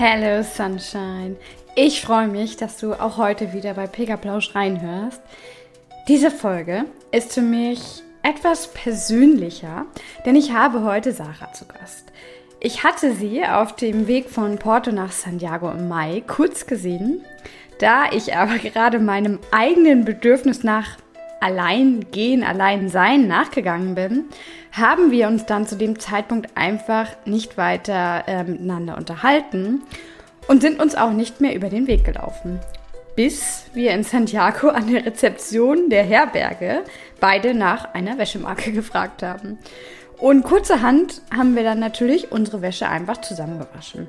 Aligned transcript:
Hello 0.00 0.44
Sunshine. 0.44 1.34
Ich 1.74 2.02
freue 2.02 2.28
mich, 2.28 2.56
dass 2.56 2.76
du 2.76 2.92
auch 2.94 3.16
heute 3.16 3.52
wieder 3.52 3.74
bei 3.74 3.88
Pilgerplausch 3.88 4.54
reinhörst. 4.54 5.20
Diese 6.06 6.30
Folge 6.30 6.84
ist 7.10 7.32
für 7.32 7.40
mich 7.40 8.04
etwas 8.22 8.72
persönlicher, 8.72 9.86
denn 10.24 10.36
ich 10.36 10.52
habe 10.52 10.84
heute 10.84 11.10
Sarah 11.10 11.52
zu 11.52 11.66
Gast. 11.66 12.12
Ich 12.60 12.84
hatte 12.84 13.12
sie 13.12 13.44
auf 13.44 13.74
dem 13.74 14.06
Weg 14.06 14.30
von 14.30 14.56
Porto 14.58 14.92
nach 14.92 15.10
Santiago 15.10 15.68
im 15.72 15.88
Mai 15.88 16.22
kurz 16.28 16.66
gesehen. 16.66 17.24
Da 17.80 18.04
ich 18.12 18.36
aber 18.36 18.58
gerade 18.58 19.00
meinem 19.00 19.40
eigenen 19.50 20.04
Bedürfnis 20.04 20.62
nach 20.62 20.96
allein 21.40 22.06
gehen, 22.10 22.44
allein 22.44 22.88
sein 22.88 23.26
nachgegangen 23.26 23.94
bin, 23.94 24.24
haben 24.72 25.10
wir 25.10 25.28
uns 25.28 25.46
dann 25.46 25.66
zu 25.66 25.76
dem 25.76 25.98
Zeitpunkt 25.98 26.56
einfach 26.56 27.08
nicht 27.24 27.56
weiter 27.56 28.24
äh, 28.26 28.44
miteinander 28.44 28.96
unterhalten 28.96 29.82
und 30.46 30.62
sind 30.62 30.80
uns 30.80 30.94
auch 30.94 31.12
nicht 31.12 31.40
mehr 31.40 31.54
über 31.54 31.68
den 31.68 31.86
Weg 31.86 32.04
gelaufen. 32.04 32.58
Bis 33.16 33.64
wir 33.74 33.92
in 33.92 34.04
Santiago 34.04 34.68
an 34.68 34.92
der 34.92 35.04
Rezeption 35.04 35.90
der 35.90 36.04
Herberge 36.04 36.84
beide 37.20 37.54
nach 37.54 37.94
einer 37.94 38.18
Wäschemarke 38.18 38.72
gefragt 38.72 39.22
haben. 39.22 39.58
Und 40.18 40.42
kurzerhand 40.42 41.22
haben 41.34 41.54
wir 41.54 41.62
dann 41.62 41.78
natürlich 41.78 42.32
unsere 42.32 42.60
Wäsche 42.60 42.88
einfach 42.88 43.20
zusammengewaschen. 43.20 44.08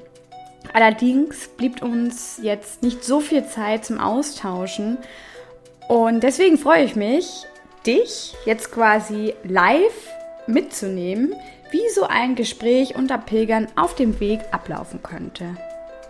Allerdings 0.74 1.48
blieb 1.50 1.82
uns 1.82 2.40
jetzt 2.42 2.84
nicht 2.84 3.04
so 3.04 3.20
viel 3.20 3.46
Zeit 3.46 3.86
zum 3.86 4.00
Austauschen 4.00 4.98
und 5.90 6.22
deswegen 6.22 6.60
freue 6.60 6.84
ich 6.86 6.96
mich, 6.96 7.46
dich 7.86 8.36
jetzt 8.46 8.72
quasi 8.72 9.34
live 9.44 10.08
mitzunehmen, 10.46 11.34
wie 11.72 11.90
so 11.94 12.04
ein 12.04 12.36
Gespräch 12.36 12.96
unter 12.96 13.18
Pilgern 13.18 13.68
auf 13.76 13.96
dem 13.96 14.20
Weg 14.20 14.42
ablaufen 14.52 15.02
könnte. 15.02 15.56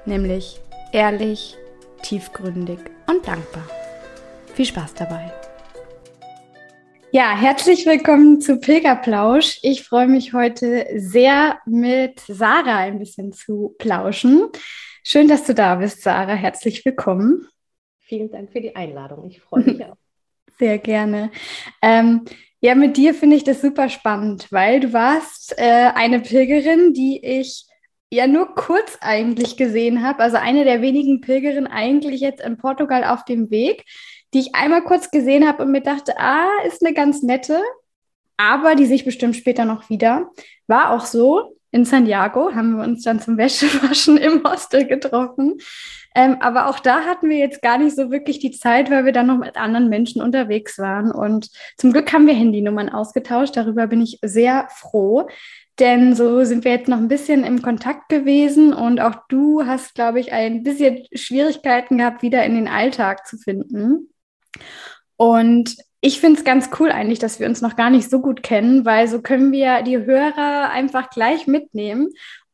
Nämlich 0.06 0.60
ehrlich, 0.92 1.56
tiefgründig 2.04 2.80
und 3.08 3.26
dankbar. 3.26 3.64
Viel 4.54 4.66
Spaß 4.66 4.96
dabei. 4.96 5.32
Ja, 7.12 7.34
herzlich 7.36 7.86
willkommen 7.86 8.42
zu 8.42 8.60
Pilgerplausch. 8.60 9.60
Ich 9.62 9.84
freue 9.84 10.08
mich 10.08 10.34
heute 10.34 10.88
sehr 10.98 11.58
mit 11.66 12.20
Sarah 12.28 12.80
ein 12.80 13.00
bisschen 13.00 13.32
zu 13.32 13.76
plauschen. 13.80 14.50
Schön, 15.04 15.30
dass 15.30 15.46
du 15.46 15.54
da 15.54 15.76
bist, 15.76 16.02
Sarah. 16.02 16.36
Herzlich 16.36 16.84
willkommen. 16.84 17.48
Vielen 18.10 18.32
Dank 18.32 18.52
für 18.52 18.60
die 18.60 18.76
Einladung. 18.76 19.28
Ich 19.30 19.40
freue 19.40 19.64
mich 19.64 19.86
auch. 19.86 19.96
Sehr 20.58 20.80
gerne. 20.80 21.30
Ähm, 21.80 22.26
ja, 22.60 22.74
mit 22.74 22.98
dir 22.98 23.14
finde 23.14 23.36
ich 23.36 23.44
das 23.44 23.62
super 23.62 23.88
spannend, 23.88 24.48
weil 24.52 24.80
du 24.80 24.94
warst 24.94 25.54
äh, 25.58 25.92
eine 25.94 26.20
Pilgerin, 26.20 26.94
die 26.94 27.24
ich 27.24 27.68
ja 28.12 28.26
nur 28.26 28.56
kurz 28.56 28.98
eigentlich 29.00 29.58
gesehen 29.58 30.04
habe. 30.04 30.24
Also 30.24 30.38
eine 30.38 30.64
der 30.64 30.82
wenigen 30.82 31.22
Pilgerinnen 31.22 31.68
eigentlich 31.68 32.22
jetzt 32.22 32.42
in 32.42 32.58
Portugal 32.58 33.04
auf 33.04 33.26
dem 33.26 33.52
Weg, 33.52 33.86
die 34.34 34.40
ich 34.40 34.56
einmal 34.56 34.84
kurz 34.84 35.12
gesehen 35.12 35.48
habe 35.48 35.62
und 35.64 35.72
mir 35.72 35.82
dachte, 35.82 36.18
ah, 36.18 36.50
ist 36.66 36.84
eine 36.84 36.96
ganz 36.96 37.22
nette, 37.22 37.62
aber 38.38 38.74
die 38.74 38.88
sich 38.88 39.06
bestimmt 39.06 39.36
später 39.36 39.66
noch 39.66 39.92
wieder. 39.92 40.32
War 40.66 40.92
auch 40.92 41.06
so. 41.06 41.56
In 41.72 41.86
Santiago 41.86 42.56
haben 42.56 42.78
wir 42.78 42.84
uns 42.84 43.04
dann 43.04 43.20
zum 43.20 43.38
Wäschewaschen 43.38 44.18
im 44.18 44.44
Hostel 44.44 44.88
getroffen. 44.88 45.60
Ähm, 46.16 46.38
aber 46.40 46.68
auch 46.68 46.80
da 46.80 47.02
hatten 47.02 47.30
wir 47.30 47.38
jetzt 47.38 47.62
gar 47.62 47.78
nicht 47.78 47.96
so 47.96 48.12
wirklich 48.12 48.40
die 48.40 48.52
Zeit, 48.52 48.90
weil 48.90 49.06
wir 49.06 49.12
dann 49.12 49.28
noch 49.28 49.38
mit 49.38 49.58
anderen 49.58 49.90
Menschen 49.90 50.22
unterwegs 50.22 50.80
waren. 50.80 51.12
Und 51.12 51.50
zum 51.78 51.92
Glück 51.92 52.12
haben 52.12 52.28
wir 52.28 52.34
Handynummern 52.34 52.90
ausgetauscht. 52.90 53.56
Darüber 53.56 53.88
bin 53.88 54.02
ich 54.02 54.20
sehr 54.24 54.68
froh. 54.76 55.28
Denn 55.80 56.14
so 56.14 56.44
sind 56.44 56.66
wir 56.66 56.72
jetzt 56.74 56.90
noch 56.90 56.98
ein 56.98 57.08
bisschen 57.08 57.46
im 57.46 57.62
Kontakt 57.62 58.10
gewesen 58.10 58.74
und 58.74 59.00
auch 59.00 59.16
du 59.30 59.66
hast, 59.66 59.96
glaube 59.96 60.20
ich, 60.20 60.34
ein 60.34 60.64
bisschen 60.64 61.06
Schwierigkeiten 61.14 61.98
gehabt, 61.98 62.22
wieder 62.22 62.44
in 62.44 62.56
den 62.56 62.68
Alltag 62.68 63.26
zu 63.26 63.38
finden. 63.38 64.10
Und 65.16 65.78
ich 66.02 66.20
finde 66.20 66.40
es 66.40 66.46
ganz 66.46 66.70
cool 66.80 66.92
eigentlich, 66.92 67.20
dass 67.20 67.40
wir 67.40 67.48
uns 67.48 67.62
noch 67.62 67.76
gar 67.76 67.90
nicht 67.90 68.10
so 68.10 68.22
gut 68.22 68.44
kennen, 68.44 68.86
weil 68.86 69.08
so 69.08 69.22
können 69.22 69.52
wir 69.52 69.82
die 69.82 69.98
Hörer 69.98 70.70
einfach 70.70 71.10
gleich 71.10 71.48
mitnehmen 71.48 72.10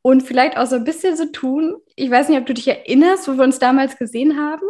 und 0.06 0.22
vielleicht 0.22 0.56
auch 0.56 0.68
so 0.68 0.76
ein 0.76 0.84
bisschen 0.84 1.18
so 1.18 1.26
tun. 1.26 1.78
Ich 1.96 2.12
weiß 2.12 2.30
nicht, 2.30 2.38
ob 2.38 2.46
du 2.46 2.54
dich 2.54 2.68
erinnerst, 2.68 3.28
wo 3.28 3.38
wir 3.38 3.44
uns 3.44 3.58
damals 3.58 3.98
gesehen 3.98 4.38
haben. 4.38 4.62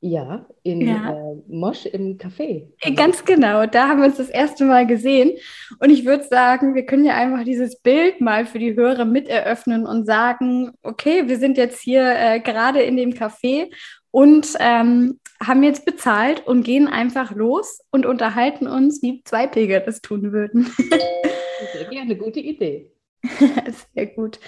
Ja, 0.00 0.44
in 0.62 0.82
ja. 0.82 1.10
Äh, 1.10 1.36
Mosch 1.48 1.86
im 1.86 2.18
Café. 2.18 2.66
Ganz 2.96 3.24
genau, 3.24 3.64
da 3.64 3.88
haben 3.88 4.00
wir 4.00 4.08
uns 4.08 4.18
das 4.18 4.28
erste 4.28 4.66
Mal 4.66 4.86
gesehen. 4.86 5.38
Und 5.78 5.88
ich 5.88 6.04
würde 6.04 6.24
sagen, 6.24 6.74
wir 6.74 6.84
können 6.84 7.06
ja 7.06 7.14
einfach 7.14 7.44
dieses 7.44 7.80
Bild 7.80 8.20
mal 8.20 8.44
für 8.44 8.58
die 8.58 8.76
Hörer 8.76 9.06
mit 9.06 9.26
eröffnen 9.26 9.86
und 9.86 10.04
sagen, 10.04 10.72
okay, 10.82 11.26
wir 11.28 11.38
sind 11.38 11.56
jetzt 11.56 11.80
hier 11.80 12.04
äh, 12.04 12.38
gerade 12.40 12.82
in 12.82 12.98
dem 12.98 13.14
Café 13.14 13.72
und 14.10 14.52
ähm, 14.60 15.18
haben 15.42 15.62
jetzt 15.62 15.86
bezahlt 15.86 16.46
und 16.46 16.62
gehen 16.62 16.88
einfach 16.88 17.34
los 17.34 17.80
und 17.90 18.04
unterhalten 18.04 18.66
uns, 18.66 19.02
wie 19.02 19.22
zwei 19.24 19.46
Pilger 19.46 19.80
das 19.80 20.02
tun 20.02 20.30
würden. 20.30 20.70
Sehr 21.72 21.88
gerne, 21.88 22.16
gute 22.16 22.40
Idee. 22.40 22.90
Sehr 23.94 24.06
gut. 24.06 24.38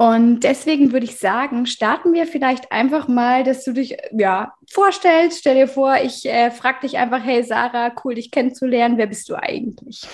Und 0.00 0.44
deswegen 0.44 0.92
würde 0.92 1.06
ich 1.06 1.18
sagen, 1.18 1.66
starten 1.66 2.12
wir 2.12 2.26
vielleicht 2.26 2.70
einfach 2.70 3.08
mal, 3.08 3.42
dass 3.42 3.64
du 3.64 3.72
dich 3.72 3.96
ja 4.12 4.54
vorstellst. 4.70 5.40
Stell 5.40 5.56
dir 5.56 5.66
vor, 5.66 5.96
ich 6.02 6.24
äh, 6.24 6.52
frage 6.52 6.82
dich 6.82 6.98
einfach, 6.98 7.22
hey 7.22 7.42
Sarah, 7.42 7.92
cool 8.04 8.14
dich 8.14 8.30
kennenzulernen. 8.30 8.96
Wer 8.96 9.08
bist 9.08 9.28
du 9.28 9.34
eigentlich? 9.34 10.06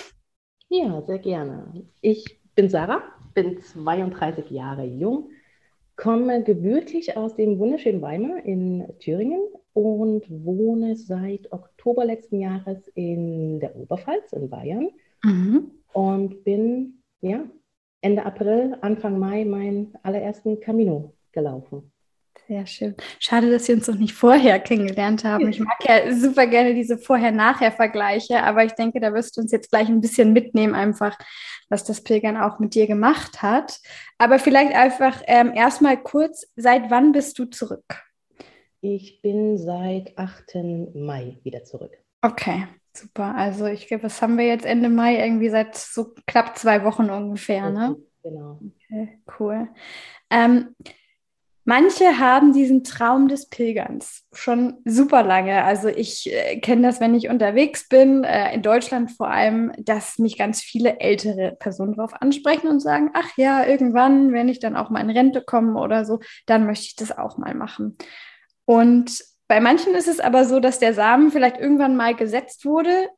Ja, 0.69 1.03
sehr 1.03 1.19
gerne. 1.19 1.85
Ich 2.01 2.39
bin 2.55 2.67
Sarah, 2.69 3.03
bin 3.35 3.61
32 3.61 4.49
Jahre 4.49 4.85
jung, 4.85 5.29
komme 5.95 6.41
gebürtig 6.41 7.15
aus 7.15 7.35
dem 7.35 7.59
wunderschönen 7.59 8.01
Weimar 8.01 8.43
in 8.43 8.87
Thüringen 8.99 9.41
und 9.73 10.23
wohne 10.29 10.95
seit 10.95 11.51
Oktober 11.51 12.05
letzten 12.05 12.39
Jahres 12.39 12.87
in 12.95 13.59
der 13.59 13.75
Oberpfalz 13.75 14.33
in 14.33 14.49
Bayern 14.49 14.89
mhm. 15.23 15.71
und 15.93 16.43
bin 16.43 17.03
ja 17.21 17.43
Ende 18.05 18.23
April, 18.23 18.77
Anfang 18.81 19.17
Mai 19.17 19.45
meinen 19.45 19.97
allerersten 20.03 20.59
Camino 20.59 21.15
gelaufen. 21.31 21.91
Sehr 22.47 22.67
schön. 22.67 22.95
Schade, 23.19 23.49
dass 23.49 23.67
wir 23.67 23.73
uns 23.73 23.87
noch 23.87 23.95
nicht 23.95 24.13
vorher 24.13 24.59
kennengelernt 24.59 25.23
haben. 25.23 25.49
Ich 25.49 25.59
mag 25.59 25.83
ja 25.83 26.13
super 26.13 26.45
gerne 26.45 26.75
diese 26.75 26.99
Vorher-Nachher-Vergleiche, 26.99 28.43
aber 28.43 28.63
ich 28.63 28.73
denke, 28.73 28.99
da 28.99 29.11
wirst 29.11 29.35
du 29.35 29.41
uns 29.41 29.51
jetzt 29.51 29.71
gleich 29.71 29.87
ein 29.87 30.01
bisschen 30.01 30.33
mitnehmen, 30.33 30.75
einfach, 30.75 31.17
was 31.69 31.83
das 31.83 32.03
Pilgern 32.03 32.37
auch 32.37 32.59
mit 32.59 32.75
dir 32.75 32.85
gemacht 32.85 33.41
hat. 33.41 33.79
Aber 34.19 34.37
vielleicht 34.37 34.75
einfach 34.75 35.23
ähm, 35.25 35.51
erstmal 35.55 35.97
kurz, 35.97 36.45
seit 36.55 36.91
wann 36.91 37.11
bist 37.11 37.39
du 37.39 37.45
zurück? 37.45 38.03
Ich 38.81 39.19
bin 39.23 39.57
seit 39.57 40.15
8. 40.15 40.93
Mai 40.93 41.39
wieder 41.41 41.63
zurück. 41.63 41.97
Okay. 42.21 42.67
Super, 42.95 43.35
also 43.35 43.65
ich 43.65 43.87
glaube, 43.87 44.03
was 44.03 44.21
haben 44.21 44.37
wir 44.37 44.47
jetzt 44.47 44.65
Ende 44.65 44.87
Mai? 44.87 45.17
Irgendwie 45.17 45.49
seit 45.49 45.75
so 45.75 46.13
knapp 46.27 46.57
zwei 46.57 46.85
Wochen 46.85 47.09
ungefähr, 47.09 47.69
ne? 47.69 47.97
Genau. 48.23 48.59
Okay, 48.89 49.19
cool. 49.37 49.67
Ähm, 50.29 50.75
manche 51.65 52.19
haben 52.19 52.53
diesen 52.53 52.85
Traum 52.85 53.27
des 53.27 53.49
Pilgerns 53.49 54.23
schon 54.31 54.77
super 54.85 55.23
lange. 55.23 55.65
Also 55.65 55.89
ich 55.89 56.31
äh, 56.31 56.59
kenne 56.61 56.83
das, 56.83 57.01
wenn 57.01 57.15
ich 57.15 57.27
unterwegs 57.27 57.89
bin, 57.89 58.23
äh, 58.23 58.53
in 58.55 58.61
Deutschland 58.61 59.11
vor 59.11 59.29
allem, 59.29 59.73
dass 59.77 60.17
mich 60.17 60.37
ganz 60.37 60.61
viele 60.61 61.01
ältere 61.01 61.51
Personen 61.59 61.95
darauf 61.95 62.13
ansprechen 62.21 62.69
und 62.69 62.79
sagen, 62.79 63.11
ach 63.13 63.35
ja, 63.35 63.65
irgendwann, 63.65 64.31
wenn 64.31 64.47
ich 64.47 64.59
dann 64.59 64.77
auch 64.77 64.89
mal 64.89 65.01
in 65.01 65.09
Rente 65.09 65.41
komme 65.41 65.81
oder 65.81 66.05
so, 66.05 66.19
dann 66.45 66.65
möchte 66.65 66.85
ich 66.85 66.95
das 66.95 67.15
auch 67.15 67.37
mal 67.37 67.55
machen. 67.55 67.97
Und 68.63 69.21
bei 69.47 69.59
manchen 69.59 69.93
ist 69.95 70.07
es 70.07 70.19
aber 70.19 70.45
so, 70.45 70.59
dass 70.59 70.79
der 70.79 70.93
Samen 70.93 71.31
vielleicht 71.31 71.57
irgendwann 71.57 71.95
mal 71.95 72.15
gesetzt 72.15 72.65
wurde, 72.65 73.09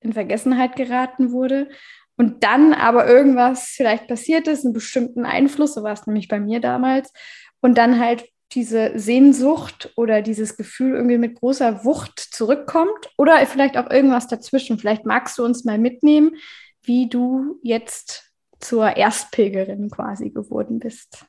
in 0.00 0.12
Vergessenheit 0.12 0.76
geraten 0.76 1.32
wurde 1.32 1.68
und 2.16 2.44
dann 2.44 2.72
aber 2.72 3.06
irgendwas 3.06 3.68
vielleicht 3.68 4.08
passiert 4.08 4.48
ist, 4.48 4.64
einen 4.64 4.74
bestimmten 4.74 5.26
Einfluss, 5.26 5.74
so 5.74 5.82
war 5.82 5.92
es 5.92 6.06
nämlich 6.06 6.28
bei 6.28 6.40
mir 6.40 6.60
damals, 6.60 7.12
und 7.60 7.76
dann 7.76 8.00
halt 8.00 8.24
diese 8.52 8.98
Sehnsucht 8.98 9.92
oder 9.96 10.22
dieses 10.22 10.56
Gefühl 10.56 10.94
irgendwie 10.94 11.18
mit 11.18 11.38
großer 11.38 11.84
Wucht 11.84 12.18
zurückkommt 12.18 13.10
oder 13.18 13.44
vielleicht 13.46 13.76
auch 13.76 13.90
irgendwas 13.90 14.28
dazwischen. 14.28 14.78
Vielleicht 14.78 15.04
magst 15.04 15.36
du 15.36 15.44
uns 15.44 15.64
mal 15.64 15.78
mitnehmen, 15.78 16.36
wie 16.82 17.08
du 17.08 17.58
jetzt 17.62 18.32
zur 18.60 18.96
Erstpilgerin 18.96 19.90
quasi 19.90 20.30
geworden 20.30 20.78
bist. 20.78 21.26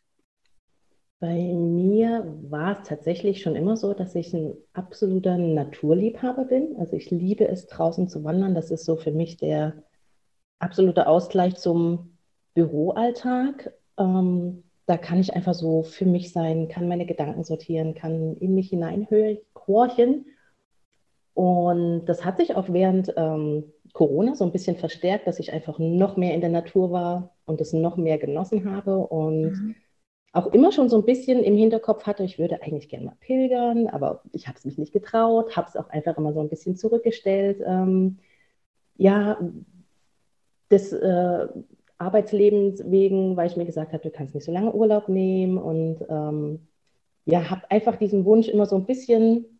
Bei 1.19 1.33
mir 1.33 2.31
war 2.43 2.79
es 2.79 2.87
tatsächlich 2.87 3.41
schon 3.41 3.55
immer 3.55 3.75
so, 3.75 3.93
dass 3.93 4.13
ich 4.13 4.35
ein 4.35 4.53
absoluter 4.73 5.37
Naturliebhaber 5.37 6.45
bin. 6.45 6.75
Also 6.77 6.95
ich 6.95 7.09
liebe 7.09 7.47
es, 7.47 7.65
draußen 7.65 8.07
zu 8.07 8.23
wandern. 8.23 8.53
Das 8.53 8.69
ist 8.69 8.85
so 8.85 8.97
für 8.97 9.11
mich 9.11 9.37
der 9.37 9.83
absolute 10.59 11.07
Ausgleich 11.07 11.55
zum 11.55 12.17
Büroalltag. 12.53 13.73
Ähm, 13.97 14.63
da 14.85 14.97
kann 14.97 15.19
ich 15.19 15.33
einfach 15.33 15.55
so 15.55 15.81
für 15.81 16.05
mich 16.05 16.31
sein, 16.31 16.67
kann 16.67 16.87
meine 16.87 17.07
Gedanken 17.07 17.43
sortieren, 17.43 17.95
kann 17.95 18.37
in 18.37 18.53
mich 18.53 18.69
hineinhorchen. 18.69 20.27
Und 21.33 22.05
das 22.05 22.25
hat 22.25 22.37
sich 22.37 22.55
auch 22.55 22.69
während 22.69 23.11
ähm, 23.17 23.63
Corona 23.93 24.35
so 24.35 24.45
ein 24.45 24.51
bisschen 24.51 24.75
verstärkt, 24.75 25.25
dass 25.25 25.39
ich 25.39 25.51
einfach 25.51 25.79
noch 25.79 26.15
mehr 26.15 26.35
in 26.35 26.41
der 26.41 26.51
Natur 26.51 26.91
war 26.91 27.35
und 27.45 27.59
es 27.59 27.73
noch 27.73 27.97
mehr 27.97 28.19
genossen 28.19 28.71
habe. 28.71 28.97
Und 28.97 29.51
mhm 29.51 29.75
auch 30.37 30.53
immer 30.53 30.71
schon 30.71 30.89
so 30.89 30.97
ein 30.97 31.05
bisschen 31.05 31.43
im 31.43 31.55
Hinterkopf 31.55 32.05
hatte, 32.05 32.23
ich 32.23 32.37
würde 32.37 32.61
eigentlich 32.61 32.89
gerne 32.89 33.05
mal 33.05 33.17
pilgern, 33.19 33.87
aber 33.87 34.21
ich 34.33 34.47
habe 34.47 34.57
es 34.57 34.65
mich 34.65 34.77
nicht 34.77 34.93
getraut, 34.93 35.55
habe 35.55 35.67
es 35.67 35.75
auch 35.75 35.89
einfach 35.89 36.17
immer 36.17 36.33
so 36.33 36.39
ein 36.39 36.49
bisschen 36.49 36.75
zurückgestellt. 36.75 37.61
Ähm, 37.65 38.19
ja, 38.97 39.39
des 40.69 40.93
äh, 40.93 41.47
Arbeitslebens 41.97 42.83
wegen, 42.89 43.35
weil 43.35 43.47
ich 43.47 43.57
mir 43.57 43.65
gesagt 43.65 43.93
habe, 43.93 44.03
du 44.03 44.11
kannst 44.11 44.35
nicht 44.35 44.43
so 44.43 44.51
lange 44.51 44.73
Urlaub 44.73 45.09
nehmen 45.09 45.57
und 45.57 46.05
ähm, 46.09 46.67
ja, 47.25 47.49
habe 47.49 47.69
einfach 47.71 47.95
diesen 47.95 48.25
Wunsch 48.25 48.47
immer 48.47 48.65
so 48.65 48.75
ein 48.75 48.85
bisschen 48.85 49.59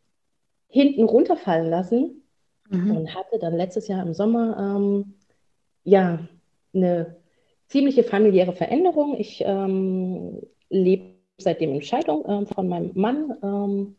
hinten 0.68 1.04
runterfallen 1.04 1.70
lassen 1.70 2.24
mhm. 2.70 2.96
und 2.96 3.16
hatte 3.16 3.40
dann 3.40 3.56
letztes 3.56 3.88
Jahr 3.88 4.06
im 4.06 4.14
Sommer 4.14 4.76
ähm, 4.78 5.16
ja 5.84 6.20
eine 6.74 7.16
ziemliche 7.68 8.04
familiäre 8.04 8.54
Veränderung. 8.54 9.18
Ich 9.18 9.44
ähm, 9.46 10.42
lebe 10.70 11.18
seitdem 11.38 11.74
in 11.74 11.82
Scheidung 11.82 12.26
äh, 12.26 12.46
von 12.46 12.68
meinem 12.68 12.92
Mann, 12.96 13.38
ähm, 13.44 13.96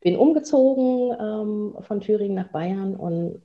bin 0.00 0.16
umgezogen 0.16 1.16
ähm, 1.18 1.82
von 1.82 2.00
Thüringen 2.00 2.34
nach 2.34 2.48
Bayern 2.48 2.94
und 2.94 3.42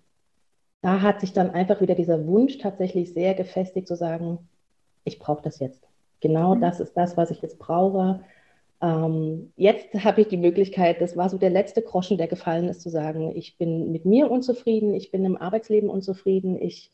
da 0.81 1.01
hat 1.01 1.21
sich 1.21 1.31
dann 1.31 1.51
einfach 1.51 1.79
wieder 1.79 1.95
dieser 1.95 2.25
Wunsch 2.25 2.57
tatsächlich 2.57 3.13
sehr 3.13 3.33
gefestigt 3.35 3.87
zu 3.87 3.95
sagen, 3.95 4.39
ich 5.03 5.19
brauche 5.19 5.43
das 5.43 5.59
jetzt. 5.59 5.87
Genau 6.19 6.55
mhm. 6.55 6.61
das 6.61 6.79
ist 6.79 6.93
das, 6.95 7.17
was 7.17 7.31
ich 7.31 7.41
jetzt 7.41 7.59
brauche. 7.59 8.21
Ähm, 8.81 9.53
jetzt 9.55 9.93
habe 10.03 10.21
ich 10.21 10.27
die 10.27 10.37
Möglichkeit, 10.37 11.01
das 11.01 11.15
war 11.15 11.29
so 11.29 11.37
der 11.37 11.51
letzte 11.51 11.81
Groschen, 11.81 12.17
der 12.17 12.27
gefallen 12.27 12.67
ist, 12.67 12.81
zu 12.81 12.89
sagen, 12.89 13.35
ich 13.35 13.57
bin 13.57 13.91
mit 13.91 14.05
mir 14.05 14.29
unzufrieden, 14.29 14.93
ich 14.93 15.11
bin 15.11 15.23
im 15.23 15.37
Arbeitsleben 15.37 15.89
unzufrieden, 15.89 16.59
ich 16.59 16.91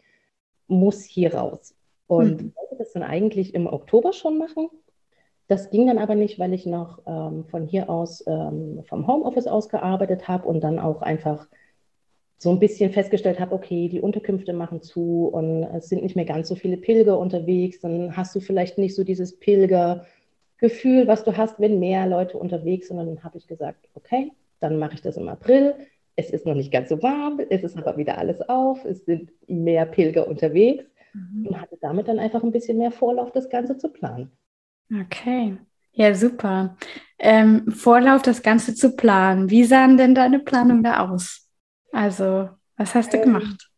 muss 0.67 1.03
hier 1.03 1.33
raus. 1.33 1.75
Und 2.07 2.41
mhm. 2.41 2.53
wollte 2.55 2.75
das 2.77 2.91
dann 2.91 3.03
eigentlich 3.03 3.53
im 3.53 3.67
Oktober 3.67 4.13
schon 4.13 4.37
machen, 4.37 4.69
das 5.47 5.69
ging 5.69 5.87
dann 5.87 5.97
aber 5.97 6.15
nicht, 6.15 6.39
weil 6.39 6.53
ich 6.53 6.65
noch 6.65 6.99
ähm, 7.05 7.45
von 7.45 7.65
hier 7.65 7.89
aus 7.89 8.23
ähm, 8.27 8.83
vom 8.85 9.07
Homeoffice 9.07 9.47
aus 9.47 9.69
gearbeitet 9.69 10.27
habe 10.27 10.47
und 10.47 10.61
dann 10.61 10.77
auch 10.77 11.01
einfach 11.01 11.47
so 12.37 12.51
ein 12.51 12.59
bisschen 12.59 12.91
festgestellt 12.91 13.39
habe, 13.39 13.55
okay, 13.55 13.89
die 13.89 14.01
Unterkünfte 14.01 14.53
machen 14.53 14.81
zu 14.81 15.27
und 15.27 15.63
es 15.63 15.89
sind 15.89 16.03
nicht 16.03 16.15
mehr 16.15 16.25
ganz 16.25 16.49
so 16.49 16.55
viele 16.55 16.77
Pilger 16.77 17.17
unterwegs. 17.17 17.79
Dann 17.79 18.15
hast 18.15 18.35
du 18.35 18.39
vielleicht 18.39 18.77
nicht 18.77 18.93
so 18.93 19.03
dieses 19.03 19.39
Pilgergefühl, 19.39 21.07
was 21.07 21.23
du 21.23 21.35
hast, 21.35 21.59
wenn 21.59 21.79
mehr 21.79 22.05
Leute 22.05 22.37
unterwegs 22.37 22.89
sind. 22.89 22.99
Und 22.99 23.07
dann 23.07 23.23
habe 23.23 23.37
ich 23.37 23.47
gesagt, 23.47 23.87
okay, 23.95 24.31
dann 24.59 24.77
mache 24.77 24.95
ich 24.95 25.01
das 25.01 25.17
im 25.17 25.29
April. 25.29 25.73
Es 26.15 26.29
ist 26.29 26.45
noch 26.45 26.55
nicht 26.55 26.71
ganz 26.71 26.89
so 26.89 27.01
warm, 27.01 27.39
es 27.49 27.63
ist 27.63 27.77
aber 27.77 27.95
wieder 27.97 28.17
alles 28.17 28.41
auf, 28.49 28.83
es 28.85 29.05
sind 29.05 29.31
mehr 29.47 29.85
Pilger 29.85 30.27
unterwegs 30.27 30.83
mhm. 31.13 31.47
und 31.47 31.61
hatte 31.61 31.77
damit 31.79 32.07
dann 32.07 32.19
einfach 32.19 32.43
ein 32.43 32.51
bisschen 32.51 32.77
mehr 32.79 32.91
Vorlauf, 32.91 33.31
das 33.31 33.49
Ganze 33.49 33.77
zu 33.77 33.89
planen. 33.89 34.31
Okay, 34.93 35.57
ja, 35.93 36.13
super. 36.13 36.77
Ähm, 37.19 37.71
Vorlauf, 37.71 38.21
das 38.21 38.43
Ganze 38.43 38.75
zu 38.75 38.95
planen. 38.95 39.49
Wie 39.49 39.63
sahen 39.63 39.97
denn 39.97 40.13
deine 40.13 40.39
Planung 40.39 40.83
da 40.83 41.09
aus? 41.09 41.49
Also, 41.91 42.49
was 42.77 42.93
hast 42.93 43.13
du 43.13 43.17
ähm, 43.17 43.23
gemacht? 43.23 43.69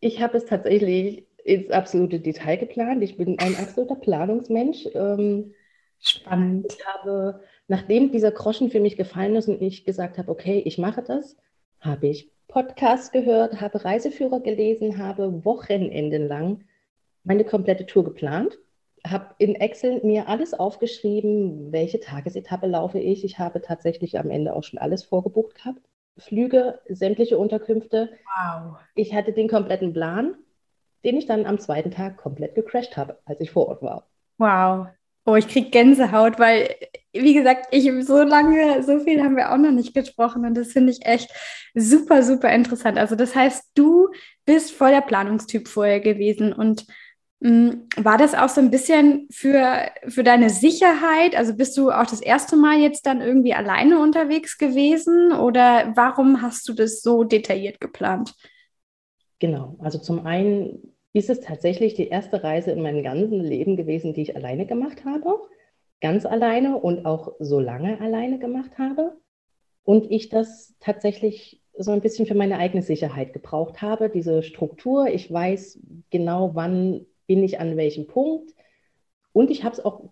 Ich 0.00 0.22
habe 0.22 0.38
es 0.38 0.46
tatsächlich 0.46 1.26
ins 1.44 1.70
absolute 1.70 2.20
Detail 2.20 2.56
geplant. 2.56 3.02
Ich 3.02 3.16
bin 3.16 3.38
ein 3.38 3.56
absoluter 3.56 3.96
Planungsmensch. 3.96 4.88
Ähm, 4.94 5.54
Spannend. 6.00 6.66
Ich 6.72 6.86
habe, 6.86 7.40
nachdem 7.68 8.10
dieser 8.10 8.32
Groschen 8.32 8.70
für 8.70 8.80
mich 8.80 8.96
gefallen 8.96 9.36
ist 9.36 9.48
und 9.48 9.62
ich 9.62 9.84
gesagt 9.84 10.18
habe, 10.18 10.30
okay, 10.30 10.62
ich 10.64 10.78
mache 10.78 11.02
das, 11.02 11.36
habe 11.78 12.08
ich 12.08 12.30
Podcasts 12.48 13.12
gehört, 13.12 13.60
habe 13.60 13.84
Reiseführer 13.84 14.40
gelesen, 14.40 14.98
habe 14.98 15.44
Wochenenden 15.44 16.26
lang 16.26 16.64
meine 17.22 17.44
komplette 17.44 17.86
Tour 17.86 18.04
geplant 18.04 18.58
habe 19.06 19.34
in 19.38 19.54
Excel 19.54 20.00
mir 20.04 20.28
alles 20.28 20.54
aufgeschrieben, 20.54 21.72
welche 21.72 22.00
Tagesetappe 22.00 22.66
laufe 22.66 22.98
ich. 22.98 23.24
Ich 23.24 23.38
habe 23.38 23.60
tatsächlich 23.60 24.18
am 24.18 24.30
Ende 24.30 24.54
auch 24.54 24.64
schon 24.64 24.78
alles 24.78 25.04
vorgebucht 25.04 25.56
gehabt. 25.56 25.80
Flüge, 26.18 26.80
sämtliche 26.88 27.38
Unterkünfte. 27.38 28.10
Wow. 28.24 28.76
Ich 28.94 29.14
hatte 29.14 29.32
den 29.32 29.48
kompletten 29.48 29.92
Plan, 29.92 30.36
den 31.04 31.16
ich 31.16 31.26
dann 31.26 31.46
am 31.46 31.58
zweiten 31.58 31.90
Tag 31.90 32.16
komplett 32.16 32.54
gecrashed 32.54 32.96
habe, 32.96 33.18
als 33.24 33.40
ich 33.40 33.50
vor 33.50 33.68
Ort 33.68 33.82
war. 33.82 34.06
Wow. 34.38 34.88
Oh, 35.24 35.36
ich 35.36 35.46
kriege 35.46 35.70
Gänsehaut, 35.70 36.40
weil, 36.40 36.74
wie 37.12 37.34
gesagt, 37.34 37.68
ich 37.70 37.90
so 38.04 38.22
lange, 38.22 38.82
so 38.82 38.98
viel 38.98 39.22
haben 39.22 39.36
wir 39.36 39.52
auch 39.52 39.56
noch 39.56 39.70
nicht 39.70 39.94
gesprochen 39.94 40.44
und 40.44 40.54
das 40.54 40.72
finde 40.72 40.90
ich 40.90 41.06
echt 41.06 41.30
super, 41.74 42.24
super 42.24 42.52
interessant. 42.52 42.98
Also 42.98 43.14
das 43.14 43.36
heißt, 43.36 43.70
du 43.76 44.08
bist 44.44 44.72
voll 44.72 44.90
der 44.90 45.00
Planungstyp 45.00 45.68
vorher 45.68 46.00
gewesen 46.00 46.52
und 46.52 46.86
war 47.44 48.18
das 48.18 48.34
auch 48.34 48.48
so 48.48 48.60
ein 48.60 48.70
bisschen 48.70 49.26
für, 49.32 49.90
für 50.06 50.22
deine 50.22 50.48
Sicherheit? 50.48 51.34
Also 51.34 51.56
bist 51.56 51.76
du 51.76 51.90
auch 51.90 52.06
das 52.06 52.20
erste 52.20 52.56
Mal 52.56 52.78
jetzt 52.78 53.04
dann 53.04 53.20
irgendwie 53.20 53.52
alleine 53.52 53.98
unterwegs 53.98 54.58
gewesen 54.58 55.32
oder 55.32 55.92
warum 55.96 56.40
hast 56.40 56.68
du 56.68 56.72
das 56.72 57.02
so 57.02 57.24
detailliert 57.24 57.80
geplant? 57.80 58.34
Genau, 59.40 59.74
also 59.80 59.98
zum 59.98 60.24
einen 60.24 60.94
ist 61.12 61.30
es 61.30 61.40
tatsächlich 61.40 61.94
die 61.94 62.06
erste 62.06 62.44
Reise 62.44 62.70
in 62.70 62.80
meinem 62.80 63.02
ganzen 63.02 63.40
Leben 63.40 63.76
gewesen, 63.76 64.14
die 64.14 64.22
ich 64.22 64.36
alleine 64.36 64.64
gemacht 64.64 65.04
habe. 65.04 65.40
Ganz 66.00 66.24
alleine 66.24 66.78
und 66.78 67.06
auch 67.06 67.32
so 67.40 67.58
lange 67.58 68.00
alleine 68.00 68.38
gemacht 68.38 68.78
habe. 68.78 69.16
Und 69.82 70.08
ich 70.12 70.28
das 70.28 70.76
tatsächlich 70.78 71.60
so 71.76 71.90
ein 71.90 72.02
bisschen 72.02 72.26
für 72.26 72.36
meine 72.36 72.58
eigene 72.58 72.82
Sicherheit 72.82 73.32
gebraucht 73.32 73.82
habe, 73.82 74.10
diese 74.10 74.44
Struktur. 74.44 75.08
Ich 75.08 75.32
weiß 75.32 75.80
genau, 76.10 76.54
wann 76.54 77.04
bin 77.26 77.42
ich 77.42 77.60
an 77.60 77.76
welchem 77.76 78.06
Punkt. 78.06 78.52
Und 79.32 79.50
ich 79.50 79.64
habe 79.64 79.74
es 79.74 79.84
auch 79.84 80.10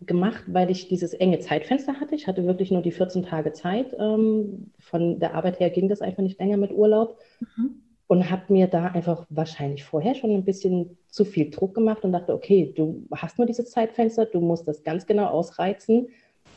gemacht, 0.00 0.44
weil 0.46 0.70
ich 0.70 0.88
dieses 0.88 1.14
enge 1.14 1.38
Zeitfenster 1.38 2.00
hatte. 2.00 2.14
Ich 2.14 2.26
hatte 2.26 2.44
wirklich 2.46 2.70
nur 2.70 2.82
die 2.82 2.90
14 2.90 3.22
Tage 3.22 3.52
Zeit. 3.52 3.96
Ähm, 3.98 4.72
von 4.78 5.18
der 5.18 5.34
Arbeit 5.34 5.58
her 5.58 5.70
ging 5.70 5.88
das 5.88 6.02
einfach 6.02 6.22
nicht 6.22 6.38
länger 6.38 6.58
mit 6.58 6.72
Urlaub. 6.72 7.18
Mhm. 7.40 7.82
Und 8.08 8.30
habe 8.30 8.52
mir 8.52 8.68
da 8.68 8.86
einfach 8.86 9.26
wahrscheinlich 9.30 9.82
vorher 9.82 10.14
schon 10.14 10.30
ein 10.30 10.44
bisschen 10.44 10.96
zu 11.08 11.24
viel 11.24 11.50
Druck 11.50 11.74
gemacht 11.74 12.04
und 12.04 12.12
dachte, 12.12 12.34
okay, 12.34 12.72
du 12.76 13.04
hast 13.12 13.36
nur 13.36 13.48
dieses 13.48 13.70
Zeitfenster, 13.70 14.26
du 14.26 14.40
musst 14.40 14.68
das 14.68 14.84
ganz 14.84 15.06
genau 15.06 15.26
ausreizen. 15.26 16.08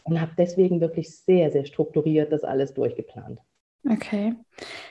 Und 0.03 0.21
habe 0.21 0.31
deswegen 0.37 0.79
wirklich 0.79 1.15
sehr, 1.15 1.51
sehr 1.51 1.65
strukturiert 1.65 2.31
das 2.31 2.43
alles 2.43 2.73
durchgeplant. 2.73 3.39
Okay. 3.87 4.35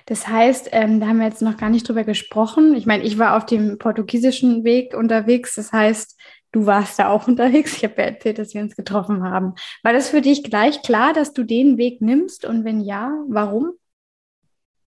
Das 0.07 0.27
heißt, 0.27 0.71
ähm, 0.73 1.01
da 1.01 1.09
haben 1.09 1.19
wir 1.19 1.27
jetzt 1.27 1.43
noch 1.43 1.57
gar 1.57 1.71
nicht 1.71 1.89
drüber 1.89 2.05
gesprochen. 2.05 2.75
Ich 2.75 2.87
meine, 2.87 3.05
ich 3.05 3.19
war 3.19 3.37
auf 3.37 3.45
dem 3.47 3.79
portugiesischen 3.79 4.65
Weg 4.65 4.95
unterwegs. 4.95 5.55
Das 5.57 5.73
heißt, 5.73 6.19
du 6.53 6.67
warst 6.67 6.99
da 6.99 7.11
auch 7.11 7.29
unterwegs. 7.29 7.77
Ich 7.77 7.85
habe 7.85 7.95
ja 7.99 8.09
erzählt, 8.09 8.39
dass 8.39 8.55
wir 8.55 8.63
uns 8.63 8.77
getroffen 8.77 9.23
haben. 9.23 9.55
War 9.83 9.93
das 9.93 10.09
für 10.09 10.23
dich 10.23 10.43
gleich 10.43 10.83
klar, 10.83 11.13
dass 11.13 11.33
du 11.33 11.45
den 11.45 11.77
Weg 11.77 12.01
nimmst? 12.01 12.45
Und 12.45 12.65
wenn 12.65 12.81
ja, 12.81 13.13
warum? 13.29 13.73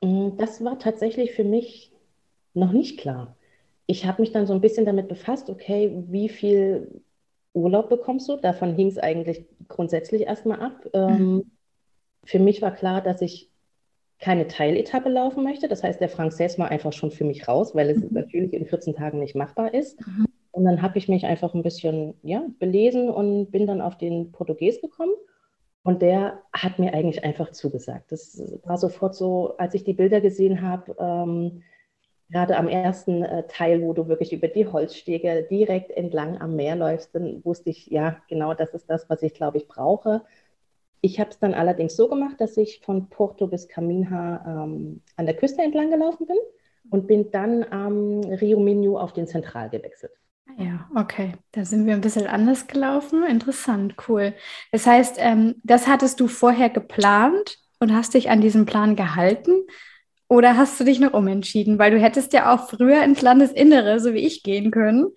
Mm, 0.01 0.37
das 0.37 0.63
war 0.63 0.77
tatsächlich 0.77 1.31
für 1.31 1.45
mich 1.45 1.91
noch 2.53 2.71
nicht 2.71 2.99
klar. 2.99 3.35
Ich 3.87 4.05
habe 4.05 4.21
mich 4.21 4.31
dann 4.31 4.47
so 4.47 4.53
ein 4.53 4.61
bisschen 4.61 4.85
damit 4.85 5.07
befasst, 5.07 5.49
okay, 5.49 5.91
wie 6.07 6.27
viel 6.27 7.01
Urlaub 7.53 7.89
bekommst 7.89 8.27
du? 8.27 8.35
Davon 8.35 8.75
hing 8.75 8.87
es 8.87 8.97
eigentlich 8.97 9.45
grundsätzlich 9.67 10.23
erstmal 10.23 10.59
ab. 10.59 10.85
Ähm, 10.93 11.33
mhm. 11.35 11.51
Für 12.25 12.39
mich 12.39 12.61
war 12.61 12.71
klar, 12.71 13.01
dass 13.01 13.21
ich 13.21 13.49
keine 14.19 14.48
Teiletappe 14.48 15.10
laufen 15.10 15.43
möchte. 15.43 15.67
Das 15.67 15.84
heißt, 15.84 16.00
der 16.00 16.10
Frances 16.10 16.57
war 16.57 16.69
einfach 16.69 16.93
schon 16.93 17.12
für 17.12 17.25
mich 17.25 17.48
raus, 17.48 17.75
weil 17.75 17.89
es 17.89 17.98
mhm. 17.98 18.10
natürlich 18.12 18.53
in 18.53 18.65
14 18.65 18.95
Tagen 18.95 19.19
nicht 19.19 19.36
machbar 19.36 19.74
ist. 19.74 20.00
Mhm. 20.05 20.25
Und 20.51 20.63
dann 20.63 20.81
habe 20.81 20.98
ich 20.98 21.10
mich 21.10 21.25
einfach 21.25 21.53
ein 21.53 21.63
bisschen 21.63 22.13
ja, 22.24 22.45
belesen 22.60 23.10
und 23.10 23.51
bin 23.51 23.67
dann 23.67 23.81
auf 23.81 23.98
den 23.98 24.31
Portugies 24.31 24.79
gekommen. 24.79 25.12
Und 25.84 26.01
der 26.01 26.41
hat 26.53 26.79
mir 26.79 26.93
eigentlich 26.93 27.24
einfach 27.24 27.51
zugesagt. 27.51 28.12
Das 28.12 28.41
war 28.63 28.77
sofort 28.77 29.15
so, 29.15 29.55
als 29.57 29.74
ich 29.75 29.84
die 29.84 29.93
Bilder 29.93 30.22
gesehen 30.22 30.62
habe, 30.62 30.95
ähm, 30.98 31.62
gerade 32.31 32.57
am 32.57 32.67
ersten 32.67 33.22
äh, 33.22 33.43
Teil, 33.48 33.81
wo 33.81 33.93
du 33.93 34.07
wirklich 34.07 34.34
über 34.34 34.48
die 34.48 34.65
Holzstege 34.65 35.45
direkt 35.50 35.91
entlang 35.91 36.41
am 36.41 36.55
Meer 36.55 36.75
läufst, 36.75 37.13
dann 37.13 37.43
wusste 37.43 37.69
ich, 37.69 37.88
ja, 37.88 38.17
genau 38.29 38.53
das 38.53 38.74
ist 38.74 38.89
das, 38.89 39.10
was 39.10 39.22
ich, 39.22 39.34
glaube 39.34 39.57
ich, 39.57 39.67
brauche. 39.67 40.24
Ich 41.05 41.19
habe 41.19 41.29
es 41.29 41.38
dann 41.38 41.53
allerdings 41.53 41.95
so 41.95 42.09
gemacht, 42.09 42.41
dass 42.41 42.57
ich 42.57 42.81
von 42.83 43.09
Porto 43.09 43.45
bis 43.45 43.67
Caminha 43.67 44.63
ähm, 44.65 45.03
an 45.17 45.27
der 45.27 45.35
Küste 45.35 45.62
entlang 45.62 45.91
gelaufen 45.91 46.25
bin 46.25 46.38
und 46.89 47.05
bin 47.05 47.29
dann 47.29 47.63
am 47.63 48.21
Rio 48.21 48.59
Minho 48.59 48.97
auf 48.97 49.13
den 49.13 49.27
Zentral 49.27 49.69
gewechselt. 49.69 50.13
Ja, 50.57 50.89
okay. 50.95 51.33
Da 51.51 51.63
sind 51.63 51.85
wir 51.85 51.93
ein 51.93 52.01
bisschen 52.01 52.25
anders 52.25 52.65
gelaufen. 52.65 53.21
Interessant, 53.21 53.93
cool. 54.07 54.33
Das 54.71 54.88
heißt, 54.88 55.17
ähm, 55.19 55.62
das 55.63 55.85
hattest 55.85 56.19
du 56.19 56.27
vorher 56.27 56.71
geplant 56.71 57.59
und 57.79 57.93
hast 57.93 58.15
dich 58.15 58.31
an 58.31 58.41
diesen 58.41 58.65
Plan 58.65 58.95
gehalten? 58.95 59.51
Oder 60.27 60.57
hast 60.57 60.79
du 60.79 60.85
dich 60.85 61.00
noch 61.00 61.13
umentschieden? 61.13 61.77
Weil 61.77 61.91
du 61.91 62.00
hättest 62.00 62.33
ja 62.33 62.51
auch 62.51 62.67
früher 62.67 63.03
ins 63.03 63.21
Landesinnere, 63.21 64.00
so 64.00 64.15
wie 64.15 64.25
ich, 64.25 64.41
gehen 64.41 64.71
können. 64.71 65.12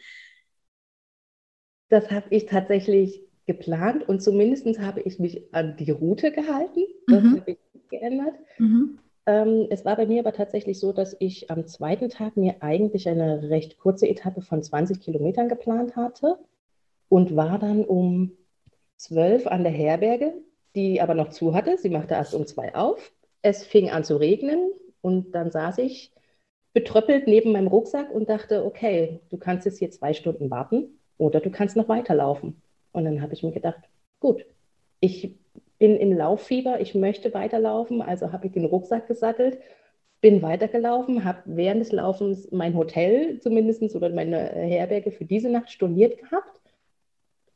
Das 1.89 2.11
habe 2.11 2.27
ich 2.29 2.45
tatsächlich 2.45 3.28
geplant 3.49 4.07
und 4.09 4.23
zumindest 4.23 4.79
habe 4.79 5.01
ich 5.01 5.19
mich 5.19 5.43
an 5.53 5.77
die 5.77 5.91
Route 5.91 6.31
gehalten. 6.31 6.83
Das 7.09 7.23
mhm. 7.23 7.41
habe 7.41 7.51
ich 7.53 7.59
geändert. 7.89 8.35
Mhm. 8.59 8.99
Ähm, 9.27 9.67
es 9.71 9.85
war 9.85 9.97
bei 9.97 10.07
mir 10.07 10.21
aber 10.21 10.35
tatsächlich 10.35 10.79
so, 10.79 10.93
dass 10.93 11.17
ich 11.19 11.51
am 11.51 11.67
zweiten 11.67 12.11
Tag 12.11 12.37
mir 12.37 12.57
eigentlich 12.61 13.09
eine 13.09 13.49
recht 13.49 13.79
kurze 13.79 14.07
Etappe 14.07 14.43
von 14.43 14.63
20 14.63 15.01
Kilometern 15.01 15.49
geplant 15.49 15.97
hatte 15.97 16.39
und 17.09 17.35
war 17.35 17.59
dann 17.59 17.85
um 17.85 18.33
12 18.99 19.47
an 19.47 19.65
der 19.65 19.73
Herberge, 19.73 20.35
die 20.77 21.01
aber 21.01 21.15
noch 21.15 21.31
zu 21.31 21.55
hatte. 21.55 21.79
Sie 21.79 21.89
machte 21.91 22.15
erst 22.15 22.35
um 22.35 22.47
zwei 22.47 22.75
auf. 22.75 23.13
Es 23.41 23.65
fing 23.65 23.89
an 23.89 24.05
zu 24.05 24.19
regnen 24.19 24.73
und 25.01 25.35
dann 25.35 25.51
saß 25.51 25.79
ich 25.79 26.13
betröppelt 26.75 27.27
neben 27.27 27.53
meinem 27.53 27.69
Rucksack 27.69 28.11
und 28.13 28.29
dachte, 28.29 28.65
okay, 28.65 29.21
du 29.31 29.39
kannst 29.39 29.65
jetzt 29.65 29.79
hier 29.79 29.91
zwei 29.91 30.13
Stunden 30.13 30.51
warten 30.51 30.99
oder 31.17 31.41
du 31.41 31.51
kannst 31.51 31.77
noch 31.77 31.89
weiterlaufen. 31.89 32.61
Und 32.93 33.05
dann 33.05 33.23
habe 33.23 33.35
ich 33.35 33.43
mir 33.43 33.53
gedacht, 33.53 33.81
gut, 34.21 34.45
ich 35.01 35.35
bin 35.79 35.97
im 35.97 36.17
Lauffieber, 36.17 36.81
ich 36.81 36.95
möchte 36.95 37.33
weiterlaufen, 37.35 38.03
also 38.03 38.33
habe 38.33 38.47
ich 38.47 38.53
den 38.53 38.65
Rucksack 38.65 39.07
gesattelt, 39.07 39.59
bin 40.21 40.43
weitergelaufen, 40.43 41.25
habe 41.25 41.43
während 41.45 41.81
des 41.81 41.93
Laufens 41.93 42.51
mein 42.51 42.75
Hotel 42.75 43.39
zumindest 43.41 43.95
oder 43.95 44.11
meine 44.11 44.37
Herberge 44.37 45.13
für 45.13 45.25
diese 45.25 45.49
Nacht 45.49 45.71
storniert 45.71 46.19
gehabt 46.19 46.61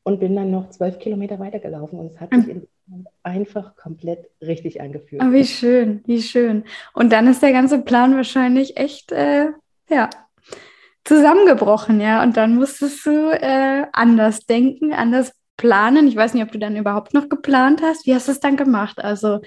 und 0.04 0.20
bin 0.20 0.36
dann 0.36 0.50
noch 0.52 0.70
zwölf 0.70 0.98
Kilometer 1.00 1.40
weitergelaufen 1.40 1.98
und 1.98 2.06
es 2.06 2.20
hat 2.20 2.32
sich 2.32 2.48
in 2.48 2.66
einfach 3.22 3.76
komplett 3.76 4.28
richtig 4.40 4.80
angefühlt. 4.80 5.22
Oh, 5.22 5.32
wie 5.32 5.44
schön, 5.44 6.02
wie 6.06 6.20
schön. 6.20 6.64
Und 6.94 7.12
dann 7.12 7.26
ist 7.26 7.42
der 7.42 7.52
ganze 7.52 7.80
Plan 7.80 8.14
wahrscheinlich 8.14 8.76
echt, 8.76 9.12
äh, 9.12 9.48
ja, 9.88 10.10
zusammengebrochen, 11.04 12.00
ja. 12.00 12.22
Und 12.22 12.36
dann 12.36 12.54
musstest 12.54 13.04
du 13.06 13.30
äh, 13.30 13.86
anders 13.92 14.46
denken, 14.46 14.92
anders 14.92 15.32
planen. 15.56 16.08
Ich 16.08 16.16
weiß 16.16 16.34
nicht, 16.34 16.42
ob 16.42 16.52
du 16.52 16.58
dann 16.58 16.76
überhaupt 16.76 17.14
noch 17.14 17.28
geplant 17.28 17.82
hast. 17.82 18.06
Wie 18.06 18.14
hast 18.14 18.28
du 18.28 18.32
es 18.32 18.40
dann 18.40 18.56
gemacht? 18.56 18.98
Also 18.98 19.40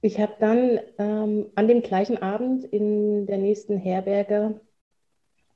ich 0.00 0.18
habe 0.18 0.34
dann 0.40 0.80
ähm, 0.98 1.46
an 1.54 1.68
dem 1.68 1.82
gleichen 1.82 2.20
Abend 2.20 2.64
in 2.64 3.26
der 3.26 3.38
nächsten 3.38 3.78
Herberge 3.78 4.60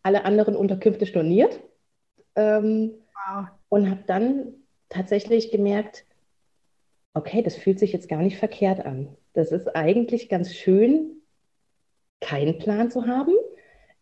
alle 0.03 0.25
anderen 0.25 0.55
Unterkünfte 0.55 1.05
storniert 1.05 1.61
ähm, 2.37 2.93
wow. 3.13 3.47
und 3.69 3.91
habe 3.91 4.05
dann 4.07 4.55
tatsächlich 4.89 5.51
gemerkt, 5.51 6.05
okay, 7.13 7.43
das 7.43 7.57
fühlt 7.57 7.81
sich 7.81 7.93
jetzt 7.93 8.09
gar 8.09 8.23
nicht 8.23 8.39
verkehrt 8.39 8.87
an. 8.87 9.09
Das 9.33 9.51
ist 9.51 9.75
eigentlich 9.75 10.29
ganz 10.29 10.55
schön, 10.55 11.23
keinen 12.21 12.59
Plan 12.59 12.91
zu 12.91 13.07
haben. 13.09 13.33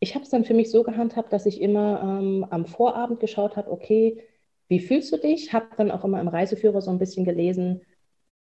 Ich 0.04 0.14
habe 0.14 0.22
es 0.22 0.28
dann 0.28 0.44
für 0.44 0.52
mich 0.52 0.70
so 0.70 0.82
gehandhabt, 0.82 1.32
dass 1.32 1.46
ich 1.46 1.62
immer 1.62 2.20
ähm, 2.20 2.46
am 2.50 2.66
Vorabend 2.66 3.20
geschaut 3.20 3.56
habe, 3.56 3.70
okay, 3.70 4.22
wie 4.68 4.78
fühlst 4.78 5.10
du 5.10 5.16
dich? 5.16 5.54
Habe 5.54 5.68
dann 5.78 5.90
auch 5.90 6.04
immer 6.04 6.20
im 6.20 6.28
Reiseführer 6.28 6.82
so 6.82 6.90
ein 6.90 6.98
bisschen 6.98 7.24
gelesen, 7.24 7.80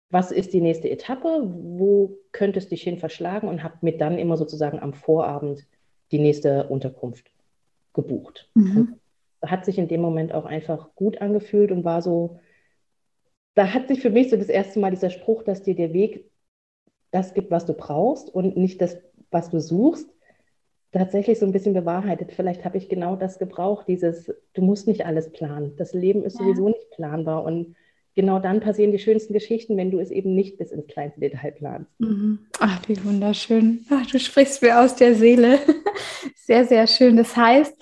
was 0.10 0.34
ist 0.34 0.52
die 0.52 0.60
nächste 0.60 0.90
Etappe, 0.90 1.42
wo 1.42 2.18
könntest 2.34 2.68
du 2.68 2.76
dich 2.76 2.84
hin 2.84 2.98
verschlagen 2.98 3.48
und 3.48 3.64
habe 3.64 3.78
mir 3.80 3.96
dann 3.98 4.18
immer 4.18 4.36
sozusagen 4.36 4.78
am 4.78 4.94
Vorabend 4.94 5.66
die 6.12 6.20
nächste 6.20 6.68
Unterkunft 6.68 7.32
gebucht. 7.94 8.50
Mhm. 8.56 9.00
Hat 9.42 9.64
sich 9.64 9.78
in 9.78 9.88
dem 9.88 10.02
Moment 10.02 10.34
auch 10.34 10.46
einfach 10.46 10.94
gut 10.96 11.22
angefühlt 11.22 11.72
und 11.72 11.86
war 11.86 12.02
so, 12.02 12.42
da 13.56 13.74
hat 13.74 13.88
sich 13.88 14.02
für 14.02 14.10
mich 14.10 14.30
so 14.30 14.36
das 14.36 14.50
erste 14.50 14.82
Mal 14.82 14.92
dieser 14.92 15.12
Spruch, 15.12 15.44
dass 15.44 15.64
dir 15.64 15.76
der 15.76 15.94
Weg 15.94 16.30
das 17.12 17.34
gibt, 17.34 17.52
was 17.52 17.66
du 17.66 17.72
brauchst 17.72 18.28
und 18.28 18.58
nicht 18.58 18.82
das, 18.82 18.98
was 19.32 19.50
du 19.50 19.62
suchst, 19.62 20.10
tatsächlich 20.94 21.40
so 21.40 21.46
ein 21.46 21.52
bisschen 21.52 21.74
bewahrheitet. 21.74 22.32
Vielleicht 22.34 22.64
habe 22.64 22.78
ich 22.78 22.88
genau 22.88 23.16
das 23.16 23.40
gebraucht, 23.40 23.88
dieses, 23.88 24.32
du 24.54 24.62
musst 24.62 24.88
nicht 24.88 25.06
alles 25.06 25.32
planen. 25.32 25.74
Das 25.78 25.94
Leben 25.94 26.24
ist 26.24 26.40
ja. 26.40 26.46
sowieso 26.46 26.70
nicht 26.70 26.92
planbar 26.92 27.44
und 27.44 27.76
genau 28.16 28.40
dann 28.40 28.60
passieren 28.60 28.92
die 28.92 29.00
schönsten 29.00 29.34
Geschichten, 29.34 29.76
wenn 29.76 29.92
du 29.92 30.00
es 30.00 30.12
eben 30.12 30.36
nicht 30.36 30.58
bis 30.58 30.72
ins 30.72 30.88
kleinste 30.88 31.20
Detail 31.20 31.52
planst. 31.52 31.92
Mhm. 32.00 32.40
Ach, 32.60 32.80
wie 32.88 33.04
wunderschön. 33.04 33.86
Ach, 33.90 34.06
du 34.06 34.20
sprichst 34.20 34.62
mir 34.62 34.80
aus 34.80 34.96
der 34.96 35.16
Seele. 35.16 35.60
Sehr, 36.36 36.66
sehr 36.66 36.88
schön. 36.88 37.16
Das 37.16 37.38
heißt, 37.38 37.74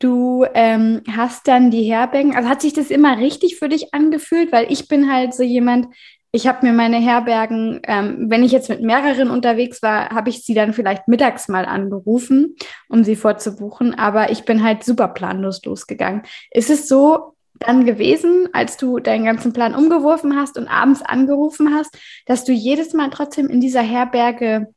Du 0.00 0.46
ähm, 0.54 1.02
hast 1.14 1.46
dann 1.46 1.70
die 1.70 1.82
Herbergen, 1.82 2.34
also 2.34 2.48
hat 2.48 2.62
sich 2.62 2.72
das 2.72 2.90
immer 2.90 3.18
richtig 3.18 3.58
für 3.58 3.68
dich 3.68 3.92
angefühlt? 3.92 4.50
Weil 4.50 4.72
ich 4.72 4.88
bin 4.88 5.12
halt 5.12 5.34
so 5.34 5.42
jemand, 5.42 5.88
ich 6.32 6.46
habe 6.46 6.64
mir 6.64 6.72
meine 6.72 6.98
Herbergen, 6.98 7.80
ähm, 7.84 8.26
wenn 8.28 8.44
ich 8.44 8.52
jetzt 8.52 8.68
mit 8.68 8.82
mehreren 8.82 9.30
unterwegs 9.30 9.82
war, 9.82 10.10
habe 10.10 10.30
ich 10.30 10.44
sie 10.44 10.54
dann 10.54 10.72
vielleicht 10.72 11.08
mittags 11.08 11.48
mal 11.48 11.64
angerufen, 11.64 12.56
um 12.88 13.02
sie 13.02 13.16
vorzubuchen. 13.16 13.94
Aber 13.98 14.30
ich 14.30 14.44
bin 14.44 14.62
halt 14.62 14.84
super 14.84 15.08
planlos 15.08 15.64
losgegangen. 15.64 16.22
Ist 16.52 16.70
es 16.70 16.86
so 16.86 17.34
dann 17.58 17.84
gewesen, 17.84 18.48
als 18.52 18.76
du 18.76 19.00
deinen 19.00 19.24
ganzen 19.24 19.52
Plan 19.52 19.74
umgeworfen 19.74 20.36
hast 20.36 20.56
und 20.56 20.68
abends 20.68 21.02
angerufen 21.02 21.74
hast, 21.74 21.98
dass 22.26 22.44
du 22.44 22.52
jedes 22.52 22.94
Mal 22.94 23.10
trotzdem 23.10 23.48
in 23.48 23.60
dieser 23.60 23.82
Herberge 23.82 24.68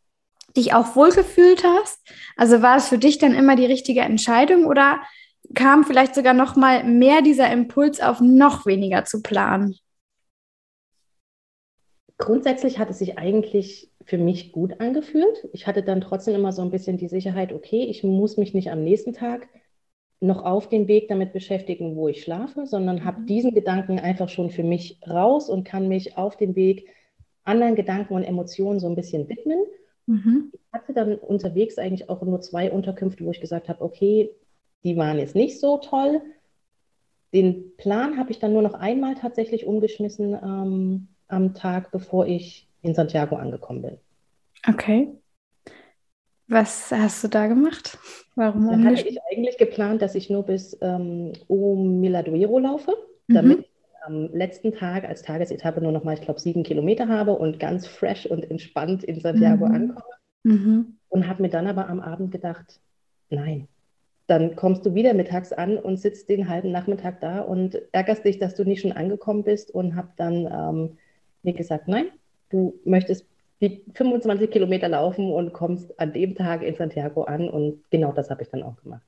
dich 0.58 0.74
auch 0.74 0.96
wohlgefühlt 0.96 1.64
hast? 1.64 2.00
Also 2.36 2.64
war 2.64 2.78
es 2.78 2.88
für 2.88 2.98
dich 2.98 3.20
dann 3.20 3.36
immer 3.36 3.56
die 3.56 3.66
richtige 3.68 4.02
Entscheidung 4.02 4.66
oder 4.66 5.02
kam 5.54 5.84
vielleicht 5.84 6.16
sogar 6.16 6.34
noch 6.34 6.56
mal 6.56 6.84
mehr 6.84 7.22
dieser 7.22 7.52
Impuls 7.52 8.02
auf 8.02 8.22
noch 8.22 8.66
weniger 8.66 9.06
zu 9.06 9.22
planen? 9.22 9.78
Grundsätzlich 12.18 12.80
hat 12.80 12.90
es 12.90 13.00
sich 13.00 13.18
eigentlich 13.18 13.92
für 14.06 14.18
mich 14.18 14.52
gut 14.52 14.80
angefühlt. 14.80 15.48
Ich 15.52 15.68
hatte 15.68 15.84
dann 15.84 16.02
trotzdem 16.02 16.36
immer 16.36 16.52
so 16.52 16.62
ein 16.62 16.72
bisschen 16.72 16.98
die 16.98 17.08
Sicherheit, 17.08 17.52
okay, 17.54 17.84
ich 17.86 18.04
muss 18.04 18.38
mich 18.38 18.54
nicht 18.54 18.72
am 18.72 18.84
nächsten 18.84 19.14
Tag 19.14 19.48
noch 20.20 20.44
auf 20.46 20.70
den 20.70 20.88
Weg 20.88 21.10
damit 21.10 21.34
beschäftigen, 21.34 21.96
wo 21.96 22.08
ich 22.08 22.24
schlafe, 22.24 22.66
sondern 22.66 23.04
habe 23.04 23.22
mhm. 23.22 23.26
diesen 23.26 23.54
Gedanken 23.54 24.00
einfach 24.00 24.30
schon 24.30 24.52
für 24.52 24.64
mich 24.64 25.00
raus 25.08 25.50
und 25.50 25.66
kann 25.66 25.88
mich 25.88 26.18
auf 26.18 26.38
den 26.38 26.56
Weg 26.56 26.88
anderen 27.44 27.76
Gedanken 27.76 28.14
und 28.14 28.24
Emotionen 28.24 28.80
so 28.80 28.88
ein 28.88 28.96
bisschen 28.96 29.28
widmen 29.28 29.60
Mhm. 30.06 30.52
Ich 30.54 30.62
hatte 30.72 30.94
dann 30.94 31.16
unterwegs 31.16 31.78
eigentlich 31.78 32.10
auch 32.10 32.22
nur 32.22 32.42
zwei 32.42 32.72
Unterkünfte, 32.72 33.26
wo 33.26 33.32
ich 33.32 33.42
gesagt 33.42 33.70
habe, 33.70 33.82
okay, 33.84 34.32
die 34.84 34.98
waren 34.98 35.20
jetzt 35.20 35.36
nicht 35.36 35.60
so 35.60 35.78
toll. 35.78 36.22
Den 37.34 37.76
Plan 37.78 38.18
habe 38.18 38.32
ich 38.32 38.40
dann 38.40 38.54
nur 38.54 38.62
noch 38.62 38.74
einmal 38.74 39.16
tatsächlich 39.16 39.66
umgeschmissen 39.66 40.34
ähm, 40.34 41.08
am 41.34 41.54
Tag, 41.54 41.92
bevor 41.92 42.28
ich 42.28 42.68
in 42.82 42.94
Santiago 42.94 43.36
angekommen 43.36 43.82
bin. 43.82 43.98
Okay. 44.68 45.10
Was 46.48 46.92
hast 46.92 47.24
du 47.24 47.28
da 47.28 47.48
gemacht? 47.48 47.98
Warum 48.36 48.70
Dann 48.70 48.86
hatte 48.86 49.08
ich 49.08 49.18
eigentlich 49.32 49.58
geplant, 49.58 50.02
dass 50.02 50.16
ich 50.16 50.30
nur 50.30 50.44
bis 50.44 50.78
ähm, 50.82 51.34
um 51.48 52.00
Miladuero 52.00 52.60
laufe, 52.60 52.94
mhm. 53.28 53.34
damit 53.34 53.66
am 54.06 54.30
letzten 54.34 54.74
Tag 54.74 55.06
als 55.06 55.22
Tagesetappe 55.22 55.82
nur 55.82 55.92
noch 55.92 56.04
mal, 56.04 56.14
ich 56.14 56.22
glaube, 56.22 56.40
sieben 56.40 56.64
Kilometer 56.64 57.08
habe 57.08 57.34
und 57.34 57.60
ganz 57.60 57.88
fresh 57.88 58.26
und 58.26 58.50
entspannt 58.50 59.04
in 59.04 59.20
Santiago 59.20 59.66
mhm. 59.66 59.76
ankomme. 59.76 60.16
Mhm. 60.44 60.98
Und 61.08 61.28
habe 61.28 61.44
mir 61.44 61.50
dann 61.50 61.68
aber 61.68 61.88
am 61.88 62.02
Abend 62.02 62.32
gedacht, 62.32 62.82
nein, 63.30 63.68
dann 64.28 64.56
kommst 64.56 64.86
du 64.86 64.94
wieder 64.94 65.14
mittags 65.14 65.54
an 65.54 65.78
und 65.78 65.98
sitzt 65.98 66.30
den 66.30 66.50
halben 66.50 66.72
Nachmittag 66.72 67.22
da 67.22 67.42
und 67.42 67.82
ärgerst 67.92 68.26
dich, 68.26 68.40
dass 68.40 68.56
du 68.56 68.64
nicht 68.64 68.82
schon 68.82 68.92
angekommen 68.92 69.44
bist 69.44 69.72
und 69.72 69.96
habe 69.96 70.10
dann 70.18 70.48
ähm, 70.52 70.98
mir 71.44 71.54
gesagt, 71.54 71.88
nein, 71.88 72.08
du 72.50 72.74
möchtest 72.86 73.26
die 73.62 73.82
25 73.94 74.52
Kilometer 74.52 74.90
laufen 74.90 75.32
und 75.32 75.54
kommst 75.54 75.98
an 76.00 76.14
dem 76.14 76.36
Tag 76.36 76.64
in 76.64 76.76
Santiago 76.76 77.24
an 77.24 77.50
und 77.50 77.82
genau 77.90 78.12
das 78.12 78.30
habe 78.30 78.44
ich 78.44 78.50
dann 78.50 78.64
auch 78.64 78.76
gemacht. 78.82 79.04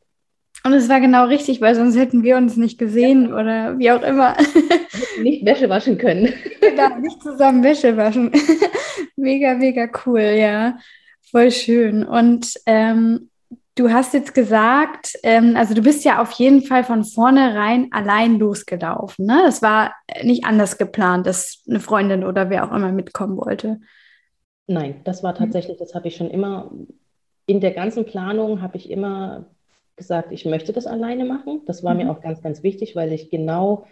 Und 0.63 0.73
es 0.73 0.89
war 0.89 0.99
genau 0.99 1.25
richtig, 1.25 1.61
weil 1.61 1.75
sonst 1.75 1.95
hätten 1.95 2.23
wir 2.23 2.37
uns 2.37 2.57
nicht 2.57 2.79
gesehen 2.79 3.29
ja. 3.29 3.35
oder 3.35 3.79
wie 3.79 3.91
auch 3.91 4.01
immer. 4.01 4.35
Nicht 5.21 5.45
Wäsche 5.45 5.69
waschen 5.69 5.97
können. 5.97 6.33
Genau, 6.59 6.97
nicht 6.99 7.21
zusammen 7.21 7.63
Wäsche 7.63 7.95
waschen. 7.95 8.31
mega, 9.15 9.53
mega 9.53 9.87
cool, 10.05 10.21
ja. 10.21 10.77
Voll 11.31 11.51
schön. 11.51 12.03
Und 12.03 12.53
ähm, 12.65 13.29
du 13.75 13.91
hast 13.91 14.13
jetzt 14.13 14.33
gesagt, 14.33 15.17
ähm, 15.23 15.55
also 15.55 15.73
du 15.73 15.81
bist 15.81 16.03
ja 16.05 16.21
auf 16.21 16.31
jeden 16.31 16.61
Fall 16.61 16.83
von 16.83 17.03
vornherein 17.03 17.89
allein 17.91 18.39
losgelaufen. 18.39 19.25
Ne? 19.25 19.41
Das 19.45 19.61
war 19.61 19.93
nicht 20.23 20.45
anders 20.45 20.77
geplant, 20.77 21.27
dass 21.27 21.63
eine 21.67 21.79
Freundin 21.79 22.23
oder 22.23 22.49
wer 22.49 22.65
auch 22.65 22.75
immer 22.75 22.91
mitkommen 22.91 23.37
wollte. 23.37 23.79
Nein, 24.67 25.01
das 25.03 25.21
war 25.21 25.35
tatsächlich, 25.35 25.77
das 25.77 25.93
habe 25.93 26.07
ich 26.07 26.15
schon 26.15 26.31
immer, 26.31 26.71
in 27.45 27.59
der 27.59 27.71
ganzen 27.71 28.05
Planung 28.05 28.61
habe 28.61 28.77
ich 28.77 28.89
immer 28.89 29.45
gesagt, 29.95 30.31
ich 30.31 30.45
möchte 30.45 30.73
das 30.73 30.87
alleine 30.87 31.25
machen. 31.25 31.61
Das 31.65 31.83
war 31.83 31.93
mhm. 31.93 32.05
mir 32.05 32.11
auch 32.11 32.21
ganz, 32.21 32.41
ganz 32.41 32.63
wichtig, 32.63 32.95
weil 32.95 33.13
ich 33.13 33.29
genau 33.29 33.85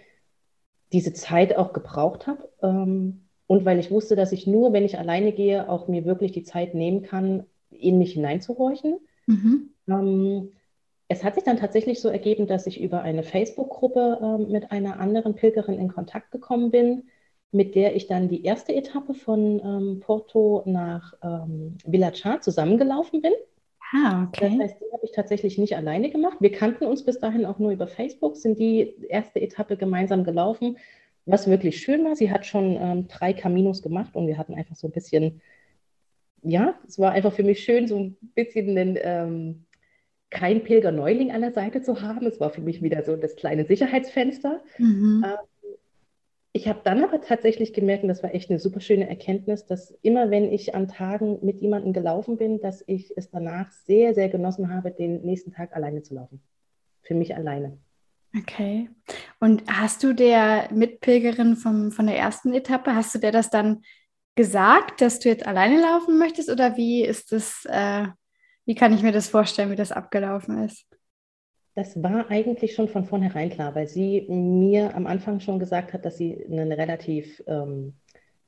diese 0.92 1.14
Zeit 1.14 1.56
auch 1.56 1.74
gebraucht 1.74 2.28
habe. 2.28 2.50
Ähm, 2.62 3.26
und 3.48 3.66
weil 3.66 3.80
ich 3.80 3.92
wusste, 3.92 4.16
dass 4.16 4.32
ich 4.32 4.48
nur, 4.48 4.74
wenn 4.74 4.86
ich 4.86 4.98
alleine 4.98 5.32
gehe, 5.34 5.70
auch 5.70 5.88
mir 5.88 6.06
wirklich 6.06 6.32
die 6.32 6.44
Zeit 6.44 6.74
nehmen 6.74 7.04
kann, 7.04 7.46
in 7.70 7.98
mich 8.00 8.14
hineinzuhorchen. 8.14 8.98
Mhm. 9.28 9.73
Ähm, 9.88 10.52
es 11.08 11.24
hat 11.24 11.36
sich 11.36 11.44
dann 11.44 11.58
tatsächlich 11.58 12.02
so 12.02 12.10
ergeben, 12.10 12.48
dass 12.48 12.66
ich 12.68 12.82
über 12.82 13.02
eine 13.02 13.24
Facebook-Gruppe 13.24 14.20
äh, 14.22 14.52
mit 14.52 14.72
einer 14.72 15.00
anderen 15.00 15.36
Pilgerin 15.36 15.80
in 15.80 15.90
Kontakt 15.90 16.32
gekommen 16.32 16.72
bin, 16.72 17.04
mit 17.52 17.76
der 17.76 17.96
ich 17.96 18.08
dann 18.08 18.30
die 18.30 18.44
erste 18.44 18.74
Etappe 18.74 19.14
von 19.14 19.62
ähm, 19.64 20.00
Porto 20.00 20.64
nach 20.66 21.14
ähm, 21.22 21.78
Villachar 21.86 22.42
zusammengelaufen 22.42 23.22
bin. 23.22 23.34
Ah, 23.94 24.24
okay. 24.28 24.58
Das 24.58 24.60
heißt, 24.60 24.82
die 24.82 24.92
habe 24.92 25.06
ich 25.06 25.12
tatsächlich 25.12 25.58
nicht 25.60 25.76
alleine 25.76 26.10
gemacht. 26.10 26.38
Wir 26.40 26.52
kannten 26.52 26.86
uns 26.86 27.06
bis 27.06 27.20
dahin 27.20 27.46
auch 27.46 27.60
nur 27.60 27.72
über 27.72 27.88
Facebook, 27.88 28.36
sind 28.38 28.58
die 28.58 28.96
erste 29.08 29.40
Etappe 29.40 29.78
gemeinsam 29.78 30.24
gelaufen, 30.24 30.78
was 31.26 31.48
wirklich 31.48 31.80
schön 31.80 32.04
war. 32.04 32.16
Sie 32.16 32.32
hat 32.32 32.48
schon 32.48 32.76
ähm, 32.82 33.08
drei 33.08 33.34
Caminos 33.34 33.84
gemacht 33.84 34.16
und 34.16 34.26
wir 34.26 34.40
hatten 34.40 34.56
einfach 34.56 34.76
so 34.76 34.88
ein 34.88 34.92
bisschen, 34.92 35.42
ja, 36.42 36.74
es 36.88 36.98
war 36.98 37.12
einfach 37.12 37.34
für 37.34 37.44
mich 37.44 37.64
schön, 37.64 37.88
so 37.88 38.00
ein 38.00 38.18
bisschen 38.34 38.70
einen, 38.76 38.98
ähm, 39.00 39.66
kein 40.34 40.64
Pilger-Neuling 40.64 41.32
an 41.32 41.42
der 41.42 41.54
Seite 41.54 41.82
zu 41.82 42.02
haben. 42.02 42.26
Es 42.26 42.40
war 42.40 42.50
für 42.50 42.62
mich 42.62 42.82
wieder 42.82 43.04
so 43.04 43.16
das 43.16 43.36
kleine 43.36 43.66
Sicherheitsfenster. 43.66 44.62
Mhm. 44.78 45.24
Ähm, 45.26 45.38
ich 46.56 46.68
habe 46.68 46.82
dann 46.84 47.04
aber 47.04 47.22
tatsächlich 47.22 47.74
gemerkt, 47.74 48.04
und 48.04 48.10
das 48.10 48.22
war 48.22 48.36
echt 48.36 48.50
eine 48.50 48.60
super 48.60 48.80
schöne 48.80 49.10
Erkenntnis, 49.10 49.66
dass 49.66 49.92
immer 50.02 50.30
wenn 50.30 50.52
ich 50.52 50.76
an 50.76 50.88
Tagen 50.88 51.40
mit 51.42 51.62
jemandem 51.62 51.94
gelaufen 51.94 52.38
bin, 52.38 52.62
dass 52.62 52.84
ich 52.86 53.12
es 53.16 53.32
danach 53.32 53.72
sehr, 53.72 54.14
sehr 54.14 54.30
genossen 54.30 54.72
habe, 54.74 54.92
den 54.92 55.22
nächsten 55.22 55.52
Tag 55.52 55.76
alleine 55.76 56.04
zu 56.04 56.14
laufen. 56.14 56.42
Für 57.02 57.16
mich 57.16 57.36
alleine. 57.36 57.80
Okay. 58.38 58.90
Und 59.40 59.64
hast 59.68 60.04
du 60.04 60.14
der 60.14 60.70
Mitpilgerin 60.72 61.56
vom, 61.56 61.92
von 61.92 62.08
der 62.08 62.18
ersten 62.18 62.54
Etappe, 62.54 62.96
hast 62.96 63.16
du 63.16 63.20
der 63.20 63.32
das 63.32 63.50
dann 63.50 63.82
gesagt, 64.36 65.02
dass 65.02 65.20
du 65.20 65.30
jetzt 65.30 65.46
alleine 65.46 65.82
laufen 65.82 66.18
möchtest? 66.18 66.50
Oder 66.50 66.78
wie 66.78 67.04
ist 67.04 67.32
das, 67.32 67.66
äh, 67.70 68.08
wie 68.66 68.76
kann 68.76 68.94
ich 68.94 69.04
mir 69.04 69.12
das 69.12 69.30
vorstellen, 69.30 69.72
wie 69.72 69.76
das 69.76 69.92
abgelaufen 69.92 70.64
ist? 70.64 70.86
Das 71.76 72.02
war 72.04 72.30
eigentlich 72.30 72.76
schon 72.76 72.88
von 72.88 73.06
vornherein 73.06 73.50
klar, 73.50 73.74
weil 73.74 73.88
sie 73.88 74.28
mir 74.30 74.96
am 74.96 75.08
Anfang 75.08 75.40
schon 75.40 75.60
gesagt 75.60 75.94
hat, 75.94 76.06
dass 76.06 76.18
sie 76.18 76.34
ein 76.34 76.72
relativ 76.72 77.44
ähm, 77.48 77.96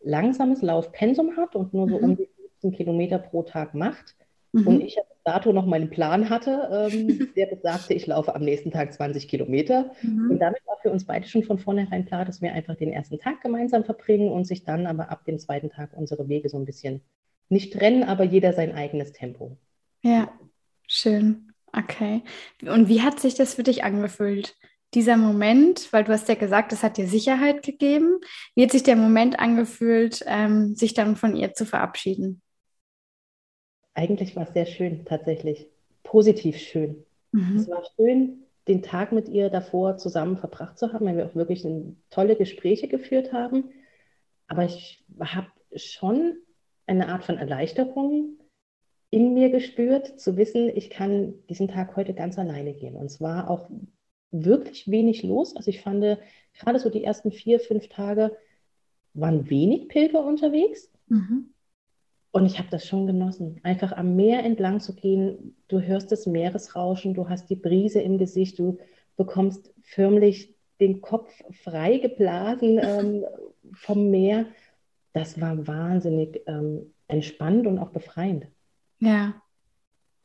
langsames 0.01 0.61
Laufpensum 0.61 1.35
hat 1.35 1.55
und 1.55 1.73
nur 1.73 1.89
so 1.89 1.97
mhm. 1.97 2.03
um 2.03 2.15
die 2.15 2.29
15 2.61 2.71
Kilometer 2.73 3.17
pro 3.17 3.41
Tag 3.41 3.73
macht. 3.73 4.15
Mhm. 4.51 4.67
Und 4.67 4.81
ich 4.81 4.95
bis 4.95 5.23
dato 5.23 5.51
noch 5.53 5.65
meinen 5.65 5.89
Plan 5.89 6.29
hatte, 6.29 6.89
ähm, 6.91 7.29
der 7.35 7.47
besagte, 7.47 7.95
ich 7.95 8.05
laufe 8.05 8.35
am 8.35 8.43
nächsten 8.43 8.69
Tag 8.69 8.93
20 8.93 9.27
Kilometer. 9.27 9.91
Mhm. 10.03 10.31
Und 10.31 10.39
damit 10.39 10.61
war 10.67 10.77
für 10.83 10.91
uns 10.91 11.05
beide 11.05 11.27
schon 11.27 11.43
von 11.43 11.57
vornherein 11.57 12.05
klar, 12.05 12.25
dass 12.25 12.43
wir 12.43 12.53
einfach 12.53 12.75
den 12.75 12.93
ersten 12.93 13.17
Tag 13.17 13.41
gemeinsam 13.41 13.83
verbringen 13.83 14.31
und 14.31 14.45
sich 14.45 14.63
dann 14.63 14.85
aber 14.85 15.09
ab 15.09 15.25
dem 15.25 15.39
zweiten 15.39 15.71
Tag 15.71 15.97
unsere 15.97 16.29
Wege 16.29 16.49
so 16.49 16.57
ein 16.57 16.65
bisschen 16.65 17.01
nicht 17.49 17.73
trennen, 17.73 18.03
aber 18.03 18.23
jeder 18.23 18.53
sein 18.53 18.73
eigenes 18.73 19.13
Tempo. 19.13 19.57
Ja, 20.05 20.31
schön. 20.87 21.51
Okay. 21.73 22.21
Und 22.61 22.89
wie 22.89 23.01
hat 23.01 23.19
sich 23.19 23.33
das 23.33 23.55
für 23.55 23.63
dich 23.63 23.83
angefühlt? 23.83 24.55
Dieser 24.93 25.17
Moment, 25.17 25.91
weil 25.91 26.03
du 26.03 26.11
hast 26.11 26.29
ja 26.29 26.35
gesagt, 26.35 26.71
es 26.73 26.83
hat 26.83 26.97
dir 26.97 27.07
Sicherheit 27.07 27.63
gegeben. 27.63 28.19
Wie 28.53 28.63
hat 28.63 28.71
sich 28.71 28.83
der 28.83 28.97
Moment 28.97 29.39
angefühlt, 29.39 30.23
ähm, 30.27 30.75
sich 30.75 30.93
dann 30.93 31.15
von 31.15 31.35
ihr 31.35 31.55
zu 31.55 31.65
verabschieden? 31.65 32.43
Eigentlich 33.95 34.35
war 34.35 34.43
es 34.43 34.53
sehr 34.53 34.67
schön, 34.67 35.05
tatsächlich. 35.05 35.71
Positiv 36.03 36.59
schön. 36.59 37.03
Mhm. 37.31 37.57
Es 37.57 37.67
war 37.67 37.81
schön, 37.95 38.43
den 38.67 38.83
Tag 38.83 39.11
mit 39.11 39.27
ihr 39.27 39.49
davor 39.49 39.97
zusammen 39.97 40.37
verbracht 40.37 40.77
zu 40.77 40.93
haben, 40.93 41.07
weil 41.07 41.17
wir 41.17 41.25
auch 41.25 41.35
wirklich 41.35 41.65
tolle 42.11 42.35
Gespräche 42.35 42.87
geführt 42.87 43.33
haben. 43.33 43.71
Aber 44.47 44.65
ich 44.65 45.03
habe 45.19 45.47
schon 45.75 46.37
eine 46.85 47.07
Art 47.07 47.23
von 47.23 47.39
Erleichterung 47.39 48.37
in 49.15 49.33
mir 49.33 49.49
gespürt, 49.49 50.19
zu 50.19 50.35
wissen, 50.35 50.69
ich 50.75 50.89
kann 50.89 51.35
diesen 51.47 51.69
Tag 51.69 51.95
heute 51.95 52.13
ganz 52.13 52.37
alleine 52.37 52.73
gehen. 52.73 52.97
Und 52.97 53.07
zwar 53.07 53.49
auch 53.49 53.69
wirklich 54.29 54.91
wenig 54.91 55.23
los. 55.23 55.55
Also 55.55 55.69
ich 55.69 55.79
fand 55.79 56.03
gerade 56.59 56.79
so 56.79 56.89
die 56.89 57.05
ersten 57.05 57.31
vier, 57.31 57.61
fünf 57.61 57.87
Tage 57.87 58.35
waren 59.13 59.49
wenig 59.49 59.87
Pilger 59.87 60.25
unterwegs. 60.25 60.91
Mhm. 61.07 61.53
Und 62.31 62.45
ich 62.45 62.59
habe 62.59 62.67
das 62.69 62.85
schon 62.85 63.07
genossen, 63.07 63.61
einfach 63.63 63.93
am 63.93 64.17
Meer 64.17 64.43
entlang 64.43 64.81
zu 64.81 64.93
gehen. 64.93 65.55
Du 65.69 65.79
hörst 65.79 66.11
das 66.11 66.25
Meeresrauschen, 66.25 67.13
du 67.13 67.29
hast 67.29 67.49
die 67.49 67.55
Brise 67.55 68.01
im 68.01 68.17
Gesicht, 68.17 68.59
du 68.59 68.79
bekommst 69.15 69.73
förmlich 69.81 70.53
den 70.81 70.99
Kopf 70.99 71.31
frei 71.63 71.99
geblasen 71.99 72.79
ähm, 72.83 73.23
vom 73.75 74.11
Meer. 74.11 74.47
Das 75.13 75.39
war 75.39 75.65
wahnsinnig 75.65 76.41
ähm, 76.47 76.93
entspannend 77.07 77.65
und 77.65 77.79
auch 77.79 77.91
befreiend. 77.91 78.47
Ja, 78.99 79.33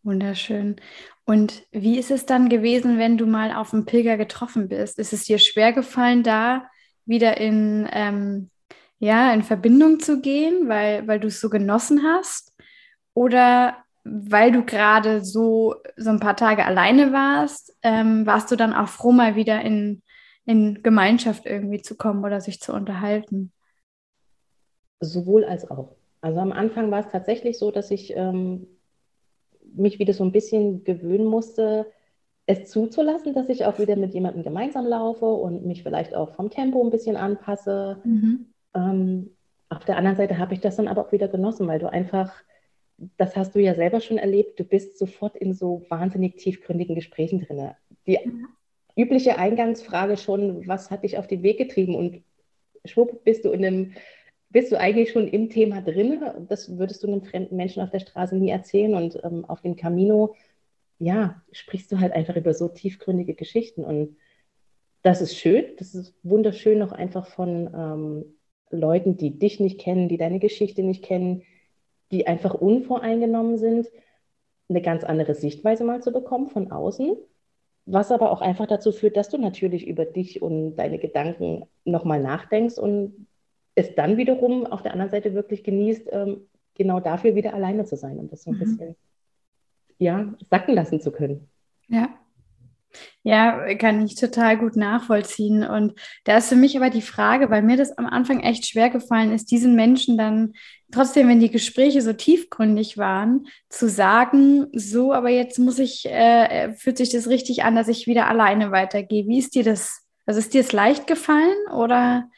wunderschön. 0.03 0.77
Und 1.25 1.65
wie 1.73 1.99
ist 1.99 2.11
es 2.11 2.27
dann 2.27 2.49
gewesen, 2.49 2.99
wenn 2.99 3.19
du 3.19 3.27
mal 3.27 3.53
auf 3.53 3.71
dem 3.71 3.85
Pilger 3.85 4.17
getroffen 4.17 4.69
bist? 4.69 4.99
Ist 4.99 5.13
es 5.13 5.25
dir 5.25 5.39
schwer 5.39 5.73
gefallen, 5.73 6.23
da 6.23 6.69
wieder 7.05 7.37
in, 7.39 7.89
ähm, 7.93 8.51
ja, 8.99 9.33
in 9.33 9.43
Verbindung 9.43 10.01
zu 10.01 10.21
gehen, 10.21 10.69
weil, 10.69 11.07
weil 11.07 11.21
du 11.21 11.29
es 11.29 11.41
so 11.41 11.51
genossen 11.51 12.03
hast? 12.05 12.53
Oder 13.15 13.85
weil 14.05 14.53
du 14.53 14.65
gerade 14.65 15.25
so, 15.25 15.77
so 15.97 16.11
ein 16.11 16.21
paar 16.21 16.37
Tage 16.37 16.65
alleine 16.65 17.13
warst, 17.13 17.77
ähm, 17.83 18.27
warst 18.27 18.51
du 18.51 18.57
dann 18.57 18.73
auch 18.73 18.89
froh, 18.89 19.13
mal 19.13 19.37
wieder 19.37 19.61
in, 19.63 20.03
in 20.47 20.83
Gemeinschaft 20.83 21.47
irgendwie 21.47 21.83
zu 21.83 21.97
kommen 21.97 22.25
oder 22.25 22.41
sich 22.41 22.61
zu 22.61 22.73
unterhalten? 22.73 23.53
Sowohl 25.01 25.45
als 25.45 25.71
auch. 25.71 26.00
Also 26.21 26.39
am 26.41 26.53
Anfang 26.53 26.91
war 26.91 27.01
es 27.01 27.09
tatsächlich 27.09 27.59
so, 27.59 27.71
dass 27.71 27.91
ich 27.91 28.15
ähm, 28.17 28.67
mich 29.75 29.99
wieder 29.99 30.13
so 30.13 30.25
ein 30.25 30.33
bisschen 30.33 30.85
gewöhnen 30.85 31.27
musste, 31.27 31.87
es 32.47 32.69
zuzulassen, 32.69 33.33
dass 33.33 33.49
ich 33.49 33.65
auch 33.65 33.79
wieder 33.79 33.97
mit 33.97 34.13
jemandem 34.13 34.43
gemeinsam 34.43 34.87
laufe 34.87 35.27
und 35.27 35.65
mich 35.65 35.83
vielleicht 35.83 36.15
auch 36.15 36.35
vom 36.35 36.51
Tempo 36.51 36.83
ein 36.83 36.91
bisschen 36.91 37.17
anpasse. 37.17 38.01
Mhm. 38.05 38.47
Ähm, 38.75 39.31
auf 39.69 39.85
der 39.85 39.97
anderen 39.97 40.17
Seite 40.17 40.39
habe 40.39 40.55
ich 40.55 40.61
das 40.61 40.77
dann 40.77 40.89
aber 40.89 41.07
auch 41.07 41.13
wieder 41.13 41.29
genossen, 41.29 41.69
weil 41.69 41.79
du 41.79 41.91
einfach, 41.91 42.35
das 43.17 43.37
hast 43.37 43.55
du 43.55 43.61
ja 43.61 43.75
selber 43.75 44.01
schon 44.01 44.19
erlebt, 44.19 44.59
du 44.59 44.65
bist 44.65 44.99
sofort 44.99 45.37
in 45.37 45.55
so 45.55 45.87
wahnsinnig 45.89 46.37
tiefgründigen 46.37 46.97
Gesprächen 46.97 47.41
drin. 47.41 47.71
Die 48.07 48.19
mhm. 48.23 48.49
übliche 48.97 49.39
Eingangsfrage 49.39 50.17
schon, 50.17 50.67
was 50.67 50.91
hat 50.91 51.05
dich 51.05 51.19
auf 51.19 51.29
den 51.29 51.45
Weg 51.45 51.59
getrieben 51.59 51.95
und 51.95 52.25
schwupp 52.85 53.23
bist 53.23 53.45
du 53.45 53.53
in 53.53 53.65
einem 53.65 53.93
bist 54.51 54.73
du 54.73 54.79
eigentlich 54.79 55.13
schon 55.13 55.29
im 55.29 55.49
Thema 55.49 55.81
drin. 55.81 56.21
Das 56.49 56.77
würdest 56.77 57.03
du 57.03 57.09
einem 57.09 57.23
fremden 57.23 57.57
Menschen 57.57 57.83
auf 57.83 57.91
der 57.91 58.01
Straße 58.01 58.37
nie 58.37 58.51
erzählen. 58.51 58.95
Und 58.95 59.19
ähm, 59.23 59.45
auf 59.45 59.61
dem 59.61 59.77
Camino, 59.77 60.35
ja, 60.99 61.41
sprichst 61.53 61.91
du 61.93 62.01
halt 62.01 62.13
einfach 62.13 62.37
über 62.37 62.53
so 62.53 62.69
tiefgründige 62.69 63.35
Geschichten. 63.35 63.85
Und 63.85 64.17
das 65.03 65.21
ist 65.21 65.37
schön. 65.37 65.65
Das 65.79 65.95
ist 65.95 66.15
wunderschön, 66.25 66.79
noch 66.79 66.93
einfach 66.93 67.27
von 67.27 67.71
ähm, 67.75 68.25
Leuten, 68.71 69.17
die 69.17 69.39
dich 69.39 69.61
nicht 69.61 69.81
kennen, 69.81 70.09
die 70.09 70.19
deine 70.19 70.41
Geschichte 70.41 70.83
nicht 70.83 71.05
kennen, 71.05 71.43
die 72.11 72.27
einfach 72.27 72.55
unvoreingenommen 72.55 73.57
sind, 73.57 73.87
eine 74.69 74.83
ganz 74.83 75.05
andere 75.05 75.35
Sichtweise 75.35 75.85
mal 75.85 76.03
zu 76.03 76.13
bekommen 76.13 76.49
von 76.49 76.73
außen. 76.73 77.17
Was 77.87 78.13
aber 78.13 78.31
auch 78.31 78.41
einfach 78.41 78.67
dazu 78.67 78.93
führt, 78.93 79.17
dass 79.17 79.29
du 79.29 79.39
natürlich 79.39 79.87
über 79.87 80.05
dich 80.05 80.43
und 80.43 80.77
deine 80.77 80.99
Gedanken 80.99 81.67
nochmal 81.85 82.21
nachdenkst 82.21 82.79
und 82.79 83.27
es 83.75 83.95
dann 83.95 84.17
wiederum 84.17 84.67
auf 84.67 84.83
der 84.83 84.93
anderen 84.93 85.11
Seite 85.11 85.35
wirklich 85.35 85.65
genießt, 85.65 86.09
ähm, 86.13 86.49
genau 86.75 87.01
dafür 87.01 87.35
wieder 87.35 87.55
alleine 87.55 87.85
zu 87.85 87.97
sein 87.97 88.19
und 88.19 88.33
das 88.33 88.43
so 88.43 88.51
ein 88.51 88.57
mhm. 88.57 88.61
bisschen 88.61 88.97
ja, 89.99 90.35
sacken 90.51 90.75
lassen 90.75 91.01
zu 91.01 91.13
können. 91.13 91.49
Ja. 91.89 92.09
Ja, 93.23 93.73
kann 93.75 94.05
ich 94.05 94.17
total 94.17 94.59
gut 94.59 94.75
nachvollziehen. 94.75 95.63
Und 95.63 95.95
da 96.25 96.39
ist 96.39 96.49
für 96.49 96.57
mich 96.57 96.77
aber 96.77 96.91
die 96.91 97.03
Frage, 97.03 97.49
weil 97.49 97.63
mir 97.63 97.77
das 97.77 97.97
am 97.97 98.07
Anfang 98.07 98.41
echt 98.41 98.67
schwer 98.67 98.91
gefallen 98.91 99.33
ist, 99.33 99.53
diesen 99.53 99.77
Menschen 99.77 100.19
dann 100.19 100.55
trotzdem, 100.91 101.29
wenn 101.29 101.39
die 101.39 101.51
Gespräche 101.51 102.03
so 102.03 102.13
tiefgründig 102.13 102.99
waren, 102.99 103.47
zu 103.69 103.89
sagen, 103.89 104.67
so, 104.73 105.13
aber 105.13 105.29
jetzt 105.29 105.59
muss 105.59 105.79
ich, 105.79 106.07
äh, 106.07 106.73
fühlt 106.73 106.97
sich 106.97 107.11
das 107.11 107.29
richtig 107.29 107.63
an, 107.63 107.77
dass 107.77 107.87
ich 107.87 108.09
wieder 108.09 108.27
alleine 108.27 108.73
weitergehe. 108.73 109.29
Wie 109.29 109.39
ist 109.39 109.55
dir 109.55 109.63
das? 109.63 110.05
Also 110.27 110.41
ist 110.41 110.55
dir 110.55 110.63
es 110.63 110.73
leicht 110.73 111.07
gefallen 111.07 111.57
oder? 111.73 112.29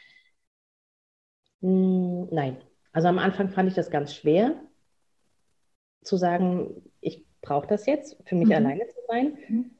Hm, 1.63 2.29
nein. 2.31 2.57
Also 2.93 3.09
am 3.09 3.19
Anfang 3.19 3.49
fand 3.49 3.69
ich 3.69 3.75
das 3.75 3.91
ganz 3.91 4.15
schwer, 4.15 4.55
zu 6.03 6.17
sagen, 6.17 6.83
ich 7.01 7.25
brauche 7.41 7.67
das 7.67 7.87
jetzt, 7.87 8.17
für 8.25 8.35
mich 8.35 8.49
mhm. 8.49 8.55
alleine 8.55 8.87
zu 8.89 8.99
sein. 9.09 9.39
Mhm. 9.49 9.71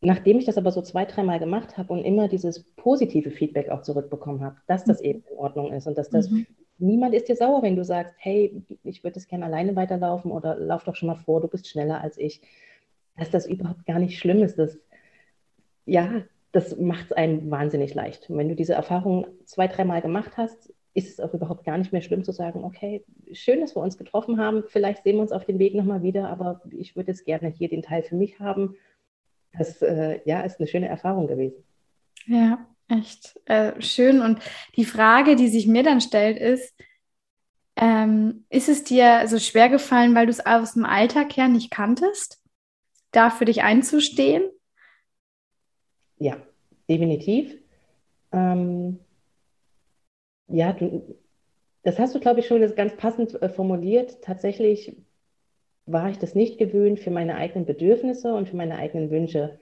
Nachdem 0.00 0.38
ich 0.38 0.44
das 0.44 0.58
aber 0.58 0.70
so 0.70 0.82
zwei, 0.82 1.04
dreimal 1.04 1.40
gemacht 1.40 1.76
habe 1.76 1.92
und 1.92 2.04
immer 2.04 2.28
dieses 2.28 2.62
positive 2.76 3.30
Feedback 3.30 3.68
auch 3.68 3.82
zurückbekommen 3.82 4.44
habe, 4.44 4.56
dass 4.66 4.84
das 4.84 5.00
mhm. 5.00 5.06
eben 5.06 5.24
in 5.30 5.36
Ordnung 5.36 5.72
ist 5.72 5.86
und 5.86 5.98
dass 5.98 6.10
das 6.10 6.30
mhm. 6.30 6.46
niemand 6.78 7.14
ist 7.14 7.28
dir 7.28 7.34
sauer, 7.34 7.62
wenn 7.62 7.74
du 7.74 7.84
sagst, 7.84 8.14
hey, 8.18 8.62
ich 8.84 9.02
würde 9.02 9.18
es 9.18 9.26
gerne 9.26 9.46
alleine 9.46 9.74
weiterlaufen 9.74 10.30
oder 10.30 10.56
lauf 10.56 10.84
doch 10.84 10.94
schon 10.94 11.08
mal 11.08 11.16
vor, 11.16 11.40
du 11.40 11.48
bist 11.48 11.68
schneller 11.68 12.00
als 12.00 12.16
ich, 12.16 12.42
dass 13.16 13.30
das 13.30 13.46
überhaupt 13.46 13.86
gar 13.86 13.98
nicht 13.98 14.18
schlimm 14.18 14.42
ist. 14.42 14.58
Das, 14.58 14.78
ja, 15.84 16.22
das 16.52 16.78
macht 16.78 17.06
es 17.06 17.12
einem 17.12 17.50
wahnsinnig 17.50 17.94
leicht. 17.94 18.30
Und 18.30 18.38
wenn 18.38 18.48
du 18.48 18.54
diese 18.54 18.74
Erfahrung 18.74 19.26
zwei, 19.44 19.66
dreimal 19.66 20.00
gemacht 20.00 20.36
hast, 20.36 20.72
ist 20.94 21.10
es 21.10 21.20
auch 21.20 21.34
überhaupt 21.34 21.64
gar 21.64 21.78
nicht 21.78 21.92
mehr 21.92 22.02
schlimm 22.02 22.24
zu 22.24 22.32
sagen, 22.32 22.64
okay, 22.64 23.04
schön, 23.32 23.60
dass 23.60 23.76
wir 23.76 23.82
uns 23.82 23.98
getroffen 23.98 24.38
haben, 24.38 24.64
vielleicht 24.68 25.04
sehen 25.04 25.16
wir 25.16 25.22
uns 25.22 25.32
auf 25.32 25.44
dem 25.44 25.58
Weg 25.58 25.74
nochmal 25.74 26.02
wieder, 26.02 26.28
aber 26.28 26.60
ich 26.70 26.96
würde 26.96 27.12
jetzt 27.12 27.24
gerne 27.24 27.48
hier 27.48 27.68
den 27.68 27.82
Teil 27.82 28.02
für 28.02 28.16
mich 28.16 28.40
haben. 28.40 28.76
das 29.56 29.80
äh, 29.82 30.20
ja, 30.24 30.40
ist 30.40 30.58
eine 30.58 30.66
schöne 30.66 30.88
Erfahrung 30.88 31.26
gewesen. 31.26 31.62
Ja, 32.26 32.66
echt 32.88 33.38
äh, 33.46 33.80
schön. 33.80 34.20
Und 34.20 34.40
die 34.76 34.84
Frage, 34.84 35.36
die 35.36 35.48
sich 35.48 35.66
mir 35.66 35.82
dann 35.82 36.00
stellt, 36.00 36.38
ist, 36.38 36.74
ähm, 37.76 38.44
ist 38.50 38.68
es 38.68 38.82
dir 38.82 39.26
so 39.28 39.38
schwer 39.38 39.68
gefallen, 39.68 40.14
weil 40.14 40.26
du 40.26 40.30
es 40.30 40.44
aus 40.44 40.74
dem 40.74 40.84
Alltag 40.84 41.36
her 41.36 41.48
nicht 41.48 41.70
kanntest, 41.70 42.42
da 43.12 43.30
für 43.30 43.44
dich 43.44 43.62
einzustehen? 43.62 44.42
Ja, 46.18 46.36
definitiv. 46.88 47.56
Ähm, 48.32 48.98
ja, 50.48 50.72
du, 50.72 51.16
das 51.82 51.98
hast 51.98 52.14
du, 52.14 52.20
glaube 52.20 52.40
ich, 52.40 52.46
schon 52.46 52.60
ganz 52.74 52.96
passend 52.96 53.40
äh, 53.40 53.48
formuliert. 53.48 54.22
Tatsächlich 54.22 54.96
war 55.86 56.10
ich 56.10 56.18
das 56.18 56.34
nicht 56.34 56.58
gewöhnt, 56.58 57.00
für 57.00 57.10
meine 57.10 57.36
eigenen 57.36 57.64
Bedürfnisse 57.64 58.34
und 58.34 58.48
für 58.48 58.56
meine 58.56 58.76
eigenen 58.76 59.10
Wünsche 59.10 59.58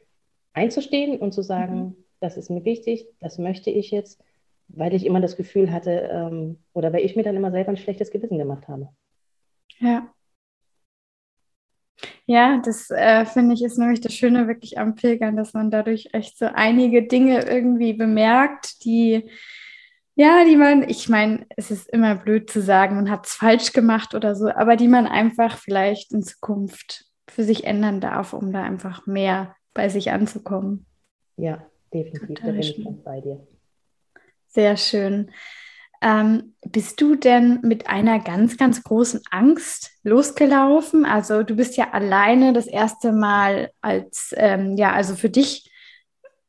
einzustehen 0.53 1.19
und 1.19 1.33
zu 1.33 1.43
sagen, 1.43 1.79
mhm. 1.79 1.97
das 2.21 2.37
ist 2.37 2.51
mir 2.51 2.65
wichtig, 2.65 3.07
das 3.21 3.39
möchte 3.39 3.71
ich 3.71 3.91
jetzt, 3.91 4.21
weil 4.69 4.95
ich 4.95 5.07
immer 5.07 5.21
das 5.21 5.37
Gefühl 5.37 5.71
hatte 5.71 6.09
ähm, 6.11 6.59
oder 6.73 6.93
weil 6.93 7.05
ich 7.05 7.15
mir 7.15 7.23
dann 7.23 7.37
immer 7.37 7.53
selber 7.53 7.71
ein 7.71 7.77
schlechtes 7.77 8.11
Gewissen 8.11 8.39
gemacht 8.39 8.67
habe. 8.67 8.89
Ja. 9.79 10.11
Ja, 12.27 12.61
das 12.65 12.91
äh, 12.91 13.25
finde 13.25 13.55
ich 13.55 13.63
ist 13.63 13.79
nämlich 13.79 14.01
das 14.01 14.13
Schöne 14.13 14.49
wirklich 14.49 14.79
am 14.79 14.97
Pilgern, 14.97 15.37
dass 15.37 15.55
man 15.55 15.71
dadurch 15.71 16.09
echt 16.13 16.37
so 16.37 16.47
einige 16.47 17.07
Dinge 17.07 17.47
irgendwie 17.47 17.93
bemerkt, 17.93 18.85
die 18.85 19.31
ja, 20.17 20.45
die 20.47 20.57
man, 20.57 20.89
ich 20.89 21.11
meine, 21.11 21.47
es 21.57 21.71
ist 21.71 21.89
immer 21.91 22.17
blöd 22.17 22.51
zu 22.51 22.63
sagen, 22.63 22.97
man 22.97 23.11
hat 23.11 23.27
es 23.27 23.35
falsch 23.35 23.73
gemacht 23.73 24.15
oder 24.15 24.35
so, 24.35 24.49
aber 24.49 24.77
die 24.77 24.89
man 24.89 25.07
einfach 25.07 25.59
vielleicht 25.59 26.13
in 26.13 26.23
Zukunft 26.23 27.05
für 27.29 27.45
sich 27.45 27.65
ändern 27.65 28.01
darf, 28.01 28.33
um 28.33 28.51
da 28.51 28.63
einfach 28.63 29.07
mehr 29.07 29.55
bei 29.75 29.91
sich 29.91 30.11
anzukommen. 30.11 30.87
Ja, 31.37 31.67
definitiv, 31.93 32.39
da 32.41 32.47
bin 32.47 32.61
ich 32.61 32.83
ganz 32.83 33.03
bei 33.05 33.21
dir. 33.21 33.47
Sehr 34.47 34.79
schön. 34.79 35.31
Ähm, 36.01 36.55
bist 36.65 37.01
du 37.03 37.15
denn 37.15 37.61
mit 37.63 37.89
einer 37.89 38.19
ganz, 38.19 38.57
ganz 38.57 38.83
großen 38.83 39.21
Angst 39.31 39.99
losgelaufen? 40.03 41.05
Also 41.05 41.43
du 41.43 41.57
bist 41.57 41.77
ja 41.77 41.91
alleine 41.93 42.55
das 42.55 42.67
erste 42.67 43.13
Mal 43.13 43.71
als, 43.83 44.35
ähm, 44.37 44.77
ja, 44.79 44.93
also 44.93 45.15
für 45.15 45.31
dich 45.31 45.71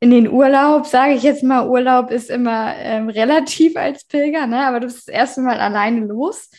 in 0.00 0.10
den 0.10 0.28
Urlaub, 0.28 0.86
sage 0.86 1.14
ich 1.14 1.22
jetzt 1.22 1.42
mal, 1.42 1.68
Urlaub 1.68 2.10
ist 2.10 2.30
immer 2.30 2.76
ähm, 2.76 3.08
relativ 3.08 3.76
als 3.76 4.04
Pilger, 4.04 4.46
ne? 4.46 4.64
aber 4.64 4.80
du 4.80 4.86
bist 4.86 5.08
das 5.08 5.14
erste 5.14 5.40
Mal 5.40 5.58
alleine 5.58 6.06
los. 6.06 6.50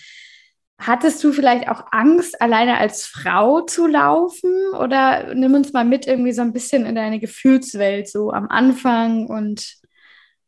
Hattest 0.77 1.23
du 1.23 1.31
vielleicht 1.31 1.67
auch 1.67 1.85
Angst, 1.91 2.41
alleine 2.41 2.77
als 2.77 3.05
Frau 3.05 3.61
zu 3.61 3.85
laufen? 3.85 4.51
Oder 4.79 5.33
nimm 5.35 5.53
uns 5.53 5.73
mal 5.73 5.83
mit 5.83 6.07
irgendwie 6.07 6.31
so 6.31 6.41
ein 6.41 6.53
bisschen 6.53 6.85
in 6.85 6.95
deine 6.95 7.19
Gefühlswelt, 7.19 8.09
so 8.09 8.31
am 8.31 8.47
Anfang 8.47 9.27
und 9.27 9.75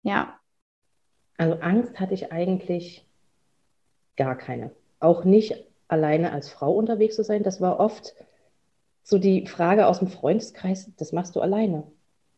ja. 0.04 0.39
Also 1.38 1.56
Angst 1.56 1.99
hatte 1.99 2.13
ich 2.13 2.32
eigentlich 2.32 3.06
gar 4.15 4.38
keine. 4.38 4.71
Auch 4.99 5.25
nicht 5.25 5.56
alleine 5.88 6.32
als 6.32 6.49
Frau 6.49 6.73
unterwegs 6.73 7.15
zu 7.15 7.23
sein. 7.23 7.43
Das 7.43 7.60
war 7.60 7.80
oft 7.80 8.13
so 9.04 9.17
die 9.17 9.47
Frage 9.47 9.88
aus 9.88 9.99
dem 9.99 10.08
Freundeskreis, 10.08 10.91
das 10.97 11.12
machst 11.12 11.36
du 11.36 11.41
alleine. 11.41 11.91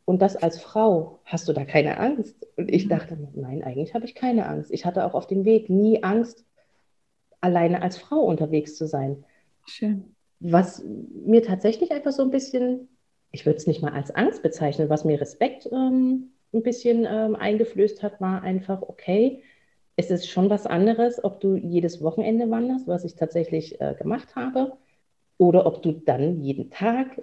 Und 0.06 0.22
das 0.22 0.36
als 0.36 0.62
Frau, 0.62 1.20
hast 1.26 1.48
du 1.48 1.54
da 1.54 1.64
keine 1.64 1.98
Angst? 1.98 2.48
Und 2.58 2.70
ich 2.70 2.88
dachte, 2.88 3.18
nein, 3.34 3.64
eigentlich 3.64 3.94
habe 3.94 4.06
ich 4.06 4.16
keine 4.16 4.48
Angst. 4.48 4.72
Ich 4.72 4.86
hatte 4.86 5.06
auch 5.06 5.14
auf 5.14 5.28
dem 5.28 5.46
Weg 5.46 5.70
nie 5.70 6.04
Angst, 6.04 6.46
alleine 7.40 7.82
als 7.82 7.98
Frau 7.98 8.20
unterwegs 8.20 8.76
zu 8.76 8.88
sein. 8.88 9.24
Schön. 9.66 10.16
Was 10.40 10.84
mir 10.84 11.42
tatsächlich 11.42 11.92
einfach 11.92 12.12
so 12.12 12.24
ein 12.24 12.32
bisschen, 12.32 12.90
ich 13.32 13.46
würde 13.46 13.58
es 13.58 13.68
nicht 13.68 13.82
mal 13.82 13.94
als 13.94 14.12
Angst 14.12 14.44
bezeichnen, 14.44 14.90
was 14.90 15.06
mir 15.06 15.20
Respekt 15.22 15.70
ähm, 15.72 16.32
ein 16.54 16.64
bisschen 16.64 17.08
ähm, 17.10 17.36
eingeflößt 17.36 18.04
hat, 18.04 18.20
war 18.20 18.42
einfach, 18.42 18.82
okay, 18.82 19.42
es 19.96 20.10
ist 20.10 20.28
schon 20.28 20.50
was 20.50 20.66
anderes, 20.66 21.24
ob 21.24 21.40
du 21.40 21.56
jedes 21.56 22.02
Wochenende 22.02 22.50
wanderst, 22.50 22.88
was 22.88 23.06
ich 23.06 23.16
tatsächlich 23.16 23.80
äh, 23.80 23.96
gemacht 23.98 24.36
habe, 24.36 24.78
oder 25.38 25.66
ob 25.66 25.82
du 25.82 25.92
dann 25.94 26.42
jeden 26.42 26.70
Tag 26.70 27.22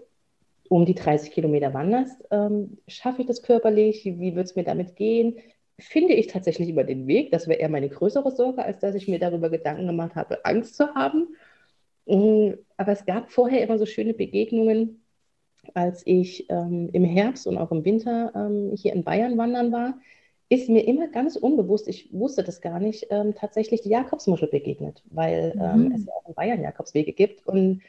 um 0.70 0.86
die 0.86 0.94
30 0.94 1.32
Kilometer 1.32 1.74
wanderst, 1.74 2.22
ähm, 2.30 2.78
schaffe 2.86 3.22
ich 3.22 3.26
das 3.26 3.42
körperlich? 3.42 4.04
Wie 4.04 4.36
wird 4.36 4.46
es 4.46 4.54
mir 4.54 4.62
damit 4.62 4.94
gehen? 4.94 5.38
Finde 5.80 6.14
ich 6.14 6.28
tatsächlich 6.28 6.68
über 6.68 6.84
den 6.84 7.08
Weg? 7.08 7.32
Das 7.32 7.48
wäre 7.48 7.58
eher 7.58 7.68
meine 7.68 7.88
größere 7.88 8.30
Sorge, 8.30 8.64
als 8.64 8.78
dass 8.78 8.94
ich 8.94 9.08
mir 9.08 9.18
darüber 9.18 9.50
Gedanken 9.50 9.88
gemacht 9.88 10.14
habe, 10.14 10.44
Angst 10.44 10.76
zu 10.76 10.94
haben. 10.94 11.34
Mm, 12.06 12.52
aber 12.76 12.92
es 12.92 13.04
gab 13.04 13.32
vorher 13.32 13.64
immer 13.64 13.78
so 13.78 13.84
schöne 13.84 14.14
Begegnungen, 14.14 15.02
als 15.74 16.06
ich 16.06 16.48
ähm, 16.50 16.88
im 16.92 17.04
Herbst 17.04 17.48
und 17.48 17.58
auch 17.58 17.72
im 17.72 17.84
Winter 17.84 18.32
ähm, 18.36 18.70
hier 18.76 18.92
in 18.92 19.02
Bayern 19.02 19.36
wandern 19.36 19.72
war, 19.72 19.98
ist 20.48 20.68
mir 20.68 20.86
immer 20.86 21.08
ganz 21.08 21.34
unbewusst, 21.34 21.88
ich 21.88 22.12
wusste 22.12 22.44
das 22.44 22.60
gar 22.60 22.78
nicht, 22.78 23.08
ähm, 23.10 23.34
tatsächlich 23.34 23.82
die 23.82 23.88
Jakobsmuschel 23.88 24.48
begegnet, 24.48 25.02
weil 25.10 25.52
ähm, 25.60 25.88
mhm. 25.88 25.92
es 25.96 26.06
ja 26.06 26.12
auch 26.12 26.28
in 26.28 26.34
Bayern 26.34 26.62
Jakobswege 26.62 27.12
gibt. 27.12 27.44
Und 27.44 27.82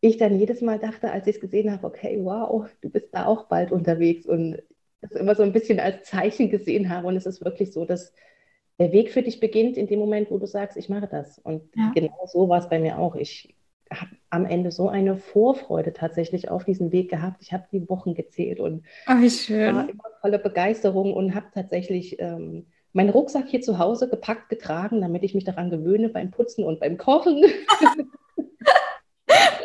ich 0.00 0.16
dann 0.16 0.38
jedes 0.38 0.60
Mal 0.62 0.78
dachte, 0.78 1.10
als 1.12 1.26
ich 1.26 1.36
es 1.36 1.40
gesehen 1.40 1.70
habe, 1.70 1.86
okay, 1.86 2.18
wow, 2.22 2.66
du 2.80 2.88
bist 2.88 3.08
da 3.12 3.26
auch 3.26 3.44
bald 3.44 3.70
unterwegs 3.70 4.26
und 4.26 4.62
das 5.00 5.12
immer 5.12 5.34
so 5.34 5.42
ein 5.42 5.52
bisschen 5.52 5.80
als 5.80 6.04
Zeichen 6.04 6.50
gesehen 6.50 6.88
habe. 6.88 7.08
Und 7.08 7.16
es 7.16 7.26
ist 7.26 7.44
wirklich 7.44 7.72
so, 7.72 7.84
dass 7.84 8.12
der 8.78 8.92
Weg 8.92 9.12
für 9.12 9.22
dich 9.22 9.40
beginnt 9.40 9.76
in 9.76 9.86
dem 9.86 9.98
Moment, 9.98 10.30
wo 10.30 10.38
du 10.38 10.46
sagst, 10.46 10.76
ich 10.76 10.88
mache 10.88 11.06
das. 11.06 11.38
Und 11.38 11.62
ja. 11.76 11.92
genau 11.94 12.26
so 12.26 12.48
war 12.48 12.58
es 12.58 12.68
bei 12.68 12.78
mir 12.78 12.98
auch. 12.98 13.14
Ich 13.14 13.54
habe 13.92 14.10
am 14.30 14.46
Ende 14.46 14.70
so 14.70 14.88
eine 14.88 15.16
Vorfreude 15.16 15.92
tatsächlich 15.92 16.50
auf 16.50 16.64
diesen 16.64 16.92
Weg 16.92 17.10
gehabt. 17.10 17.42
Ich 17.42 17.52
habe 17.52 17.66
die 17.72 17.88
Wochen 17.88 18.14
gezählt 18.14 18.60
und 18.60 18.84
oh, 19.06 19.12
war 19.74 19.88
immer 19.88 20.04
voller 20.20 20.38
Begeisterung 20.38 21.12
und 21.12 21.34
habe 21.34 21.46
tatsächlich 21.52 22.20
ähm, 22.20 22.66
meinen 22.92 23.10
Rucksack 23.10 23.48
hier 23.48 23.60
zu 23.60 23.78
Hause 23.78 24.08
gepackt, 24.08 24.48
getragen, 24.48 25.00
damit 25.00 25.24
ich 25.24 25.34
mich 25.34 25.44
daran 25.44 25.70
gewöhne 25.70 26.08
beim 26.08 26.30
Putzen 26.30 26.64
und 26.64 26.80
beim 26.80 26.96
Kochen. 26.96 27.44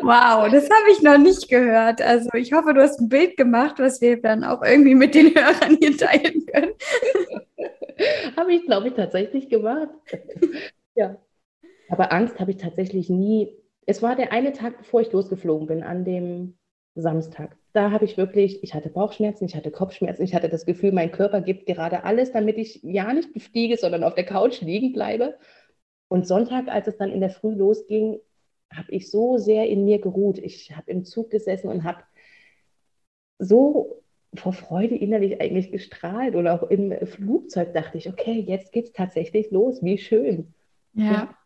Wow, 0.05 0.51
das 0.51 0.69
habe 0.69 0.91
ich 0.91 1.01
noch 1.01 1.17
nicht 1.17 1.49
gehört. 1.49 1.99
Also 1.99 2.29
ich 2.35 2.53
hoffe, 2.53 2.75
du 2.75 2.81
hast 2.81 2.99
ein 2.99 3.09
Bild 3.09 3.37
gemacht, 3.37 3.79
was 3.79 4.01
wir 4.01 4.21
dann 4.21 4.43
auch 4.43 4.61
irgendwie 4.61 4.93
mit 4.93 5.15
den 5.15 5.33
Hörern 5.33 5.77
hier 5.79 5.97
teilen 5.97 6.45
können. 6.45 6.73
habe 8.37 8.53
ich, 8.53 8.65
glaube 8.65 8.89
ich, 8.89 8.93
tatsächlich 8.93 9.49
gemacht. 9.49 9.89
ja. 10.95 11.17
Aber 11.89 12.13
Angst 12.13 12.39
habe 12.39 12.51
ich 12.51 12.57
tatsächlich 12.57 13.09
nie. 13.09 13.57
Es 13.87 14.03
war 14.03 14.15
der 14.15 14.31
eine 14.31 14.53
Tag, 14.53 14.77
bevor 14.77 15.01
ich 15.01 15.11
losgeflogen 15.11 15.65
bin, 15.65 15.81
an 15.81 16.05
dem 16.05 16.55
Samstag. 16.93 17.57
Da 17.73 17.89
habe 17.89 18.05
ich 18.05 18.15
wirklich, 18.15 18.63
ich 18.63 18.75
hatte 18.75 18.89
Bauchschmerzen, 18.89 19.45
ich 19.45 19.55
hatte 19.55 19.71
Kopfschmerzen, 19.71 20.23
ich 20.23 20.35
hatte 20.35 20.49
das 20.49 20.67
Gefühl, 20.67 20.91
mein 20.91 21.11
Körper 21.11 21.41
gibt 21.41 21.65
gerade 21.65 22.03
alles, 22.03 22.31
damit 22.31 22.57
ich 22.59 22.79
ja 22.83 23.11
nicht 23.11 23.33
befliege, 23.33 23.75
sondern 23.77 24.03
auf 24.03 24.13
der 24.13 24.25
Couch 24.25 24.61
liegen 24.61 24.93
bleibe. 24.93 25.35
Und 26.09 26.27
Sonntag, 26.27 26.67
als 26.67 26.87
es 26.87 26.97
dann 26.97 27.09
in 27.09 27.21
der 27.21 27.31
Früh 27.31 27.55
losging, 27.55 28.19
habe 28.77 28.91
ich 28.91 29.09
so 29.09 29.37
sehr 29.37 29.67
in 29.67 29.85
mir 29.85 29.99
geruht. 29.99 30.37
Ich 30.37 30.75
habe 30.75 30.89
im 30.91 31.05
Zug 31.05 31.29
gesessen 31.29 31.69
und 31.69 31.83
habe 31.83 32.03
so 33.39 34.03
vor 34.35 34.53
Freude 34.53 34.95
innerlich 34.95 35.41
eigentlich 35.41 35.71
gestrahlt. 35.71 36.35
Oder 36.35 36.53
auch 36.53 36.69
im 36.69 36.93
Flugzeug 37.05 37.73
dachte 37.73 37.97
ich, 37.97 38.09
okay, 38.09 38.43
jetzt 38.45 38.71
geht 38.71 38.85
es 38.85 38.93
tatsächlich 38.93 39.51
los. 39.51 39.83
Wie 39.83 39.97
schön. 39.97 40.53
Ja. 40.93 41.11
ja. 41.11 41.37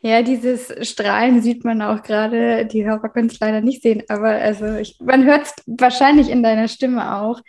Ja, 0.00 0.22
dieses 0.22 0.72
Strahlen 0.88 1.42
sieht 1.42 1.64
man 1.64 1.82
auch 1.82 2.02
gerade, 2.02 2.66
die 2.66 2.84
Hörer 2.84 3.08
können 3.08 3.26
es 3.26 3.40
leider 3.40 3.60
nicht 3.60 3.82
sehen, 3.82 4.04
aber 4.08 4.28
also 4.28 4.76
ich, 4.76 5.00
man 5.00 5.24
hört 5.24 5.46
es 5.46 5.54
wahrscheinlich 5.66 6.30
in 6.30 6.44
deiner 6.44 6.68
Stimme 6.68 7.16
auch. 7.16 7.40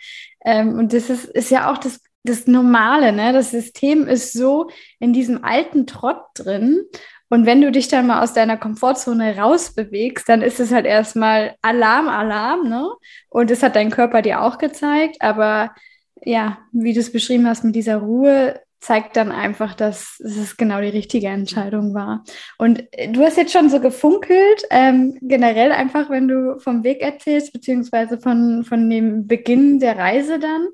Ähm, 0.44 0.78
und 0.78 0.92
das 0.92 1.08
ist, 1.08 1.26
ist 1.26 1.50
ja 1.50 1.70
auch 1.70 1.78
das, 1.78 2.00
das 2.24 2.46
Normale, 2.48 3.12
ne? 3.12 3.32
Das 3.32 3.52
System 3.52 4.08
ist 4.08 4.32
so 4.32 4.70
in 4.98 5.12
diesem 5.12 5.44
alten 5.44 5.86
Trott 5.86 6.22
drin. 6.34 6.84
Und 7.28 7.46
wenn 7.46 7.60
du 7.60 7.72
dich 7.72 7.88
dann 7.88 8.06
mal 8.06 8.22
aus 8.22 8.32
deiner 8.32 8.56
Komfortzone 8.56 9.36
rausbewegst, 9.36 10.28
dann 10.28 10.42
ist 10.42 10.60
es 10.60 10.72
halt 10.72 10.86
erstmal 10.86 11.54
Alarm, 11.62 12.08
Alarm, 12.08 12.68
ne? 12.68 12.88
Und 13.28 13.50
das 13.50 13.62
hat 13.62 13.76
dein 13.76 13.90
Körper 13.90 14.22
dir 14.22 14.42
auch 14.42 14.58
gezeigt. 14.58 15.16
Aber 15.20 15.74
ja, 16.22 16.58
wie 16.72 16.92
du 16.92 17.00
es 17.00 17.12
beschrieben 17.12 17.46
hast 17.46 17.64
mit 17.64 17.74
dieser 17.74 17.98
Ruhe, 17.98 18.60
zeigt 18.80 19.16
dann 19.16 19.32
einfach, 19.32 19.74
dass 19.74 20.20
es 20.20 20.56
genau 20.56 20.80
die 20.80 20.88
richtige 20.88 21.26
Entscheidung 21.28 21.94
war. 21.94 22.22
Und 22.58 22.84
du 23.10 23.20
hast 23.22 23.36
jetzt 23.36 23.52
schon 23.52 23.68
so 23.68 23.80
gefunkelt, 23.80 24.62
ähm, 24.70 25.18
generell 25.22 25.72
einfach, 25.72 26.08
wenn 26.10 26.28
du 26.28 26.60
vom 26.60 26.84
Weg 26.84 27.00
erzählst, 27.00 27.52
beziehungsweise 27.52 28.18
von, 28.18 28.64
von 28.64 28.88
dem 28.88 29.26
Beginn 29.26 29.80
der 29.80 29.98
Reise 29.98 30.38
dann. 30.38 30.68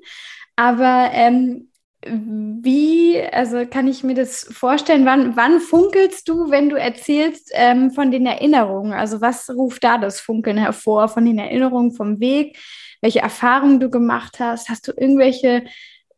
Aber 0.55 1.09
ähm, 1.13 1.69
wie, 2.05 3.21
also 3.21 3.65
kann 3.65 3.87
ich 3.87 4.03
mir 4.03 4.15
das 4.15 4.43
vorstellen, 4.51 5.05
wann, 5.05 5.35
wann 5.35 5.59
funkelst 5.59 6.27
du, 6.27 6.49
wenn 6.49 6.69
du 6.69 6.75
erzählst 6.75 7.51
ähm, 7.53 7.91
von 7.91 8.11
den 8.11 8.25
Erinnerungen? 8.25 8.93
Also 8.93 9.21
was 9.21 9.49
ruft 9.49 9.83
da 9.83 9.97
das 9.97 10.19
Funkeln 10.19 10.57
hervor 10.57 11.07
von 11.07 11.25
den 11.25 11.37
Erinnerungen 11.37 11.91
vom 11.91 12.19
Weg? 12.19 12.57
Welche 13.01 13.19
Erfahrungen 13.19 13.79
du 13.79 13.89
gemacht 13.89 14.39
hast? 14.39 14.69
Hast 14.69 14.87
du 14.87 14.93
irgendwelche 14.95 15.65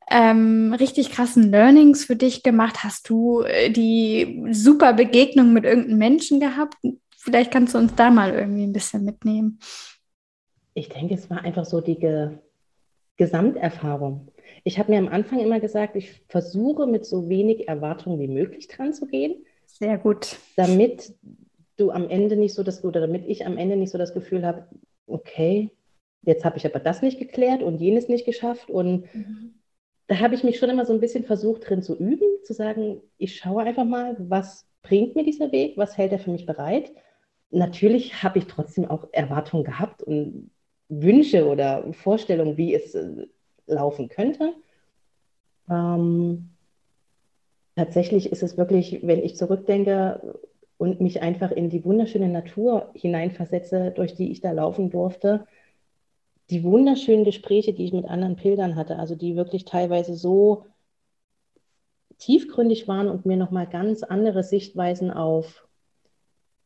ähm, 0.10 0.76
richtig 0.78 1.12
krassen 1.12 1.52
Learnings 1.52 2.06
für 2.06 2.16
dich 2.16 2.44
gemacht? 2.44 2.84
Hast 2.84 3.10
du 3.10 3.42
äh, 3.42 3.70
die 3.70 4.46
super 4.52 4.94
Begegnung 4.94 5.54
mit 5.54 5.66
irgendeinem 5.66 5.98
Menschen 5.98 6.40
gehabt? 6.40 6.76
Vielleicht 7.18 7.52
kannst 7.52 7.74
du 7.74 7.80
uns 7.80 7.96
da 7.96 8.12
mal 8.12 8.34
irgendwie 8.34 8.64
ein 8.64 8.74
bisschen 8.74 9.04
mitnehmen. 9.04 9.60
Ich 10.74 10.90
denke, 10.90 11.16
es 11.16 11.30
war 11.30 11.44
einfach 11.44 11.66
so 11.66 11.82
die 11.82 11.98
Ge 11.98 12.38
Gesamterfahrung. 13.18 14.28
Ich 14.68 14.80
habe 14.80 14.92
mir 14.92 14.98
am 14.98 15.08
Anfang 15.08 15.40
immer 15.40 15.60
gesagt, 15.60 15.96
ich 15.96 16.24
versuche 16.28 16.88
mit 16.88 17.06
so 17.06 17.30
wenig 17.30 17.68
Erwartung 17.68 18.20
wie 18.20 18.28
möglich 18.28 18.68
dran 18.68 18.94
zu 18.94 19.06
gehen. 19.06 19.46
Sehr 19.68 20.00
gut. 20.00 20.38
Damit 20.56 21.14
du 21.78 21.92
am 21.92 22.10
Ende 22.10 22.36
nicht 22.36 22.56
so 22.56 22.64
das, 22.64 22.84
oder 22.84 23.00
damit 23.00 23.28
ich 23.28 23.46
am 23.46 23.60
Ende 23.60 23.76
nicht 23.76 23.92
so 23.92 24.00
das 24.00 24.16
Gefühl 24.16 24.44
habe, 24.44 24.68
okay, 25.06 25.70
jetzt 26.24 26.44
habe 26.46 26.58
ich 26.58 26.66
aber 26.66 26.80
das 26.80 27.04
nicht 27.04 27.20
geklärt 27.20 27.62
und 27.62 27.80
jenes 27.80 28.10
nicht 28.10 28.26
geschafft. 28.26 28.72
Und 28.72 29.14
mhm. 29.14 29.54
da 30.08 30.20
habe 30.20 30.34
ich 30.34 30.44
mich 30.44 30.58
schon 30.58 30.72
immer 30.72 30.86
so 30.86 30.94
ein 30.94 31.00
bisschen 31.00 31.26
versucht, 31.26 31.70
drin 31.70 31.84
zu 31.84 31.96
üben, 31.96 32.26
zu 32.44 32.54
sagen, 32.54 33.02
ich 33.20 33.36
schaue 33.36 33.62
einfach 33.62 33.86
mal, 33.86 34.16
was 34.18 34.68
bringt 34.82 35.16
mir 35.16 35.24
dieser 35.24 35.52
Weg, 35.52 35.78
was 35.78 35.96
hält 35.96 36.12
er 36.12 36.20
für 36.20 36.32
mich 36.32 36.48
bereit. 36.48 36.92
Natürlich 37.52 38.24
habe 38.24 38.40
ich 38.40 38.48
trotzdem 38.48 38.86
auch 38.86 39.10
Erwartungen 39.12 39.64
gehabt 39.64 40.02
und 40.02 40.50
Wünsche 40.90 41.46
oder 41.48 41.94
Vorstellungen, 41.94 42.58
wie 42.58 42.74
es 42.74 42.96
äh, 42.96 43.28
laufen 43.68 44.10
könnte. 44.10 44.54
Ähm, 45.70 46.50
tatsächlich 47.76 48.32
ist 48.32 48.44
es 48.44 48.58
wirklich, 48.58 49.00
wenn 49.04 49.24
ich 49.24 49.36
zurückdenke 49.36 50.40
und 50.78 51.02
mich 51.02 51.22
einfach 51.22 51.52
in 51.52 51.70
die 51.70 51.84
wunderschöne 51.86 52.30
Natur 52.30 52.90
hineinversetze, 52.94 53.92
durch 53.92 54.14
die 54.14 54.32
ich 54.32 54.42
da 54.42 54.52
laufen 54.52 54.90
durfte, 54.90 55.46
die 56.50 56.64
wunderschönen 56.64 57.24
Gespräche, 57.24 57.74
die 57.74 57.86
ich 57.86 57.94
mit 57.94 58.06
anderen 58.06 58.36
Pilgern 58.36 58.76
hatte, 58.76 59.00
also 59.00 59.16
die 59.16 59.36
wirklich 59.36 59.66
teilweise 59.66 60.16
so 60.16 60.66
tiefgründig 62.18 62.88
waren 62.88 63.10
und 63.10 63.26
mir 63.26 63.38
nochmal 63.38 63.68
ganz 63.68 64.04
andere 64.04 64.44
Sichtweisen 64.44 65.12
auf 65.12 65.68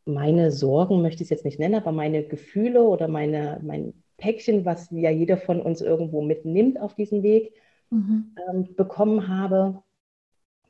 meine 0.06 0.52
Sorgen, 0.52 1.02
möchte 1.02 1.24
ich 1.24 1.28
es 1.28 1.30
jetzt 1.30 1.46
nicht 1.46 1.60
nennen, 1.60 1.76
aber 1.76 1.92
meine 1.92 2.24
Gefühle 2.24 2.84
oder 2.84 3.08
meine, 3.08 3.60
mein 3.64 3.94
Päckchen, 4.20 4.66
was 4.66 4.90
ja 4.92 5.10
jeder 5.10 5.38
von 5.38 5.62
uns 5.62 5.82
irgendwo 5.82 6.22
mitnimmt 6.22 6.80
auf 6.80 6.96
diesem 6.96 7.24
Weg, 7.24 7.54
mhm. 7.90 8.36
ähm, 8.50 8.76
bekommen 8.76 9.28
habe. 9.28 9.84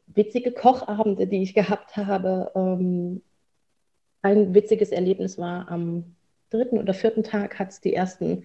Witzige 0.07 0.51
Kochabende, 0.51 1.27
die 1.27 1.43
ich 1.43 1.53
gehabt 1.53 1.97
habe. 1.97 2.51
Ähm, 2.55 3.21
ein 4.21 4.53
witziges 4.53 4.91
Erlebnis 4.91 5.37
war 5.37 5.69
am 5.69 6.15
dritten 6.49 6.77
oder 6.79 6.93
vierten 6.93 7.23
Tag 7.23 7.59
hat 7.59 7.69
es 7.69 7.81
die 7.81 7.93
ersten 7.93 8.43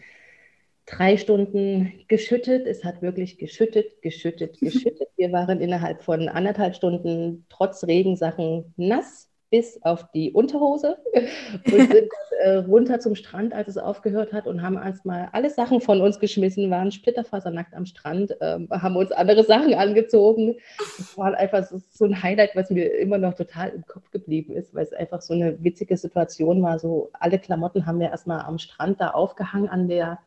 drei 0.86 1.16
Stunden 1.16 2.04
geschüttet. 2.08 2.66
Es 2.66 2.84
hat 2.84 3.02
wirklich 3.02 3.38
geschüttet, 3.38 4.02
geschüttet, 4.02 4.58
geschüttet. 4.60 5.08
Wir 5.16 5.32
waren 5.32 5.60
innerhalb 5.60 6.02
von 6.02 6.28
anderthalb 6.28 6.74
Stunden 6.74 7.46
trotz 7.48 7.84
Regensachen 7.84 8.74
nass 8.76 9.30
bis 9.54 9.80
auf 9.84 10.10
die 10.10 10.32
Unterhose 10.32 10.96
und 11.64 11.92
sind 11.92 12.08
äh, 12.40 12.56
runter 12.56 12.98
zum 12.98 13.14
Strand, 13.14 13.54
als 13.54 13.68
es 13.68 13.78
aufgehört 13.78 14.32
hat 14.32 14.48
und 14.48 14.62
haben 14.62 14.74
erstmal 14.74 15.28
alle 15.30 15.48
Sachen 15.48 15.80
von 15.80 16.00
uns 16.00 16.18
geschmissen, 16.18 16.72
waren 16.72 16.90
splitterfasernackt 16.90 17.72
am 17.72 17.86
Strand, 17.86 18.32
äh, 18.40 18.58
haben 18.68 18.96
uns 18.96 19.12
andere 19.12 19.44
Sachen 19.52 19.72
angezogen. 19.74 20.56
Es 20.98 21.16
war 21.16 21.36
einfach 21.36 21.64
so, 21.64 21.80
so, 21.88 22.04
ein 22.04 22.20
Highlight, 22.20 22.56
was 22.56 22.68
mir 22.70 22.98
immer 22.98 23.18
noch 23.18 23.34
total 23.34 23.68
im 23.68 23.86
Kopf 23.86 24.10
geblieben 24.10 24.54
ist, 24.54 24.74
weil 24.74 24.82
es 24.82 24.92
einfach 24.92 25.22
so 25.22 25.34
eine 25.34 25.62
witzige 25.62 25.96
Situation 25.96 26.60
war. 26.60 26.80
So 26.80 27.10
alle 27.12 27.38
Klamotten 27.38 27.86
haben 27.86 28.00
wir 28.00 28.08
erstmal 28.08 28.40
am 28.40 28.58
Strand 28.58 29.00
da 29.00 29.10
aufgehangen 29.10 29.68
an 29.68 29.86
der 29.86 30.18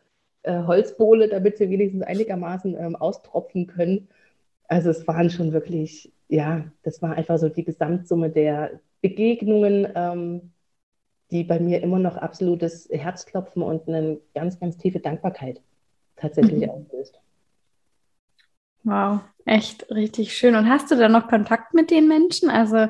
äh, 0.43 0.63
Holzbohle, 0.63 1.27
damit 1.27 1.57
sie 1.57 1.69
wenigstens 1.69 2.03
einigermaßen 2.03 2.77
ähm, 2.79 2.95
austropfen 2.95 3.67
können. 3.67 4.07
Also 4.69 4.89
es 4.89 5.05
waren 5.05 5.29
schon 5.29 5.51
wirklich, 5.51 6.13
ja, 6.29 6.63
das 6.83 7.01
war 7.01 7.15
einfach 7.15 7.37
so 7.37 7.49
die 7.49 7.65
Gesamtsumme 7.65 8.29
der 8.29 8.79
Begegnungen, 9.01 9.87
ähm, 9.95 10.51
die 11.31 11.43
bei 11.43 11.59
mir 11.59 11.81
immer 11.81 11.99
noch 11.99 12.15
absolutes 12.17 12.87
Herzklopfen 12.91 13.61
und 13.61 13.87
eine 13.87 14.19
ganz, 14.33 14.59
ganz 14.59 14.77
tiefe 14.77 14.99
Dankbarkeit 14.99 15.61
tatsächlich 16.15 16.63
mhm. 16.63 16.69
auslöst. 16.69 17.19
Wow, 18.83 19.19
echt 19.45 19.89
richtig 19.91 20.37
schön. 20.37 20.55
Und 20.55 20.69
hast 20.69 20.89
du 20.89 20.95
da 20.95 21.09
noch 21.09 21.27
Kontakt 21.27 21.73
mit 21.73 21.91
den 21.91 22.07
Menschen? 22.07 22.49
Also 22.49 22.87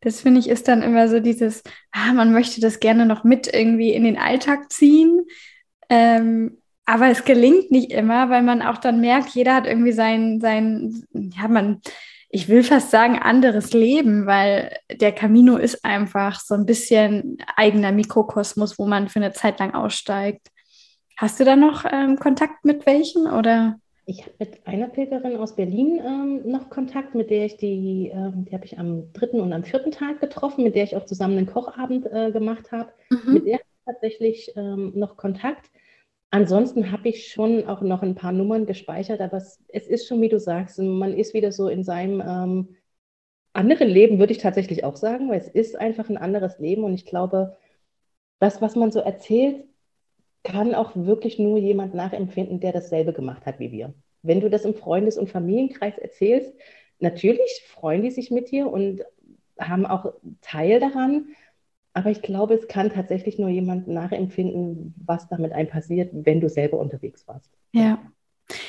das 0.00 0.20
finde 0.20 0.38
ich 0.38 0.48
ist 0.48 0.68
dann 0.68 0.82
immer 0.82 1.08
so 1.08 1.18
dieses, 1.18 1.62
ah, 1.90 2.12
man 2.12 2.32
möchte 2.32 2.60
das 2.60 2.78
gerne 2.78 3.06
noch 3.06 3.24
mit 3.24 3.52
irgendwie 3.52 3.92
in 3.92 4.04
den 4.04 4.18
Alltag 4.18 4.70
ziehen. 4.70 5.22
Ähm, 5.88 6.58
aber 6.84 7.08
es 7.08 7.24
gelingt 7.24 7.70
nicht 7.70 7.90
immer, 7.90 8.28
weil 8.28 8.42
man 8.42 8.60
auch 8.60 8.76
dann 8.76 9.00
merkt, 9.00 9.30
jeder 9.30 9.54
hat 9.54 9.66
irgendwie 9.66 9.92
sein, 9.92 10.40
sein, 10.40 11.04
ja, 11.12 11.48
man, 11.48 11.80
ich 12.34 12.48
will 12.48 12.64
fast 12.64 12.90
sagen, 12.90 13.16
anderes 13.16 13.72
Leben, 13.72 14.26
weil 14.26 14.76
der 14.90 15.12
Camino 15.12 15.56
ist 15.56 15.84
einfach 15.84 16.40
so 16.40 16.54
ein 16.54 16.66
bisschen 16.66 17.38
eigener 17.54 17.92
Mikrokosmos, 17.92 18.76
wo 18.76 18.86
man 18.86 19.08
für 19.08 19.20
eine 19.20 19.32
Zeit 19.32 19.60
lang 19.60 19.72
aussteigt. 19.72 20.48
Hast 21.16 21.38
du 21.38 21.44
da 21.44 21.54
noch 21.54 21.84
ähm, 21.88 22.18
Kontakt 22.18 22.64
mit 22.64 22.86
welchen 22.86 23.28
oder? 23.28 23.76
Ich 24.06 24.22
habe 24.22 24.32
mit 24.40 24.66
einer 24.66 24.88
Pilgerin 24.88 25.36
aus 25.36 25.54
Berlin 25.54 26.00
ähm, 26.04 26.50
noch 26.50 26.70
Kontakt, 26.70 27.14
mit 27.14 27.30
der 27.30 27.46
ich 27.46 27.56
die, 27.56 28.10
ähm, 28.12 28.46
die 28.46 28.52
habe 28.52 28.64
ich 28.64 28.80
am 28.80 29.12
dritten 29.12 29.38
und 29.38 29.52
am 29.52 29.62
vierten 29.62 29.92
Tag 29.92 30.20
getroffen, 30.20 30.64
mit 30.64 30.74
der 30.74 30.82
ich 30.82 30.96
auch 30.96 31.06
zusammen 31.06 31.38
einen 31.38 31.46
Kochabend 31.46 32.04
äh, 32.12 32.32
gemacht 32.32 32.72
habe. 32.72 32.90
Mhm. 33.10 33.32
Mit 33.32 33.46
der 33.46 33.54
habe 33.54 33.64
ich 33.64 33.84
tatsächlich 33.92 34.52
ähm, 34.56 34.90
noch 34.96 35.16
Kontakt. 35.16 35.70
Ansonsten 36.34 36.90
habe 36.90 37.10
ich 37.10 37.28
schon 37.28 37.68
auch 37.68 37.80
noch 37.80 38.02
ein 38.02 38.16
paar 38.16 38.32
Nummern 38.32 38.66
gespeichert, 38.66 39.20
aber 39.20 39.36
es, 39.36 39.62
es, 39.68 39.86
ist 39.86 40.08
schon, 40.08 40.20
wie 40.20 40.28
du 40.28 40.40
sagst, 40.40 40.80
man 40.80 41.16
ist 41.16 41.32
wieder 41.32 41.52
so 41.52 41.68
in 41.68 41.84
seinem 41.84 42.20
ähm, 42.20 42.76
anderen 43.52 43.86
Leben, 43.88 44.18
würde 44.18 44.32
ich 44.32 44.38
tatsächlich 44.38 44.82
auch 44.82 44.96
sagen, 44.96 45.30
weil 45.30 45.38
es 45.38 45.46
ist 45.46 45.76
einfach 45.76 46.08
ein 46.08 46.16
anderes 46.16 46.58
Leben 46.58 46.82
und 46.82 46.92
ich 46.92 47.06
glaube, 47.06 47.56
das, 48.40 48.60
was 48.60 48.74
man 48.74 48.90
so 48.90 48.98
erzählt, 48.98 49.64
kann 50.42 50.74
auch 50.74 50.96
wirklich 50.96 51.38
nur 51.38 51.58
jemand 51.58 51.94
nachempfinden, 51.94 52.58
der 52.58 52.72
dasselbe 52.72 53.12
gemacht 53.12 53.46
hat 53.46 53.60
wie 53.60 53.70
wir. 53.70 53.94
Wenn 54.22 54.40
du 54.40 54.50
das 54.50 54.64
im 54.64 54.74
Freundes- 54.74 55.18
und 55.18 55.30
Familienkreis 55.30 55.98
erzählst, 55.98 56.52
natürlich 56.98 57.62
freuen 57.68 58.02
die 58.02 58.10
sich 58.10 58.32
mit 58.32 58.50
dir 58.50 58.66
und 58.66 59.04
haben 59.56 59.86
auch 59.86 60.12
Teil 60.40 60.80
daran, 60.80 61.28
aber 61.94 62.10
ich 62.10 62.22
glaube, 62.22 62.54
es 62.54 62.68
kann 62.68 62.90
tatsächlich 62.90 63.38
nur 63.38 63.48
jemand 63.48 63.88
nachempfinden, 63.88 64.94
was 65.06 65.28
damit 65.28 65.52
einem 65.52 65.68
passiert, 65.68 66.10
wenn 66.12 66.40
du 66.40 66.48
selber 66.48 66.78
unterwegs 66.78 67.26
warst. 67.26 67.50
Ja. 67.72 67.98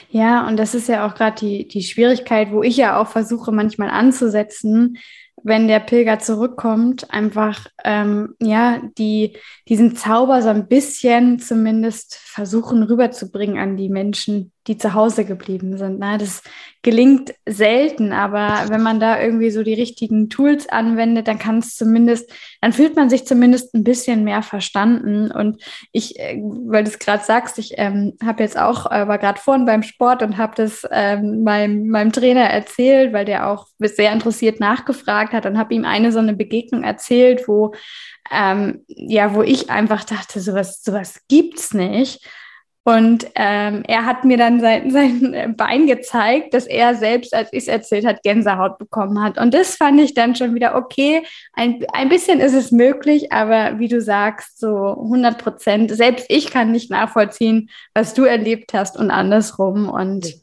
Ja, 0.10 0.48
und 0.48 0.58
das 0.58 0.74
ist 0.74 0.88
ja 0.88 1.06
auch 1.06 1.16
gerade 1.16 1.36
die, 1.38 1.68
die 1.68 1.84
Schwierigkeit, 1.84 2.52
wo 2.52 2.64
ich 2.64 2.78
ja 2.78 3.02
auch 3.02 3.08
versuche, 3.08 3.52
manchmal 3.52 3.90
anzusetzen, 3.90 4.98
wenn 5.44 5.68
der 5.68 5.80
Pilger 5.82 6.20
zurückkommt, 6.20 7.12
einfach 7.12 7.68
ähm, 7.84 8.36
ja 8.42 8.82
die 8.98 9.38
diesen 9.68 9.96
Zauber 9.96 10.42
so 10.42 10.50
ein 10.50 10.68
bisschen 10.68 11.40
zumindest 11.40 12.16
versuchen 12.16 12.84
rüberzubringen 12.84 13.58
an 13.58 13.76
die 13.76 13.90
Menschen, 13.90 14.54
die 14.68 14.78
zu 14.78 14.94
Hause 14.94 15.26
geblieben 15.26 15.78
sind. 15.78 16.00
Na, 16.00 16.18
das 16.18 16.42
gelingt 16.82 17.34
selten, 17.46 18.12
aber 18.14 18.70
wenn 18.70 18.82
man 18.82 19.00
da 19.00 19.20
irgendwie 19.20 19.50
so 19.50 19.64
die 19.64 19.74
richtigen 19.74 20.30
Tools 20.30 20.70
anwendet, 20.70 21.28
dann 21.28 21.40
kann 21.40 21.60
es 21.60 21.76
zumindest, 21.76 22.32
dann 22.62 22.74
fühlt 22.74 22.96
man 22.96 23.10
sich 23.10 23.26
zumindest 23.26 23.74
ein 23.74 23.84
bisschen 23.84 24.24
mehr 24.24 24.42
verstanden. 24.42 25.32
Und 25.32 25.64
ich, 25.92 26.20
äh, 26.20 26.40
weil 26.68 26.84
du 26.84 26.90
es 26.90 27.00
gerade 27.00 27.24
sagst, 27.24 27.58
ich 27.60 27.74
ähm, 27.78 28.14
habe 28.24 28.44
jetzt 28.44 28.58
auch, 28.58 28.92
äh, 28.92 29.08
war 29.08 29.18
gerade 29.18 29.40
vorhin 29.40 29.66
beim 29.66 29.84
Sport 29.84 30.22
und 30.22 30.38
habe 30.38 30.54
das 30.56 30.88
ähm, 30.92 31.44
meinem, 31.44 31.90
meinem 31.90 32.12
Trainer 32.12 32.50
erzählt, 32.50 33.14
weil 33.14 33.26
der 33.26 33.48
auch 33.48 33.68
sehr 33.80 34.12
interessiert 34.12 34.60
nachgefragt 34.60 35.34
hat 35.34 35.46
und 35.46 35.58
habe 35.58 35.74
ihm 35.74 35.86
eine 35.86 36.12
so 36.12 36.20
eine 36.20 36.36
Begegnung 36.36 36.84
erzählt, 36.84 37.48
wo 37.48 37.74
ähm, 38.32 38.84
ja, 38.88 39.34
wo 39.34 39.44
ich 39.44 39.70
einfach 39.70 40.04
dachte, 40.04 40.40
sowas, 40.40 40.82
sowas 40.84 41.22
gibt's 41.28 41.74
nicht. 41.74 42.28
Und 42.88 43.26
ähm, 43.34 43.82
er 43.88 44.06
hat 44.06 44.26
mir 44.26 44.38
dann 44.38 44.60
sein, 44.60 44.92
sein 44.92 45.56
Bein 45.58 45.88
gezeigt, 45.88 46.54
dass 46.54 46.68
er 46.68 46.94
selbst, 46.94 47.34
als 47.34 47.52
ich 47.52 47.64
es 47.64 47.68
erzählt 47.68 48.06
hat, 48.06 48.22
Gänsehaut 48.22 48.78
bekommen 48.78 49.22
hat. 49.22 49.40
Und 49.40 49.56
das 49.56 49.76
fand 49.76 50.00
ich 50.00 50.14
dann 50.14 50.36
schon 50.36 50.54
wieder 50.54 50.76
okay. 50.76 51.24
Ein, 51.54 51.84
ein 51.94 52.10
bisschen 52.10 52.40
ist 52.40 52.54
es 52.54 52.72
möglich, 52.72 53.32
aber 53.32 53.80
wie 53.80 53.88
du 53.88 54.02
sagst, 54.02 54.60
so 54.60 55.02
100 55.02 55.40
Prozent. 55.40 55.92
Selbst 55.92 56.28
ich 56.30 56.52
kann 56.52 56.72
nicht 56.72 56.92
nachvollziehen, 56.92 57.72
was 57.96 58.14
du 58.14 58.24
erlebt 58.24 58.74
hast 58.74 58.98
und 58.98 59.10
andersrum. 59.10 59.90
Und 59.90 60.36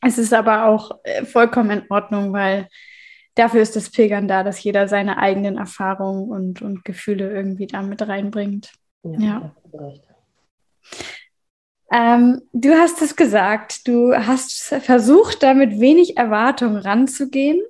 es 0.00 0.16
ist 0.16 0.32
aber 0.32 0.66
auch 0.66 0.92
äh, 1.04 1.26
vollkommen 1.26 1.82
in 1.82 1.82
Ordnung, 1.90 2.32
weil 2.32 2.68
dafür 3.34 3.60
ist 3.60 3.76
das 3.76 3.90
Pilgern 3.90 4.28
da, 4.28 4.44
dass 4.44 4.62
jeder 4.62 4.88
seine 4.88 5.18
eigenen 5.18 5.58
Erfahrungen 5.58 6.30
und, 6.30 6.62
und 6.62 6.86
Gefühle 6.86 7.30
irgendwie 7.30 7.66
damit 7.66 8.00
reinbringt. 8.00 8.72
Ja. 9.02 9.52
ja. 9.74 9.92
Ähm, 11.92 12.42
du 12.52 12.74
hast 12.74 13.00
es 13.02 13.16
gesagt, 13.16 13.86
du 13.86 14.14
hast 14.14 14.62
versucht, 14.62 15.42
da 15.42 15.54
mit 15.54 15.80
wenig 15.80 16.16
Erwartung 16.16 16.76
ranzugehen. 16.76 17.62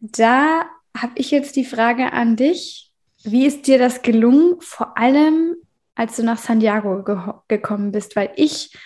Da 0.00 0.64
habe 0.96 1.12
ich 1.16 1.30
jetzt 1.30 1.56
die 1.56 1.64
Frage 1.64 2.12
an 2.12 2.36
dich. 2.36 2.92
Wie 3.24 3.46
ist 3.46 3.66
dir 3.66 3.78
das 3.78 4.02
gelungen, 4.02 4.56
vor 4.60 4.96
allem 4.98 5.56
als 5.94 6.16
du 6.16 6.22
nach 6.24 6.38
Santiago 6.38 7.02
ge 7.04 7.16
gekommen 7.48 7.92
bist? 7.92 8.16
Weil 8.16 8.32
ich 8.36 8.76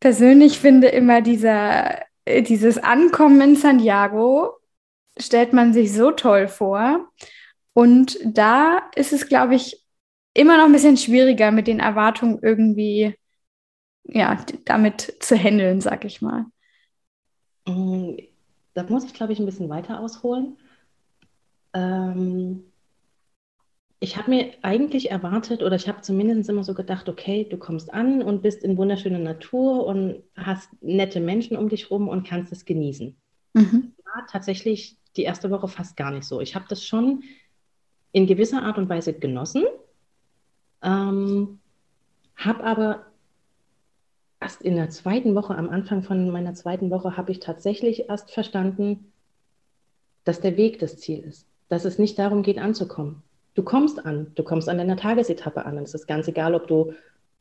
persönlich 0.00 0.58
finde 0.58 0.88
immer 0.88 1.20
dieser, 1.20 2.00
äh, 2.24 2.42
dieses 2.42 2.78
Ankommen 2.78 3.40
in 3.40 3.56
Santiago 3.56 4.54
stellt 5.18 5.52
man 5.52 5.72
sich 5.72 5.92
so 5.92 6.10
toll 6.10 6.48
vor. 6.48 7.10
Und 7.72 8.18
da 8.24 8.90
ist 8.96 9.12
es, 9.12 9.28
glaube 9.28 9.54
ich, 9.54 9.84
immer 10.34 10.58
noch 10.58 10.64
ein 10.64 10.72
bisschen 10.72 10.96
schwieriger 10.96 11.50
mit 11.50 11.66
den 11.66 11.80
Erwartungen 11.80 12.38
irgendwie, 12.42 13.14
ja, 14.04 14.44
damit 14.64 15.16
zu 15.20 15.36
handeln, 15.36 15.80
sag 15.80 16.04
ich 16.04 16.22
mal. 16.22 16.46
Mm, 17.66 18.16
da 18.74 18.82
muss 18.84 19.04
ich, 19.04 19.14
glaube 19.14 19.32
ich, 19.32 19.38
ein 19.38 19.46
bisschen 19.46 19.68
weiter 19.68 20.00
ausholen. 20.00 20.56
Ähm, 21.72 22.64
ich 24.00 24.16
habe 24.16 24.30
mir 24.30 24.54
eigentlich 24.62 25.10
erwartet 25.10 25.62
oder 25.62 25.76
ich 25.76 25.86
habe 25.86 26.00
zumindest 26.00 26.48
immer 26.48 26.64
so 26.64 26.74
gedacht, 26.74 27.08
okay, 27.08 27.46
du 27.48 27.58
kommst 27.58 27.92
an 27.92 28.22
und 28.22 28.40
bist 28.40 28.64
in 28.64 28.78
wunderschöner 28.78 29.18
Natur 29.18 29.84
und 29.86 30.22
hast 30.34 30.70
nette 30.80 31.20
Menschen 31.20 31.56
um 31.56 31.68
dich 31.68 31.90
rum 31.90 32.08
und 32.08 32.26
kannst 32.26 32.50
es 32.50 32.64
genießen. 32.64 33.14
Mhm. 33.52 33.92
Das 33.96 34.06
war 34.06 34.26
tatsächlich 34.26 34.96
die 35.16 35.22
erste 35.22 35.50
Woche 35.50 35.68
fast 35.68 35.96
gar 35.96 36.10
nicht 36.10 36.24
so. 36.24 36.40
Ich 36.40 36.54
habe 36.54 36.64
das 36.68 36.84
schon 36.84 37.24
in 38.12 38.26
gewisser 38.26 38.62
Art 38.62 38.78
und 38.78 38.88
Weise 38.88 39.12
genossen, 39.12 39.64
ähm, 40.82 41.60
habe 42.36 42.64
aber 42.64 43.09
erst 44.40 44.62
in 44.62 44.76
der 44.76 44.90
zweiten 44.90 45.34
Woche, 45.34 45.54
am 45.54 45.68
Anfang 45.68 46.02
von 46.02 46.30
meiner 46.30 46.54
zweiten 46.54 46.90
Woche, 46.90 47.16
habe 47.16 47.32
ich 47.32 47.40
tatsächlich 47.40 48.08
erst 48.08 48.30
verstanden, 48.30 49.12
dass 50.24 50.40
der 50.40 50.56
Weg 50.56 50.78
das 50.78 50.98
Ziel 50.98 51.20
ist, 51.20 51.46
dass 51.68 51.84
es 51.84 51.98
nicht 51.98 52.18
darum 52.18 52.42
geht, 52.42 52.58
anzukommen 52.58 53.22
Du 53.54 53.64
kommst 53.64 54.04
an, 54.06 54.32
du 54.36 54.44
kommst 54.44 54.68
an 54.68 54.78
deiner 54.78 54.96
Tagesetappe 54.96 55.64
an. 55.64 55.76
es 55.78 55.94
ist 55.94 56.06
ganz 56.06 56.28
egal, 56.28 56.54
ob 56.54 56.68
du 56.68 56.92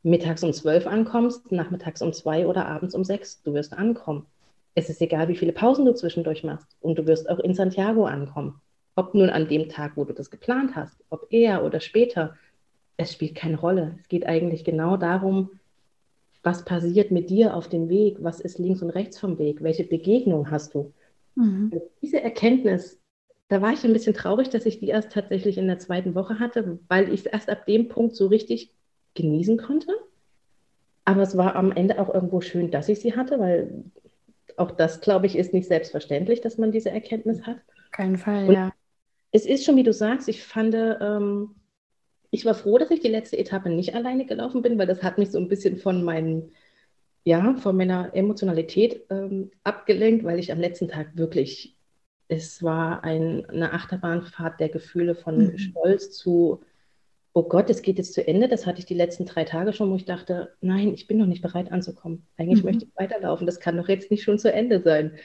mittags 0.02 0.44
um 0.44 0.54
zwölf 0.54 0.88
ankommst, 0.88 1.52
nachmittags 1.52 2.02
um 2.02 2.14
zwei 2.14 2.48
oder 2.48 2.66
abends 2.66 2.96
um 2.96 3.04
sechs. 3.04 3.42
Du 3.44 3.54
wirst 3.54 3.74
ankommen. 3.74 4.26
Es 4.74 4.90
ist 4.90 5.02
egal, 5.02 5.28
wie 5.28 5.36
viele 5.36 5.52
Pausen 5.52 5.86
du 5.86 5.94
zwischendurch 5.94 6.44
machst. 6.44 6.68
Und 6.82 6.98
du 6.98 7.06
wirst 7.06 7.30
auch 7.30 7.40
in 7.40 7.54
Santiago 7.54 8.06
ankommen. 8.06 8.60
Ob 8.96 9.14
nun 9.14 9.30
an 9.30 9.48
dem 9.48 9.70
Tag, 9.70 9.94
wo 9.96 10.04
du 10.04 10.14
das 10.14 10.32
geplant 10.32 10.76
hast, 10.76 10.98
ob 11.10 11.32
eher 11.32 11.64
oder 11.64 11.80
später, 11.80 12.36
es 12.98 13.14
spielt 13.14 13.36
keine 13.36 13.60
Rolle. 13.60 13.98
Es 14.02 14.08
geht 14.10 14.26
eigentlich 14.26 14.64
genau 14.64 14.98
darum, 14.98 15.59
was 16.44 16.66
passiert 16.66 17.12
mit 17.12 17.30
dir 17.30 17.56
auf 17.56 17.68
dem 17.68 17.90
Weg, 17.90 18.18
was 18.22 18.40
ist 18.40 18.60
links 18.60 18.82
und 18.82 18.92
rechts 18.92 19.20
vom 19.20 19.38
Weg, 19.38 19.62
welche 19.62 19.84
Begegnung 19.84 20.52
hast 20.52 20.74
du. 20.74 20.94
Mhm. 21.36 21.72
Diese 22.02 22.22
Erkenntnis 22.22 23.00
da 23.50 23.64
war 23.64 23.74
ich 23.74 23.84
ein 23.84 23.94
bisschen 23.94 24.14
traurig, 24.14 24.50
dass 24.50 24.66
ich 24.66 24.80
die 24.80 24.88
erst 24.88 25.12
tatsächlich 25.12 25.58
in 25.58 25.68
der 25.68 25.80
zweiten 25.80 26.14
Woche 26.14 26.40
hatte, 26.40 26.80
weil 26.88 27.12
ich 27.12 27.22
es 27.22 27.26
erst 27.26 27.50
ab 27.50 27.66
dem 27.66 27.90
Punkt 27.90 28.16
so 28.16 28.28
richtig 28.28 28.72
genießen 29.16 29.58
konnte. 29.58 29.92
Aber 31.04 31.24
es 31.24 31.36
war 31.36 31.56
am 31.56 31.72
Ende 31.72 32.00
auch 32.00 32.14
irgendwo 32.14 32.42
schön, 32.42 32.70
dass 32.70 32.90
ich 32.90 33.00
sie 33.00 33.16
hatte, 33.16 33.40
weil 33.40 33.86
auch 34.56 34.70
das, 34.70 35.02
glaube 35.02 35.26
ich, 35.26 35.36
ist 35.36 35.52
nicht 35.52 35.68
selbstverständlich, 35.68 36.42
dass 36.42 36.60
man 36.60 36.72
diese 36.72 36.92
Erkenntnis 36.92 37.42
hat. 37.48 37.58
Kein 37.92 38.18
Fall, 38.18 38.48
Und 38.48 38.54
ja. 38.54 38.72
Es 39.32 39.46
ist 39.46 39.66
schon, 39.66 39.76
wie 39.76 39.84
du 39.84 39.94
sagst, 39.94 40.28
ich 40.28 40.44
fand, 40.44 40.76
ähm, 40.76 41.56
ich 42.32 42.46
war 42.46 42.54
froh, 42.54 42.78
dass 42.78 42.92
ich 42.92 43.00
die 43.00 43.08
letzte 43.08 43.38
Etappe 43.38 43.70
nicht 43.70 43.96
alleine 43.96 44.26
gelaufen 44.26 44.62
bin, 44.62 44.78
weil 44.78 44.88
das 44.88 45.04
hat 45.04 45.18
mich 45.18 45.32
so 45.32 45.40
ein 45.40 45.48
bisschen 45.48 45.78
von 45.78 46.04
meinen, 46.04 46.52
ja, 47.24 47.56
von 47.56 47.76
meiner 47.76 48.16
Emotionalität 48.16 49.06
ähm, 49.10 49.52
abgelenkt, 49.64 50.24
weil 50.24 50.40
ich 50.40 50.52
am 50.52 50.60
letzten 50.60 50.88
Tag 50.88 51.18
wirklich 51.18 51.80
es 52.30 52.62
war 52.62 53.04
ein, 53.04 53.46
eine 53.48 53.74
Achterbahnfahrt 53.74 54.60
der 54.60 54.70
Gefühle 54.70 55.16
von 55.16 55.48
mhm. 55.48 55.58
Stolz 55.58 56.12
zu, 56.12 56.62
oh 57.34 57.44
Gott, 57.44 57.70
es 57.72 57.82
geht 57.82 57.98
jetzt 57.98 58.14
zu 58.14 58.26
Ende. 58.26 58.48
Das 58.48 58.68
hatte 58.68 58.80
ich 58.80 58.86
die 58.86 58.94
letzten 58.94 59.26
drei 59.26 59.44
Tage 59.44 59.74
schon, 59.74 59.90
wo 59.90 59.96
ich 59.96 60.06
dachte, 60.06 60.54
nein, 60.62 60.94
ich 60.94 61.08
bin 61.08 61.18
noch 61.18 61.26
nicht 61.26 61.42
bereit 61.42 61.72
anzukommen. 61.72 62.28
Eigentlich 62.38 62.64
mhm. 62.64 62.70
möchte 62.70 62.86
ich 62.86 62.96
weiterlaufen. 62.96 63.48
Das 63.48 63.60
kann 63.60 63.78
doch 63.78 63.90
jetzt 63.90 64.12
nicht 64.12 64.24
schon 64.24 64.38
zu 64.38 64.54
Ende 64.54 64.80
sein. 64.82 65.18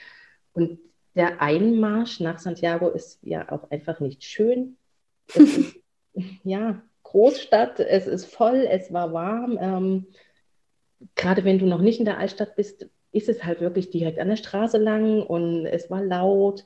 Und 0.55 0.79
der 1.14 1.43
Einmarsch 1.43 2.21
nach 2.21 2.38
Santiago 2.38 2.88
ist 2.88 3.19
ja 3.23 3.53
auch 3.53 3.71
einfach 3.71 4.01
nicht 4.01 4.25
schön. 4.25 4.77
Ist, 5.35 5.77
ja, 6.43 6.83
Großstadt, 7.14 7.79
es 7.81 8.07
ist 8.07 8.27
voll, 8.27 8.66
es 8.68 8.92
war 8.92 9.12
warm. 9.12 9.57
Ähm, 9.61 10.07
gerade 11.14 11.44
wenn 11.44 11.59
du 11.59 11.66
noch 11.66 11.81
nicht 11.81 12.00
in 12.00 12.05
der 12.05 12.18
Altstadt 12.18 12.57
bist, 12.57 12.88
ist 13.12 13.29
es 13.29 13.44
halt 13.44 13.61
wirklich 13.61 13.90
direkt 13.90 14.18
an 14.18 14.29
der 14.29 14.37
Straße 14.37 14.79
lang 14.79 15.22
und 15.22 15.66
es 15.66 15.90
war 15.90 16.03
laut 16.03 16.64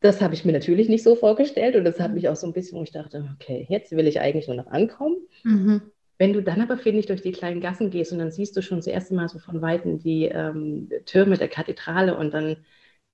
das 0.00 0.20
habe 0.20 0.34
ich 0.34 0.44
mir 0.44 0.52
natürlich 0.52 0.88
nicht 0.88 1.02
so 1.02 1.14
vorgestellt 1.14 1.76
und 1.76 1.84
das 1.84 2.00
hat 2.00 2.14
mich 2.14 2.28
auch 2.28 2.36
so 2.36 2.46
ein 2.46 2.52
bisschen, 2.52 2.78
wo 2.78 2.82
ich 2.82 2.92
dachte, 2.92 3.28
okay, 3.34 3.66
jetzt 3.68 3.92
will 3.92 4.06
ich 4.06 4.20
eigentlich 4.20 4.46
nur 4.46 4.56
noch 4.56 4.66
ankommen. 4.66 5.16
Mhm. 5.44 5.82
Wenn 6.18 6.32
du 6.32 6.42
dann 6.42 6.60
aber, 6.60 6.76
finde 6.76 7.00
ich, 7.00 7.06
durch 7.06 7.22
die 7.22 7.32
kleinen 7.32 7.60
Gassen 7.60 7.90
gehst 7.90 8.12
und 8.12 8.18
dann 8.18 8.30
siehst 8.30 8.56
du 8.56 8.62
schon 8.62 8.78
das 8.78 8.86
erste 8.86 9.14
Mal 9.14 9.28
so 9.28 9.38
von 9.38 9.62
Weitem 9.62 9.98
die 9.98 10.26
ähm, 10.26 10.90
Türme 11.06 11.36
der 11.36 11.48
Kathedrale 11.48 12.16
und 12.16 12.32
dann 12.32 12.58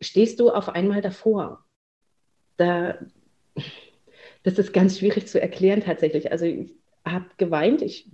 stehst 0.01 0.41
du 0.41 0.51
auf 0.51 0.69
einmal 0.69 1.03
davor. 1.03 1.65
Da, 2.57 2.99
das 4.47 4.61
ist 4.61 4.73
ganz 4.73 5.01
schwierig 5.01 5.27
zu 5.27 5.41
erklären 5.41 5.81
tatsächlich. 5.81 6.31
Also 6.31 6.45
ich 6.45 6.73
habe 7.05 7.25
geweint, 7.37 7.83
ich 7.83 8.09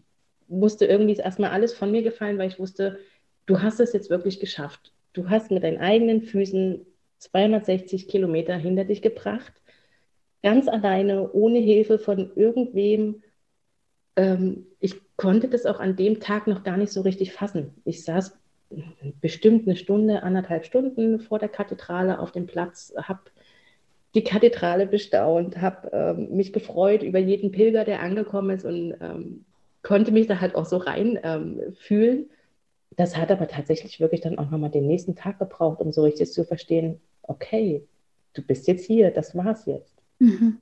musste 0.49 0.87
irgendwie 0.87 1.15
erstmal 1.15 1.51
alles 1.51 1.75
von 1.75 1.93
mir 1.93 2.03
gefallen, 2.03 2.39
weil 2.39 2.49
ich 2.49 2.59
wusste, 2.59 3.01
du 3.45 3.61
hast 3.61 3.81
es 3.81 3.93
jetzt 3.93 4.09
wirklich 4.09 4.41
geschafft. 4.41 4.95
Du 5.13 5.29
hast 5.29 5.51
mit 5.51 5.63
deinen 5.63 5.77
eigenen 5.77 6.23
Füßen 6.23 6.87
260 7.19 8.09
Kilometer 8.09 8.57
hinter 8.57 8.85
dich 8.85 9.03
gebracht, 9.03 9.53
ganz 10.43 10.69
alleine, 10.69 11.31
ohne 11.33 11.59
Hilfe 11.59 11.99
von 11.99 12.33
irgendwem. 12.35 13.23
Ähm, 14.17 14.65
ich 14.81 14.95
konnte 15.17 15.49
das 15.49 15.67
auch 15.67 15.81
an 15.81 15.97
dem 15.97 16.19
Tag 16.19 16.47
noch 16.47 16.65
gar 16.65 16.79
nicht 16.79 16.93
so 16.93 17.03
richtig 17.03 17.35
fassen. 17.35 17.75
Ich 17.85 18.05
saß 18.05 18.39
bestimmt 19.21 19.69
eine 19.69 19.77
Stunde, 19.77 20.23
anderthalb 20.23 20.65
Stunden 20.65 21.21
vor 21.21 21.39
der 21.39 21.51
Kathedrale 21.51 22.21
auf 22.21 22.33
dem 22.33 22.47
Platz, 22.47 22.95
habe 22.97 23.21
die 24.15 24.25
Kathedrale 24.25 24.87
bestaunt, 24.87 25.61
habe 25.61 25.91
ähm, 25.93 26.37
mich 26.37 26.53
gefreut 26.53 27.03
über 27.03 27.19
jeden 27.19 27.51
Pilger, 27.51 27.85
der 27.85 28.01
angekommen 28.01 28.51
ist 28.51 28.65
und 28.65 28.95
ähm, 29.01 29.45
konnte 29.83 30.13
mich 30.13 30.27
da 30.27 30.41
halt 30.41 30.55
auch 30.55 30.67
so 30.67 30.77
rein 30.77 31.19
ähm, 31.23 31.61
fühlen. 31.79 32.27
Das 32.97 33.17
hat 33.17 33.31
aber 33.31 33.49
tatsächlich 33.49 34.01
wirklich 34.01 34.21
dann 34.21 34.39
auch 34.39 34.51
nochmal 34.51 34.71
den 34.71 34.87
nächsten 34.87 35.17
Tag 35.17 35.39
gebraucht, 35.39 35.81
um 35.81 35.93
so 35.93 36.03
richtig 36.03 36.31
zu 36.31 36.45
verstehen, 36.45 37.01
okay, 37.23 37.83
du 38.35 38.43
bist 38.43 38.69
jetzt 38.69 38.87
hier, 38.87 39.11
das 39.11 39.35
war's 39.35 39.65
jetzt. 39.65 39.95
Mhm. 40.19 40.59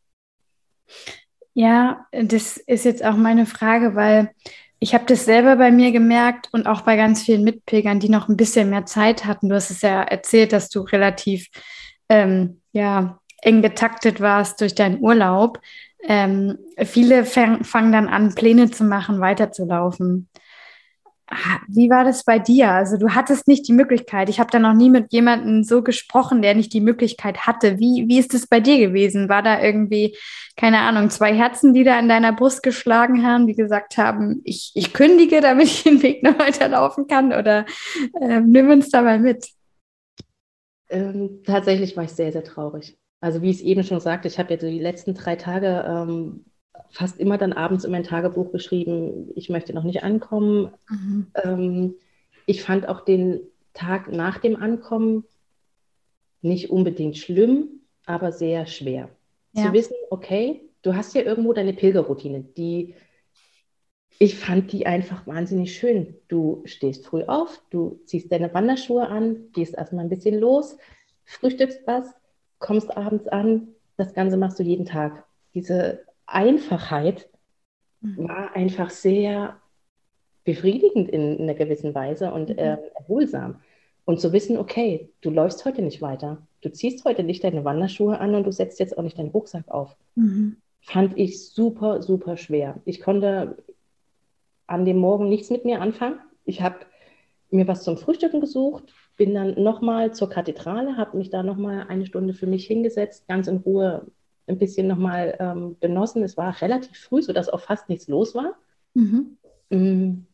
Ja, 1.54 2.06
das 2.12 2.56
ist 2.56 2.84
jetzt 2.84 3.04
auch 3.04 3.16
meine 3.16 3.46
Frage, 3.46 3.96
weil 3.96 4.30
ich 4.78 4.94
habe 4.94 5.04
das 5.06 5.24
selber 5.24 5.56
bei 5.56 5.72
mir 5.72 5.90
gemerkt 5.90 6.48
und 6.52 6.66
auch 6.66 6.82
bei 6.82 6.96
ganz 6.96 7.22
vielen 7.22 7.42
Mitpilgern, 7.42 8.00
die 8.00 8.08
noch 8.08 8.28
ein 8.28 8.36
bisschen 8.36 8.70
mehr 8.70 8.86
Zeit 8.86 9.24
hatten. 9.24 9.48
Du 9.48 9.56
hast 9.56 9.70
es 9.70 9.82
ja 9.82 10.02
erzählt, 10.02 10.52
dass 10.52 10.70
du 10.70 10.80
relativ 10.80 11.48
ähm, 12.08 12.60
ja, 12.72 13.19
eng 13.42 13.62
getaktet 13.62 14.20
warst 14.20 14.60
durch 14.60 14.74
deinen 14.74 15.00
Urlaub. 15.00 15.60
Ähm, 16.02 16.58
viele 16.78 17.24
fangen 17.24 17.92
dann 17.92 18.08
an, 18.08 18.34
Pläne 18.34 18.70
zu 18.70 18.84
machen, 18.84 19.20
weiterzulaufen. 19.20 20.28
Wie 21.68 21.88
war 21.90 22.02
das 22.02 22.24
bei 22.24 22.40
dir? 22.40 22.72
Also 22.72 22.96
du 22.96 23.10
hattest 23.10 23.46
nicht 23.46 23.68
die 23.68 23.72
Möglichkeit. 23.72 24.28
Ich 24.28 24.40
habe 24.40 24.50
da 24.50 24.58
noch 24.58 24.72
nie 24.72 24.90
mit 24.90 25.12
jemandem 25.12 25.62
so 25.62 25.80
gesprochen, 25.80 26.42
der 26.42 26.56
nicht 26.56 26.72
die 26.72 26.80
Möglichkeit 26.80 27.46
hatte. 27.46 27.78
Wie, 27.78 28.06
wie 28.08 28.18
ist 28.18 28.34
es 28.34 28.48
bei 28.48 28.58
dir 28.58 28.78
gewesen? 28.78 29.28
War 29.28 29.40
da 29.40 29.62
irgendwie, 29.62 30.16
keine 30.56 30.80
Ahnung, 30.80 31.08
zwei 31.08 31.32
Herzen, 31.32 31.72
die 31.72 31.84
da 31.84 32.00
in 32.00 32.08
deiner 32.08 32.32
Brust 32.32 32.64
geschlagen 32.64 33.24
haben, 33.24 33.46
die 33.46 33.54
gesagt 33.54 33.96
haben, 33.96 34.40
ich, 34.42 34.72
ich 34.74 34.92
kündige, 34.92 35.40
damit 35.40 35.66
ich 35.66 35.84
den 35.84 36.02
Weg 36.02 36.24
noch 36.24 36.36
weiterlaufen 36.36 37.06
kann? 37.06 37.32
Oder 37.32 37.64
äh, 38.20 38.40
nimm 38.40 38.68
uns 38.68 38.90
dabei 38.90 39.18
mit. 39.18 39.50
Ähm, 40.88 41.42
tatsächlich 41.46 41.96
war 41.96 42.04
ich 42.04 42.10
sehr, 42.10 42.32
sehr 42.32 42.42
traurig. 42.42 42.98
Also 43.20 43.42
wie 43.42 43.50
ich 43.50 43.58
es 43.58 43.62
eben 43.62 43.84
schon 43.84 44.00
sagte, 44.00 44.28
ich 44.28 44.38
habe 44.38 44.54
ja 44.54 44.56
die 44.56 44.78
letzten 44.78 45.14
drei 45.14 45.36
Tage 45.36 45.84
ähm, 45.86 46.44
fast 46.90 47.20
immer 47.20 47.38
dann 47.38 47.52
abends 47.52 47.84
in 47.84 47.92
mein 47.92 48.04
Tagebuch 48.04 48.52
geschrieben, 48.52 49.30
ich 49.34 49.50
möchte 49.50 49.72
noch 49.74 49.84
nicht 49.84 50.02
ankommen. 50.02 50.72
Mhm. 50.88 51.26
Ähm, 51.44 51.94
ich 52.46 52.62
fand 52.62 52.88
auch 52.88 53.04
den 53.04 53.40
Tag 53.74 54.10
nach 54.10 54.38
dem 54.38 54.56
Ankommen 54.56 55.24
nicht 56.42 56.70
unbedingt 56.70 57.18
schlimm, 57.18 57.82
aber 58.06 58.32
sehr 58.32 58.66
schwer. 58.66 59.10
Ja. 59.52 59.66
Zu 59.66 59.72
wissen, 59.72 59.94
okay, 60.10 60.62
du 60.82 60.94
hast 60.94 61.14
ja 61.14 61.22
irgendwo 61.22 61.52
deine 61.52 61.74
Pilgerroutine, 61.74 62.40
die 62.56 62.94
ich 64.22 64.36
fand 64.36 64.70
die 64.72 64.86
einfach 64.86 65.26
wahnsinnig 65.26 65.74
schön. 65.74 66.14
Du 66.28 66.62
stehst 66.66 67.06
früh 67.06 67.22
auf, 67.22 67.62
du 67.70 68.00
ziehst 68.04 68.30
deine 68.30 68.52
Wanderschuhe 68.52 69.08
an, 69.08 69.50
gehst 69.52 69.74
erstmal 69.74 70.04
ein 70.04 70.10
bisschen 70.10 70.38
los, 70.38 70.76
frühstückst 71.24 71.86
was, 71.86 72.12
kommst 72.60 72.96
abends 72.96 73.26
an. 73.26 73.68
Das 73.96 74.14
Ganze 74.14 74.36
machst 74.36 74.58
du 74.58 74.62
jeden 74.62 74.84
Tag. 74.86 75.24
Diese 75.54 76.04
Einfachheit 76.26 77.28
mhm. 78.00 78.28
war 78.28 78.54
einfach 78.54 78.90
sehr 78.90 79.56
befriedigend 80.44 81.08
in, 81.08 81.36
in 81.36 81.42
einer 81.42 81.54
gewissen 81.54 81.94
Weise 81.94 82.32
und 82.32 82.50
äh, 82.50 82.76
erholsam. 82.94 83.56
Und 84.04 84.20
zu 84.20 84.32
wissen, 84.32 84.56
okay, 84.56 85.10
du 85.20 85.30
läufst 85.30 85.64
heute 85.64 85.82
nicht 85.82 86.00
weiter, 86.00 86.38
du 86.62 86.72
ziehst 86.72 87.04
heute 87.04 87.22
nicht 87.22 87.44
deine 87.44 87.64
Wanderschuhe 87.64 88.18
an 88.18 88.34
und 88.34 88.44
du 88.44 88.52
setzt 88.52 88.80
jetzt 88.80 88.96
auch 88.96 89.02
nicht 89.02 89.18
deinen 89.18 89.30
Rucksack 89.30 89.68
auf. 89.68 89.96
Mhm. 90.14 90.56
Fand 90.80 91.18
ich 91.18 91.50
super, 91.50 92.02
super 92.02 92.36
schwer. 92.36 92.80
Ich 92.84 93.00
konnte 93.00 93.58
an 94.66 94.84
dem 94.84 94.98
Morgen 94.98 95.28
nichts 95.28 95.50
mit 95.50 95.64
mir 95.64 95.80
anfangen. 95.80 96.18
Ich 96.44 96.62
habe 96.62 96.76
mir 97.50 97.68
was 97.68 97.82
zum 97.82 97.98
Frühstücken 97.98 98.40
gesucht, 98.40 98.94
bin 99.20 99.34
dann 99.34 99.62
nochmal 99.62 100.14
zur 100.14 100.30
Kathedrale, 100.30 100.96
habe 100.96 101.18
mich 101.18 101.28
da 101.28 101.42
nochmal 101.42 101.84
eine 101.88 102.06
Stunde 102.06 102.32
für 102.32 102.46
mich 102.46 102.66
hingesetzt, 102.66 103.28
ganz 103.28 103.48
in 103.48 103.58
Ruhe 103.58 104.06
ein 104.46 104.56
bisschen 104.56 104.86
nochmal 104.86 105.36
ähm, 105.38 105.76
genossen. 105.78 106.22
Es 106.22 106.38
war 106.38 106.58
relativ 106.62 106.96
früh, 106.96 107.20
sodass 107.20 107.50
auch 107.50 107.60
fast 107.60 107.90
nichts 107.90 108.08
los 108.08 108.34
war. 108.34 108.54
Mhm. 108.94 109.36
Mm. 109.68 110.24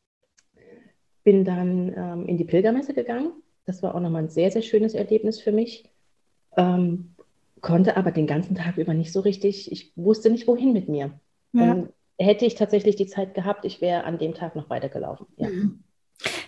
Bin 1.24 1.44
dann 1.44 1.92
ähm, 1.96 2.26
in 2.26 2.36
die 2.38 2.44
Pilgermesse 2.44 2.94
gegangen. 2.94 3.32
Das 3.64 3.82
war 3.82 3.92
auch 3.92 3.98
nochmal 3.98 4.22
ein 4.22 4.28
sehr, 4.28 4.52
sehr 4.52 4.62
schönes 4.62 4.94
Erlebnis 4.94 5.40
für 5.40 5.50
mich. 5.50 5.90
Ähm, 6.56 7.16
konnte 7.62 7.96
aber 7.96 8.12
den 8.12 8.28
ganzen 8.28 8.54
Tag 8.54 8.76
über 8.76 8.94
nicht 8.94 9.12
so 9.12 9.18
richtig, 9.18 9.72
ich 9.72 9.90
wusste 9.96 10.30
nicht, 10.30 10.46
wohin 10.46 10.72
mit 10.72 10.88
mir. 10.88 11.18
Ja. 11.54 11.88
hätte 12.20 12.46
ich 12.46 12.54
tatsächlich 12.54 12.94
die 12.94 13.08
Zeit 13.08 13.34
gehabt, 13.34 13.64
ich 13.64 13.80
wäre 13.80 14.04
an 14.04 14.18
dem 14.18 14.34
Tag 14.34 14.54
noch 14.54 14.70
weitergelaufen. 14.70 15.26
Ja. 15.38 15.48
Mhm. 15.48 15.80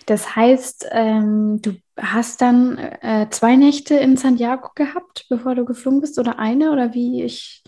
Das 0.09 0.35
heißt, 0.35 0.87
ähm, 0.91 1.61
du 1.61 1.75
hast 1.95 2.41
dann 2.41 2.79
äh, 2.79 3.27
zwei 3.29 3.55
Nächte 3.55 3.95
in 3.95 4.17
Santiago 4.17 4.69
gehabt, 4.73 5.27
bevor 5.29 5.53
du 5.53 5.65
geflogen 5.65 6.01
bist, 6.01 6.17
oder 6.17 6.39
eine, 6.39 6.71
oder 6.71 6.95
wie 6.95 7.23
ich. 7.23 7.63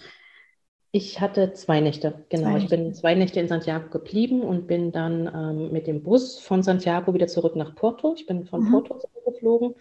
Ich 0.92 1.22
hatte 1.22 1.54
zwei 1.54 1.82
Nächte, 1.82 2.26
genau. 2.30 2.46
Zwei 2.46 2.54
Nächte. 2.54 2.76
Ich 2.76 2.82
bin 2.82 2.94
zwei 2.96 3.14
Nächte 3.14 3.40
in 3.40 3.48
Santiago 3.48 3.90
geblieben 3.90 4.42
und 4.42 4.66
bin 4.66 4.92
dann 4.92 5.28
ähm, 5.28 5.72
mit 5.72 5.86
dem 5.86 6.02
Bus 6.02 6.40
von 6.40 6.64
Santiago 6.64 7.14
wieder 7.14 7.28
zurück 7.28 7.56
nach 7.56 7.76
Porto. 7.76 8.16
Ich 8.16 8.26
bin 8.26 8.46
von 8.46 8.64
mhm. 8.64 8.72
Porto 8.72 9.00
geflogen. 9.24 9.76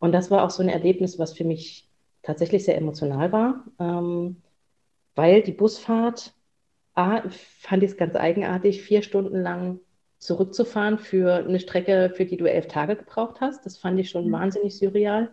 Und 0.00 0.10
das 0.10 0.32
war 0.32 0.42
auch 0.42 0.50
so 0.50 0.64
ein 0.64 0.68
Erlebnis, 0.68 1.20
was 1.20 1.32
für 1.32 1.44
mich 1.44 1.88
tatsächlich 2.22 2.64
sehr 2.64 2.76
emotional 2.76 3.30
war, 3.30 3.64
ähm, 3.78 4.42
weil 5.14 5.42
die 5.42 5.52
Busfahrt, 5.52 6.34
A, 6.94 7.22
fand 7.30 7.84
ich 7.84 7.92
es 7.92 7.96
ganz 7.96 8.16
eigenartig, 8.16 8.82
vier 8.82 9.02
Stunden 9.02 9.40
lang 9.40 9.78
zurückzufahren 10.24 10.98
für 10.98 11.34
eine 11.34 11.60
Strecke, 11.60 12.10
für 12.14 12.24
die 12.24 12.38
du 12.38 12.46
elf 12.46 12.66
Tage 12.66 12.96
gebraucht 12.96 13.42
hast. 13.42 13.66
Das 13.66 13.76
fand 13.76 14.00
ich 14.00 14.08
schon 14.08 14.28
mhm. 14.28 14.32
wahnsinnig 14.32 14.74
surreal. 14.74 15.30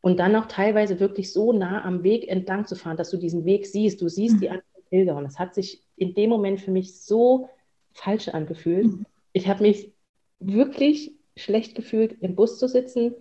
Und 0.00 0.20
dann 0.20 0.36
auch 0.36 0.46
teilweise 0.46 1.00
wirklich 1.00 1.32
so 1.32 1.52
nah 1.52 1.84
am 1.84 2.04
Weg 2.04 2.28
entlang 2.28 2.64
zu 2.66 2.76
fahren, 2.76 2.96
dass 2.96 3.10
du 3.10 3.16
diesen 3.16 3.44
Weg 3.44 3.66
siehst. 3.66 4.00
Du 4.00 4.08
siehst 4.08 4.36
mhm. 4.36 4.40
die 4.40 4.50
anderen 4.50 4.84
Pilger. 4.90 5.16
Und 5.16 5.24
das 5.24 5.40
hat 5.40 5.56
sich 5.56 5.82
in 5.96 6.14
dem 6.14 6.30
Moment 6.30 6.60
für 6.60 6.70
mich 6.70 7.00
so 7.00 7.48
falsch 7.94 8.28
angefühlt. 8.28 8.86
Mhm. 8.86 9.06
Ich 9.32 9.48
habe 9.48 9.64
mich 9.64 9.92
wirklich 10.38 11.12
schlecht 11.36 11.74
gefühlt, 11.74 12.16
im 12.20 12.36
Bus 12.36 12.60
zu 12.60 12.68
sitzen, 12.68 13.16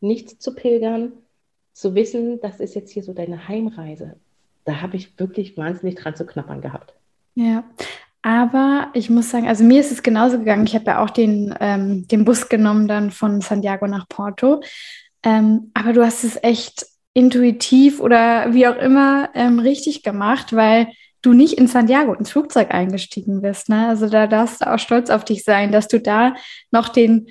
nichts 0.00 0.38
zu 0.38 0.54
pilgern, 0.54 1.12
zu 1.74 1.94
wissen, 1.94 2.40
das 2.40 2.58
ist 2.58 2.74
jetzt 2.74 2.90
hier 2.90 3.02
so 3.02 3.12
deine 3.12 3.48
Heimreise. 3.48 4.16
Da 4.64 4.80
habe 4.80 4.96
ich 4.96 5.18
wirklich 5.18 5.58
wahnsinnig 5.58 5.96
dran 5.96 6.16
zu 6.16 6.24
knappern 6.24 6.62
gehabt. 6.62 6.94
Ja, 7.34 7.64
aber 8.22 8.88
ich 8.94 9.10
muss 9.10 9.30
sagen, 9.30 9.48
also 9.48 9.64
mir 9.64 9.80
ist 9.80 9.90
es 9.90 10.02
genauso 10.02 10.38
gegangen. 10.38 10.66
Ich 10.66 10.74
habe 10.74 10.86
ja 10.86 11.02
auch 11.02 11.10
den, 11.10 11.54
ähm, 11.60 12.06
den 12.06 12.24
Bus 12.24 12.48
genommen 12.48 12.86
dann 12.86 13.10
von 13.10 13.40
Santiago 13.40 13.86
nach 13.88 14.08
Porto. 14.08 14.62
Ähm, 15.24 15.72
aber 15.74 15.92
du 15.92 16.04
hast 16.04 16.22
es 16.24 16.38
echt 16.42 16.86
intuitiv 17.14 18.00
oder 18.00 18.54
wie 18.54 18.66
auch 18.66 18.76
immer 18.76 19.28
ähm, 19.34 19.58
richtig 19.58 20.02
gemacht, 20.02 20.54
weil 20.54 20.88
du 21.20 21.32
nicht 21.32 21.54
in 21.54 21.66
Santiago 21.66 22.14
ins 22.14 22.30
Flugzeug 22.30 22.72
eingestiegen 22.72 23.42
bist. 23.42 23.68
Ne? 23.68 23.88
Also 23.88 24.08
da 24.08 24.26
darfst 24.26 24.62
du 24.62 24.72
auch 24.72 24.78
stolz 24.78 25.10
auf 25.10 25.24
dich 25.24 25.44
sein, 25.44 25.72
dass 25.72 25.88
du 25.88 26.00
da 26.00 26.34
noch 26.70 26.88
den 26.88 27.28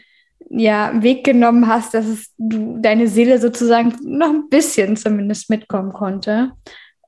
ja, 0.49 1.01
Weg 1.01 1.23
genommen 1.23 1.67
hast, 1.67 1.93
dass 1.93 2.05
es, 2.05 2.33
du, 2.37 2.77
deine 2.81 3.07
Seele 3.07 3.39
sozusagen 3.39 3.95
noch 4.03 4.29
ein 4.29 4.49
bisschen 4.49 4.97
zumindest 4.97 5.49
mitkommen 5.49 5.93
konnte. 5.93 6.51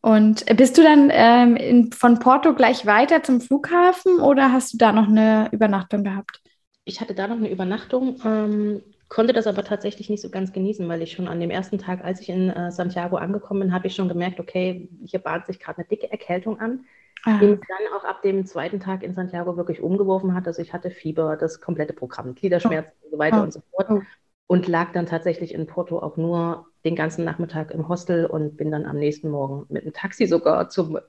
Und 0.04 0.46
bist 0.58 0.78
du 0.78 0.84
dann 0.84 1.10
ähm, 1.14 1.56
in, 1.56 1.94
von 1.94 2.20
Porto 2.20 2.54
gleich 2.54 2.86
weiter 2.86 3.24
zum 3.24 3.40
Flughafen 3.40 4.20
oder 4.20 4.52
hast 4.52 4.74
du 4.74 4.78
da 4.78 4.92
noch 4.92 5.08
eine 5.08 5.48
Übernachtung 5.54 6.04
gehabt? 6.04 6.42
Ich 6.84 7.00
hatte 7.00 7.16
da 7.16 7.26
noch 7.26 7.38
eine 7.38 7.50
Übernachtung, 7.50 8.20
ähm, 8.26 8.84
konnte 9.08 9.32
das 9.32 9.48
aber 9.48 9.64
tatsächlich 9.64 10.10
nicht 10.10 10.22
so 10.22 10.30
ganz 10.30 10.52
genießen, 10.52 10.90
weil 10.90 11.02
ich 11.02 11.14
schon 11.14 11.30
an 11.30 11.40
dem 11.40 11.50
ersten 11.50 11.78
Tag, 11.78 12.04
als 12.04 12.20
ich 12.20 12.28
in 12.28 12.50
äh, 12.50 12.70
Santiago 12.70 13.16
angekommen 13.16 13.62
bin, 13.62 13.74
habe 13.74 13.88
ich 13.88 13.96
schon 13.96 14.10
gemerkt, 14.10 14.42
okay, 14.42 14.90
hier 15.06 15.20
bahnt 15.20 15.46
sich 15.46 15.58
gerade 15.58 15.78
eine 15.78 15.88
dicke 15.88 16.12
Erkältung 16.12 16.60
an, 16.60 16.84
ah. 17.24 17.40
die 17.40 17.48
mich 17.48 17.60
dann 17.62 17.98
auch 17.98 18.04
ab 18.04 18.22
dem 18.24 18.46
zweiten 18.46 18.82
Tag 18.82 19.04
in 19.04 19.16
Santiago 19.16 19.56
wirklich 19.56 19.80
umgeworfen 19.80 20.34
hat. 20.34 20.46
Also 20.48 20.62
ich 20.62 20.74
hatte 20.74 20.92
Fieber, 20.92 21.38
das 21.38 21.62
komplette 21.62 21.94
Programm, 21.94 22.36
Gliederschmerzen 22.36 22.92
oh. 23.00 23.06
und 23.06 23.12
so 23.12 23.20
weiter 23.20 23.40
oh. 23.40 23.44
und 23.44 23.54
so 23.54 23.62
fort. 23.72 23.88
Oh. 23.90 24.02
Und 24.48 24.68
lag 24.68 24.92
dann 24.92 25.06
tatsächlich 25.06 25.54
in 25.54 25.66
Porto 25.66 25.98
auch 26.00 26.18
nur 26.18 26.66
den 26.86 26.96
ganzen 26.96 27.24
Nachmittag 27.24 27.72
im 27.72 27.88
Hostel 27.88 28.26
und 28.26 28.58
bin 28.58 28.72
dann 28.72 28.86
am 28.86 28.98
nächsten 28.98 29.30
Morgen 29.30 29.66
mit 29.70 29.86
dem 29.86 29.94
Taxi 29.94 30.26
sogar 30.26 30.70
zum 30.70 31.00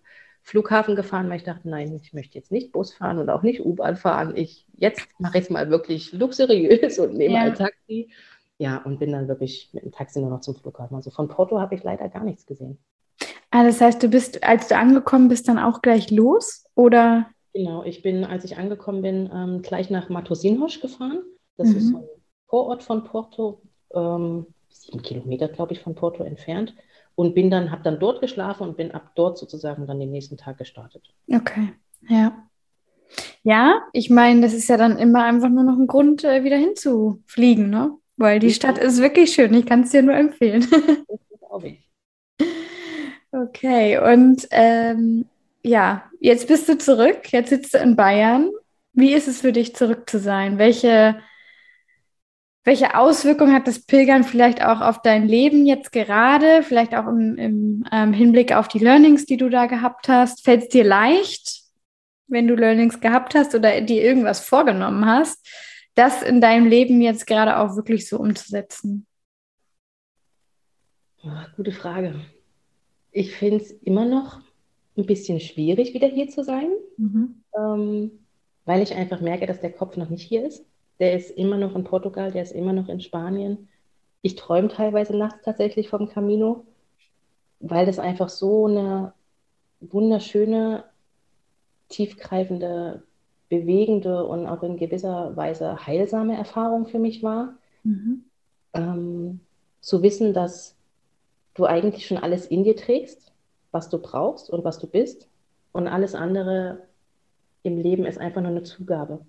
Flughafen 0.42 0.94
gefahren, 0.94 1.28
weil 1.30 1.38
ich 1.38 1.44
dachte, 1.44 1.68
nein, 1.68 1.98
ich 2.02 2.12
möchte 2.12 2.36
jetzt 2.36 2.52
nicht 2.52 2.70
Bus 2.70 2.92
fahren 2.92 3.18
und 3.18 3.30
auch 3.30 3.42
nicht 3.42 3.64
U-Bahn 3.64 3.96
fahren. 3.96 4.36
Ich, 4.36 4.66
jetzt 4.74 5.08
mache 5.18 5.38
ich 5.38 5.44
es 5.44 5.50
mal 5.50 5.70
wirklich 5.70 6.12
luxuriös 6.12 6.98
und 6.98 7.14
nehme 7.14 7.34
ja. 7.34 7.40
ein 7.42 7.54
Taxi. 7.54 8.10
Ja, 8.58 8.76
und 8.78 8.98
bin 8.98 9.10
dann 9.10 9.26
wirklich 9.26 9.70
mit 9.72 9.84
dem 9.84 9.90
Taxi 9.90 10.20
nur 10.20 10.30
noch 10.30 10.40
zum 10.40 10.54
Flughafen. 10.54 10.94
Also 10.94 11.10
von 11.10 11.28
Porto 11.28 11.58
habe 11.58 11.74
ich 11.74 11.82
leider 11.82 12.08
gar 12.08 12.22
nichts 12.22 12.46
gesehen. 12.46 12.78
Ah, 13.50 13.64
das 13.64 13.80
heißt, 13.80 14.02
du 14.02 14.08
bist, 14.08 14.44
als 14.44 14.68
du 14.68 14.76
angekommen 14.76 15.28
bist, 15.28 15.48
dann 15.48 15.58
auch 15.58 15.80
gleich 15.80 16.10
los? 16.10 16.66
Oder? 16.74 17.26
Genau, 17.54 17.82
ich 17.84 18.02
bin, 18.02 18.24
als 18.24 18.44
ich 18.44 18.58
angekommen 18.58 19.02
bin, 19.02 19.30
ähm, 19.32 19.62
gleich 19.62 19.90
nach 19.90 20.08
Matosinhos 20.08 20.80
gefahren. 20.80 21.22
Das 21.56 21.68
mhm. 21.68 21.76
ist 21.76 21.88
so 21.88 21.96
ein 21.98 22.08
Vorort 22.48 22.82
von 22.82 23.04
Porto. 23.04 23.62
Ähm, 23.94 24.46
sieben 24.74 25.02
Kilometer, 25.02 25.48
glaube 25.48 25.72
ich, 25.72 25.80
von 25.80 25.94
Porto 25.94 26.24
entfernt 26.24 26.74
und 27.14 27.34
bin 27.34 27.50
dann, 27.50 27.70
habe 27.70 27.82
dann 27.82 27.98
dort 27.98 28.20
geschlafen 28.20 28.68
und 28.68 28.76
bin 28.76 28.92
ab 28.92 29.12
dort 29.14 29.38
sozusagen 29.38 29.86
dann 29.86 30.00
den 30.00 30.10
nächsten 30.10 30.36
Tag 30.36 30.58
gestartet. 30.58 31.02
Okay, 31.28 31.72
ja. 32.08 32.32
Ja, 33.42 33.82
ich 33.92 34.10
meine, 34.10 34.40
das 34.40 34.54
ist 34.54 34.68
ja 34.68 34.76
dann 34.76 34.98
immer 34.98 35.24
einfach 35.24 35.50
nur 35.50 35.64
noch 35.64 35.78
ein 35.78 35.86
Grund, 35.86 36.24
äh, 36.24 36.44
wieder 36.44 36.56
hinzufliegen, 36.56 37.70
ne? 37.70 37.96
Weil 38.16 38.38
die 38.38 38.54
Stadt 38.54 38.78
ist 38.78 39.00
wirklich 39.00 39.34
schön. 39.34 39.52
Ich 39.54 39.66
kann 39.66 39.82
es 39.82 39.90
dir 39.90 40.02
nur 40.02 40.14
empfehlen. 40.14 40.66
Glaube 41.48 41.68
ich. 41.68 41.90
Okay, 43.32 43.98
und 43.98 44.46
ähm, 44.50 45.26
ja, 45.62 46.04
jetzt 46.20 46.46
bist 46.46 46.68
du 46.68 46.78
zurück. 46.78 47.32
Jetzt 47.32 47.50
sitzt 47.50 47.74
du 47.74 47.78
in 47.78 47.96
Bayern. 47.96 48.50
Wie 48.92 49.12
ist 49.12 49.26
es 49.26 49.40
für 49.40 49.52
dich, 49.52 49.74
zurück 49.74 50.08
zu 50.08 50.20
sein? 50.20 50.58
Welche 50.58 51.16
welche 52.64 52.96
Auswirkungen 52.98 53.52
hat 53.52 53.66
das 53.66 53.84
Pilgern 53.84 54.24
vielleicht 54.24 54.64
auch 54.64 54.80
auf 54.80 55.02
dein 55.02 55.28
Leben 55.28 55.66
jetzt 55.66 55.92
gerade, 55.92 56.62
vielleicht 56.62 56.94
auch 56.94 57.06
im, 57.06 57.36
im 57.36 57.84
ähm, 57.92 58.12
Hinblick 58.14 58.52
auf 58.52 58.68
die 58.68 58.78
Learnings, 58.78 59.26
die 59.26 59.36
du 59.36 59.50
da 59.50 59.66
gehabt 59.66 60.08
hast? 60.08 60.42
Fällt 60.44 60.62
es 60.62 60.68
dir 60.70 60.84
leicht, 60.84 61.62
wenn 62.26 62.48
du 62.48 62.54
Learnings 62.54 63.00
gehabt 63.00 63.34
hast 63.34 63.54
oder 63.54 63.82
dir 63.82 64.02
irgendwas 64.02 64.40
vorgenommen 64.40 65.04
hast, 65.04 65.46
das 65.94 66.22
in 66.22 66.40
deinem 66.40 66.66
Leben 66.66 67.02
jetzt 67.02 67.26
gerade 67.26 67.58
auch 67.58 67.76
wirklich 67.76 68.08
so 68.08 68.18
umzusetzen? 68.18 69.06
Gute 71.56 71.72
Frage. 71.72 72.20
Ich 73.12 73.36
finde 73.36 73.56
es 73.56 73.70
immer 73.70 74.06
noch 74.06 74.40
ein 74.96 75.06
bisschen 75.06 75.38
schwierig, 75.38 75.92
wieder 75.92 76.08
hier 76.08 76.28
zu 76.28 76.42
sein, 76.42 76.68
mhm. 76.96 77.42
ähm, 77.56 78.10
weil 78.64 78.82
ich 78.82 78.94
einfach 78.94 79.20
merke, 79.20 79.46
dass 79.46 79.60
der 79.60 79.72
Kopf 79.72 79.96
noch 79.96 80.08
nicht 80.08 80.22
hier 80.22 80.46
ist. 80.46 80.64
Der 81.00 81.14
ist 81.14 81.30
immer 81.30 81.56
noch 81.56 81.74
in 81.74 81.84
Portugal, 81.84 82.30
der 82.30 82.42
ist 82.42 82.52
immer 82.52 82.72
noch 82.72 82.88
in 82.88 83.00
Spanien. 83.00 83.68
Ich 84.22 84.36
träume 84.36 84.68
teilweise 84.68 85.16
nachts 85.16 85.44
tatsächlich 85.44 85.88
vom 85.88 86.08
Camino, 86.08 86.64
weil 87.60 87.86
das 87.86 87.98
einfach 87.98 88.28
so 88.28 88.66
eine 88.66 89.12
wunderschöne, 89.80 90.84
tiefgreifende, 91.88 93.02
bewegende 93.48 94.24
und 94.24 94.46
auch 94.46 94.62
in 94.62 94.76
gewisser 94.76 95.36
Weise 95.36 95.86
heilsame 95.86 96.36
Erfahrung 96.36 96.86
für 96.86 96.98
mich 96.98 97.22
war. 97.22 97.54
Mhm. 97.82 98.24
Ähm, 98.72 99.40
zu 99.80 100.02
wissen, 100.02 100.32
dass 100.32 100.76
du 101.54 101.66
eigentlich 101.66 102.06
schon 102.06 102.18
alles 102.18 102.46
in 102.46 102.64
dir 102.64 102.76
trägst, 102.76 103.32
was 103.70 103.90
du 103.90 103.98
brauchst 103.98 104.50
und 104.50 104.64
was 104.64 104.78
du 104.78 104.86
bist. 104.86 105.28
Und 105.72 105.88
alles 105.88 106.14
andere 106.14 106.86
im 107.62 107.78
Leben 107.78 108.06
ist 108.06 108.18
einfach 108.18 108.40
nur 108.40 108.50
eine 108.50 108.62
Zugabe. 108.62 109.24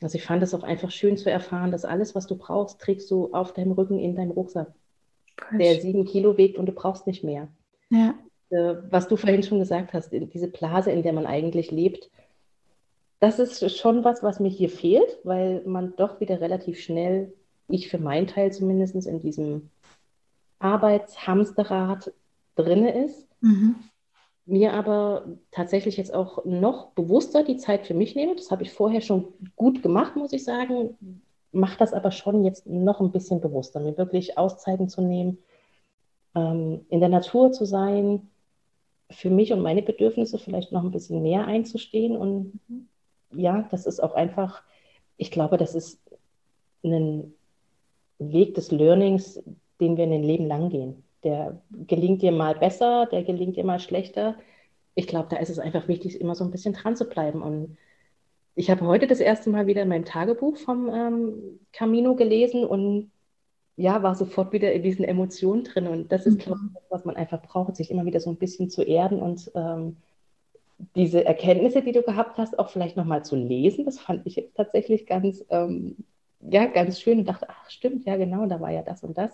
Also 0.00 0.16
ich 0.16 0.24
fand 0.24 0.42
es 0.42 0.54
auch 0.54 0.62
einfach 0.62 0.90
schön 0.90 1.16
zu 1.16 1.30
erfahren, 1.30 1.72
dass 1.72 1.84
alles, 1.84 2.14
was 2.14 2.26
du 2.26 2.36
brauchst, 2.36 2.80
trägst 2.80 3.10
du 3.10 3.32
auf 3.32 3.52
deinem 3.52 3.72
Rücken 3.72 3.98
in 3.98 4.14
deinem 4.14 4.30
Rucksack, 4.30 4.72
Gosh. 5.36 5.58
der 5.58 5.80
sieben 5.80 6.04
Kilo 6.04 6.36
wiegt 6.36 6.56
und 6.56 6.66
du 6.66 6.72
brauchst 6.72 7.06
nicht 7.06 7.24
mehr. 7.24 7.48
Ja. 7.90 8.14
Äh, 8.50 8.76
was 8.90 9.08
du 9.08 9.16
vorhin 9.16 9.42
schon 9.42 9.58
gesagt 9.58 9.92
hast, 9.92 10.12
diese 10.12 10.48
Blase, 10.48 10.92
in 10.92 11.02
der 11.02 11.12
man 11.12 11.26
eigentlich 11.26 11.70
lebt, 11.70 12.10
das 13.20 13.40
ist 13.40 13.76
schon 13.76 14.04
was, 14.04 14.22
was 14.22 14.38
mir 14.38 14.50
hier 14.50 14.70
fehlt, 14.70 15.18
weil 15.24 15.62
man 15.66 15.96
doch 15.96 16.20
wieder 16.20 16.40
relativ 16.40 16.80
schnell, 16.80 17.32
ich 17.68 17.88
für 17.88 17.98
meinen 17.98 18.28
Teil 18.28 18.52
zumindest, 18.52 18.94
in 18.94 19.20
diesem 19.20 19.70
Arbeitshamsterrad 20.60 22.12
drinne 22.54 23.04
ist. 23.04 23.26
Mhm 23.40 23.74
mir 24.48 24.72
aber 24.72 25.26
tatsächlich 25.50 25.98
jetzt 25.98 26.14
auch 26.14 26.44
noch 26.44 26.92
bewusster 26.92 27.44
die 27.44 27.58
Zeit 27.58 27.86
für 27.86 27.94
mich 27.94 28.16
nehme. 28.16 28.34
Das 28.34 28.50
habe 28.50 28.62
ich 28.62 28.72
vorher 28.72 29.02
schon 29.02 29.34
gut 29.56 29.82
gemacht, 29.82 30.16
muss 30.16 30.32
ich 30.32 30.42
sagen. 30.42 30.96
Mache 31.52 31.78
das 31.78 31.92
aber 31.92 32.10
schon 32.10 32.44
jetzt 32.44 32.66
noch 32.66 33.00
ein 33.00 33.12
bisschen 33.12 33.40
bewusster, 33.40 33.80
mir 33.80 33.96
wirklich 33.98 34.38
Auszeiten 34.38 34.88
zu 34.88 35.02
nehmen, 35.02 35.38
ähm, 36.34 36.86
in 36.88 37.00
der 37.00 37.08
Natur 37.10 37.52
zu 37.52 37.64
sein, 37.64 38.28
für 39.10 39.30
mich 39.30 39.52
und 39.52 39.62
meine 39.62 39.82
Bedürfnisse 39.82 40.38
vielleicht 40.38 40.72
noch 40.72 40.82
ein 40.82 40.90
bisschen 40.90 41.22
mehr 41.22 41.46
einzustehen. 41.46 42.16
Und 42.16 42.60
ja, 43.34 43.66
das 43.70 43.86
ist 43.86 44.00
auch 44.00 44.14
einfach, 44.14 44.62
ich 45.16 45.30
glaube, 45.30 45.58
das 45.58 45.74
ist 45.74 46.00
ein 46.84 47.34
Weg 48.18 48.54
des 48.54 48.70
Learnings, 48.70 49.42
den 49.80 49.96
wir 49.96 50.04
in 50.04 50.10
den 50.10 50.24
Leben 50.24 50.46
lang 50.46 50.70
gehen 50.70 51.04
der 51.24 51.60
gelingt 51.86 52.22
dir 52.22 52.32
mal 52.32 52.54
besser, 52.54 53.06
der 53.10 53.24
gelingt 53.24 53.56
dir 53.56 53.64
mal 53.64 53.80
schlechter. 53.80 54.36
Ich 54.94 55.06
glaube, 55.06 55.28
da 55.30 55.36
ist 55.38 55.50
es 55.50 55.58
einfach 55.58 55.88
wichtig, 55.88 56.20
immer 56.20 56.34
so 56.34 56.44
ein 56.44 56.50
bisschen 56.50 56.74
dran 56.74 56.96
zu 56.96 57.08
bleiben. 57.08 57.42
Und 57.42 57.76
ich 58.54 58.70
habe 58.70 58.86
heute 58.86 59.06
das 59.06 59.20
erste 59.20 59.50
Mal 59.50 59.66
wieder 59.66 59.82
in 59.82 59.88
meinem 59.88 60.04
Tagebuch 60.04 60.56
vom 60.58 60.88
ähm, 60.92 61.60
Camino 61.72 62.14
gelesen 62.16 62.64
und 62.64 63.10
ja, 63.76 64.02
war 64.02 64.14
sofort 64.16 64.52
wieder 64.52 64.72
in 64.72 64.82
diesen 64.82 65.04
Emotionen 65.04 65.64
drin. 65.64 65.86
Und 65.86 66.10
das 66.12 66.26
ist, 66.26 66.40
glaube 66.40 66.60
ich, 66.74 66.80
was 66.90 67.04
man 67.04 67.16
einfach 67.16 67.40
braucht, 67.42 67.76
sich 67.76 67.90
immer 67.90 68.04
wieder 68.04 68.20
so 68.20 68.30
ein 68.30 68.36
bisschen 68.36 68.70
zu 68.70 68.82
erden 68.82 69.20
und 69.22 69.50
ähm, 69.54 69.98
diese 70.96 71.24
Erkenntnisse, 71.24 71.82
die 71.82 71.92
du 71.92 72.02
gehabt 72.02 72.38
hast, 72.38 72.58
auch 72.58 72.70
vielleicht 72.70 72.96
nochmal 72.96 73.24
zu 73.24 73.36
lesen. 73.36 73.84
Das 73.84 73.98
fand 73.98 74.26
ich 74.26 74.36
jetzt 74.36 74.56
tatsächlich 74.56 75.06
ganz, 75.06 75.44
ähm, 75.50 75.96
ja, 76.40 76.66
ganz 76.66 77.00
schön 77.00 77.20
und 77.20 77.28
dachte, 77.28 77.48
ach 77.48 77.70
stimmt, 77.70 78.06
ja 78.06 78.16
genau, 78.16 78.46
da 78.46 78.60
war 78.60 78.70
ja 78.70 78.82
das 78.82 79.02
und 79.02 79.18
das. 79.18 79.32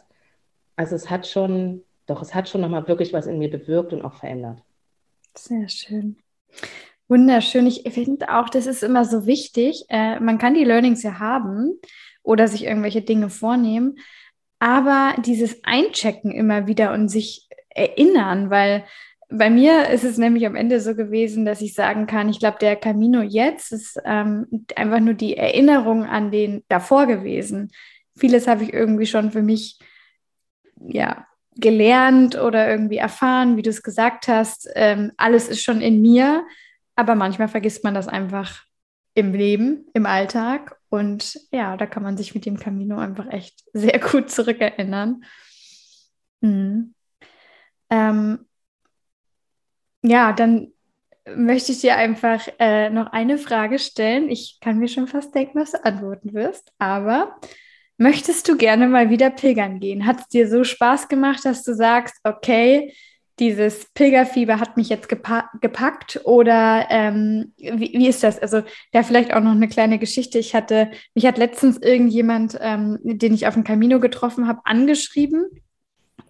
Also 0.76 0.96
es 0.96 1.10
hat 1.10 1.26
schon, 1.26 1.82
doch, 2.06 2.22
es 2.22 2.34
hat 2.34 2.48
schon 2.48 2.60
nochmal 2.60 2.88
wirklich 2.88 3.12
was 3.12 3.26
in 3.26 3.38
mir 3.38 3.50
bewirkt 3.50 3.92
und 3.92 4.02
auch 4.02 4.14
verändert. 4.14 4.62
Sehr 5.36 5.68
schön. 5.68 6.16
Wunderschön. 7.08 7.66
Ich 7.66 7.82
finde 7.92 8.34
auch, 8.34 8.48
das 8.48 8.66
ist 8.66 8.82
immer 8.82 9.04
so 9.04 9.26
wichtig. 9.26 9.84
Äh, 9.88 10.18
man 10.20 10.38
kann 10.38 10.54
die 10.54 10.64
Learnings 10.64 11.02
ja 11.02 11.18
haben 11.18 11.78
oder 12.22 12.48
sich 12.48 12.64
irgendwelche 12.64 13.02
Dinge 13.02 13.28
vornehmen, 13.28 13.98
aber 14.58 15.14
dieses 15.22 15.62
Einchecken 15.64 16.30
immer 16.30 16.66
wieder 16.66 16.92
und 16.92 17.08
sich 17.08 17.48
erinnern, 17.68 18.48
weil 18.50 18.84
bei 19.28 19.50
mir 19.50 19.88
ist 19.90 20.04
es 20.04 20.16
nämlich 20.16 20.46
am 20.46 20.54
Ende 20.54 20.80
so 20.80 20.94
gewesen, 20.94 21.44
dass 21.44 21.60
ich 21.60 21.74
sagen 21.74 22.06
kann, 22.06 22.28
ich 22.28 22.38
glaube, 22.38 22.58
der 22.60 22.76
Camino 22.76 23.20
jetzt 23.20 23.72
ist 23.72 24.00
ähm, 24.04 24.64
einfach 24.76 25.00
nur 25.00 25.14
die 25.14 25.36
Erinnerung 25.36 26.04
an 26.04 26.30
den 26.30 26.62
davor 26.68 27.06
gewesen. 27.06 27.72
Vieles 28.16 28.46
habe 28.46 28.62
ich 28.62 28.72
irgendwie 28.72 29.06
schon 29.06 29.32
für 29.32 29.42
mich 29.42 29.78
ja 30.80 31.26
gelernt 31.56 32.36
oder 32.36 32.68
irgendwie 32.68 32.96
erfahren, 32.96 33.56
wie 33.56 33.62
du 33.62 33.70
es 33.70 33.82
gesagt 33.82 34.28
hast. 34.28 34.68
Ähm, 34.74 35.12
alles 35.16 35.48
ist 35.48 35.62
schon 35.62 35.80
in 35.80 36.02
mir, 36.02 36.44
aber 36.96 37.14
manchmal 37.14 37.48
vergisst 37.48 37.84
man 37.84 37.94
das 37.94 38.08
einfach 38.08 38.64
im 39.14 39.32
Leben, 39.32 39.86
im 39.94 40.06
Alltag. 40.06 40.76
Und 40.88 41.38
ja, 41.52 41.76
da 41.76 41.86
kann 41.86 42.02
man 42.02 42.16
sich 42.16 42.34
mit 42.34 42.46
dem 42.46 42.58
Camino 42.58 42.98
einfach 42.98 43.28
echt 43.30 43.62
sehr 43.72 43.98
gut 43.98 44.30
zurückerinnern. 44.30 45.24
Mhm. 46.40 46.94
Ähm, 47.90 48.46
ja, 50.02 50.32
dann 50.32 50.72
möchte 51.34 51.72
ich 51.72 51.80
dir 51.80 51.96
einfach 51.96 52.46
äh, 52.58 52.90
noch 52.90 53.12
eine 53.12 53.38
Frage 53.38 53.78
stellen. 53.78 54.28
Ich 54.28 54.58
kann 54.60 54.78
mir 54.78 54.88
schon 54.88 55.06
fast 55.06 55.34
denken, 55.34 55.58
was 55.58 55.72
du 55.72 55.84
antworten 55.84 56.34
wirst, 56.34 56.72
aber 56.78 57.36
möchtest 57.96 58.48
du 58.48 58.56
gerne 58.56 58.88
mal 58.88 59.10
wieder 59.10 59.30
pilgern 59.30 59.80
gehen? 59.80 60.06
Hat 60.06 60.20
es 60.20 60.28
dir 60.28 60.48
so 60.48 60.64
Spaß 60.64 61.08
gemacht, 61.08 61.44
dass 61.44 61.62
du 61.62 61.74
sagst, 61.74 62.16
okay, 62.24 62.92
dieses 63.40 63.86
Pilgerfieber 63.94 64.60
hat 64.60 64.76
mich 64.76 64.88
jetzt 64.88 65.08
gepa 65.08 65.50
gepackt 65.60 66.20
oder 66.24 66.86
ähm, 66.90 67.52
wie, 67.56 67.92
wie, 67.92 68.06
ist 68.06 68.22
das? 68.22 68.38
Also 68.38 68.62
da 68.92 69.02
vielleicht 69.02 69.34
auch 69.34 69.40
noch 69.40 69.52
eine 69.52 69.68
kleine 69.68 69.98
Geschichte. 69.98 70.38
Ich 70.38 70.54
hatte, 70.54 70.90
mich 71.14 71.26
hat 71.26 71.38
letztens 71.38 71.78
irgendjemand, 71.78 72.56
ähm, 72.60 72.98
den 73.02 73.34
ich 73.34 73.48
auf 73.48 73.54
dem 73.54 73.64
Camino 73.64 73.98
getroffen 73.98 74.46
habe, 74.46 74.60
angeschrieben 74.64 75.46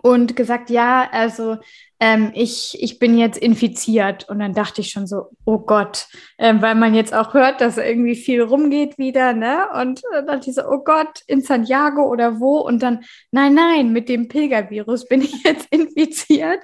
und 0.05 0.37
gesagt, 0.37 0.69
ja, 0.69 1.09
also 1.13 1.57
ähm, 1.99 2.31
ich, 2.35 2.77
ich 2.79 2.99
bin 2.99 3.17
jetzt 3.17 3.39
infiziert. 3.39 4.29
Und 4.29 4.39
dann 4.39 4.53
dachte 4.53 4.83
ich 4.83 4.91
schon 4.91 5.07
so, 5.07 5.31
oh 5.47 5.61
Gott, 5.61 6.09
ähm, 6.37 6.61
weil 6.61 6.75
man 6.75 6.93
jetzt 6.95 7.15
auch 7.15 7.33
hört, 7.33 7.63
dass 7.63 7.79
irgendwie 7.79 8.15
viel 8.15 8.43
rumgeht 8.43 8.99
wieder, 8.99 9.33
ne? 9.33 9.67
Und 9.81 10.03
dann 10.13 10.27
dachte 10.27 10.51
ich 10.51 10.57
so, 10.57 10.63
oh 10.69 10.85
Gott, 10.85 11.23
in 11.27 11.41
Santiago 11.41 12.03
oder 12.07 12.39
wo? 12.39 12.59
Und 12.59 12.83
dann, 12.83 13.03
nein, 13.31 13.55
nein, 13.55 13.95
mit 13.95 14.11
dem 14.11 14.29
Pilgervirus 14.29 15.09
bin 15.09 15.23
ich 15.23 15.43
jetzt 15.45 15.69
infiziert. 15.71 16.61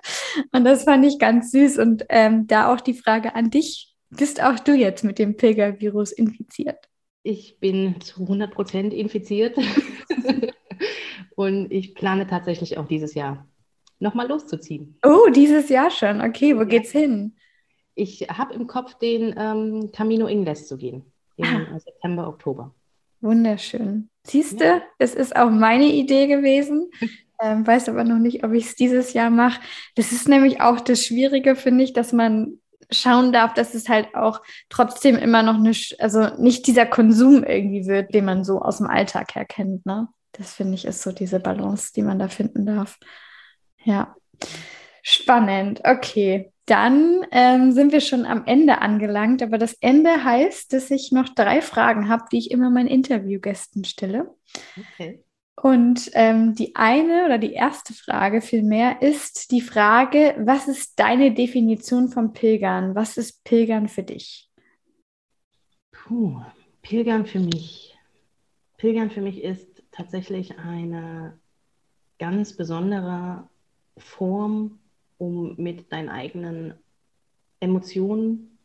Und 0.52 0.64
das 0.64 0.84
fand 0.84 1.06
ich 1.06 1.18
ganz 1.18 1.50
süß. 1.50 1.78
Und 1.78 2.04
ähm, 2.10 2.46
da 2.46 2.70
auch 2.70 2.82
die 2.82 2.92
Frage 2.92 3.34
an 3.34 3.48
dich, 3.48 3.94
bist 4.10 4.42
auch 4.42 4.58
du 4.58 4.74
jetzt 4.74 5.02
mit 5.02 5.18
dem 5.18 5.38
Pilgervirus 5.38 6.12
infiziert? 6.12 6.76
Ich 7.22 7.58
bin 7.58 8.02
zu 8.02 8.20
100 8.20 8.52
Prozent 8.52 8.92
infiziert. 8.92 9.56
Und 11.40 11.72
ich 11.72 11.94
plane 11.94 12.26
tatsächlich 12.26 12.76
auch 12.76 12.86
dieses 12.86 13.14
Jahr 13.14 13.46
nochmal 13.98 14.28
loszuziehen. 14.28 14.98
Oh, 15.02 15.30
dieses 15.34 15.70
Jahr 15.70 15.90
schon. 15.90 16.20
Okay, 16.20 16.54
wo 16.54 16.60
ja. 16.60 16.64
geht's 16.66 16.90
hin? 16.90 17.34
Ich 17.94 18.28
habe 18.28 18.52
im 18.52 18.66
Kopf, 18.66 18.98
den 18.98 19.34
ähm, 19.38 19.90
Camino 19.90 20.26
Ingles 20.26 20.68
zu 20.68 20.76
gehen. 20.76 21.02
Im 21.38 21.46
ah. 21.46 21.78
September, 21.78 22.28
Oktober. 22.28 22.74
Wunderschön. 23.22 24.10
Siehst 24.24 24.60
du, 24.60 24.64
ja. 24.64 24.82
es 24.98 25.14
ist 25.14 25.34
auch 25.34 25.48
meine 25.48 25.86
Idee 25.86 26.26
gewesen. 26.26 26.90
Ähm, 27.42 27.66
weiß 27.66 27.88
aber 27.88 28.04
noch 28.04 28.18
nicht, 28.18 28.44
ob 28.44 28.52
ich 28.52 28.66
es 28.66 28.76
dieses 28.76 29.14
Jahr 29.14 29.30
mache. 29.30 29.62
Das 29.94 30.12
ist 30.12 30.28
nämlich 30.28 30.60
auch 30.60 30.78
das 30.78 31.06
Schwierige, 31.06 31.56
finde 31.56 31.84
ich, 31.84 31.94
dass 31.94 32.12
man 32.12 32.58
schauen 32.90 33.32
darf, 33.32 33.54
dass 33.54 33.72
es 33.72 33.88
halt 33.88 34.14
auch 34.14 34.42
trotzdem 34.68 35.16
immer 35.16 35.42
noch 35.42 35.54
eine, 35.54 35.72
also 36.00 36.36
nicht 36.36 36.66
dieser 36.66 36.84
Konsum 36.84 37.42
irgendwie 37.42 37.86
wird, 37.86 38.12
den 38.12 38.26
man 38.26 38.44
so 38.44 38.60
aus 38.60 38.76
dem 38.76 38.88
Alltag 38.88 39.34
her 39.36 39.46
kennt. 39.46 39.86
Ne? 39.86 40.08
Das 40.40 40.54
finde 40.54 40.74
ich 40.74 40.86
ist 40.86 41.02
so 41.02 41.12
diese 41.12 41.38
Balance, 41.38 41.92
die 41.94 42.00
man 42.00 42.18
da 42.18 42.28
finden 42.28 42.64
darf. 42.64 42.98
Ja, 43.84 44.16
spannend. 45.02 45.82
Okay, 45.84 46.50
dann 46.64 47.26
ähm, 47.30 47.72
sind 47.72 47.92
wir 47.92 48.00
schon 48.00 48.24
am 48.24 48.46
Ende 48.46 48.78
angelangt, 48.78 49.42
aber 49.42 49.58
das 49.58 49.74
Ende 49.82 50.24
heißt, 50.24 50.72
dass 50.72 50.90
ich 50.90 51.12
noch 51.12 51.28
drei 51.28 51.60
Fragen 51.60 52.08
habe, 52.08 52.24
die 52.32 52.38
ich 52.38 52.50
immer 52.52 52.70
meinen 52.70 52.86
Interviewgästen 52.86 53.84
stelle. 53.84 54.34
Okay. 54.94 55.22
Und 55.60 56.10
ähm, 56.14 56.54
die 56.54 56.74
eine 56.74 57.26
oder 57.26 57.36
die 57.36 57.52
erste 57.52 57.92
Frage 57.92 58.40
vielmehr 58.40 59.02
ist 59.02 59.50
die 59.50 59.60
Frage, 59.60 60.36
was 60.38 60.68
ist 60.68 60.98
deine 60.98 61.34
Definition 61.34 62.08
von 62.08 62.32
Pilgern? 62.32 62.94
Was 62.94 63.18
ist 63.18 63.44
Pilgern 63.44 63.88
für 63.88 64.04
dich? 64.04 64.50
Puh, 65.92 66.40
Pilgern 66.80 67.26
für 67.26 67.40
mich. 67.40 67.94
Pilgern 68.78 69.10
für 69.10 69.20
mich 69.20 69.44
ist 69.44 69.69
tatsächlich 70.00 70.58
eine 70.58 71.38
ganz 72.18 72.56
besondere 72.56 73.48
Form, 73.98 74.78
um 75.18 75.54
mit 75.56 75.92
deinen 75.92 76.08
eigenen 76.08 76.74
Emotionen, 77.60 78.58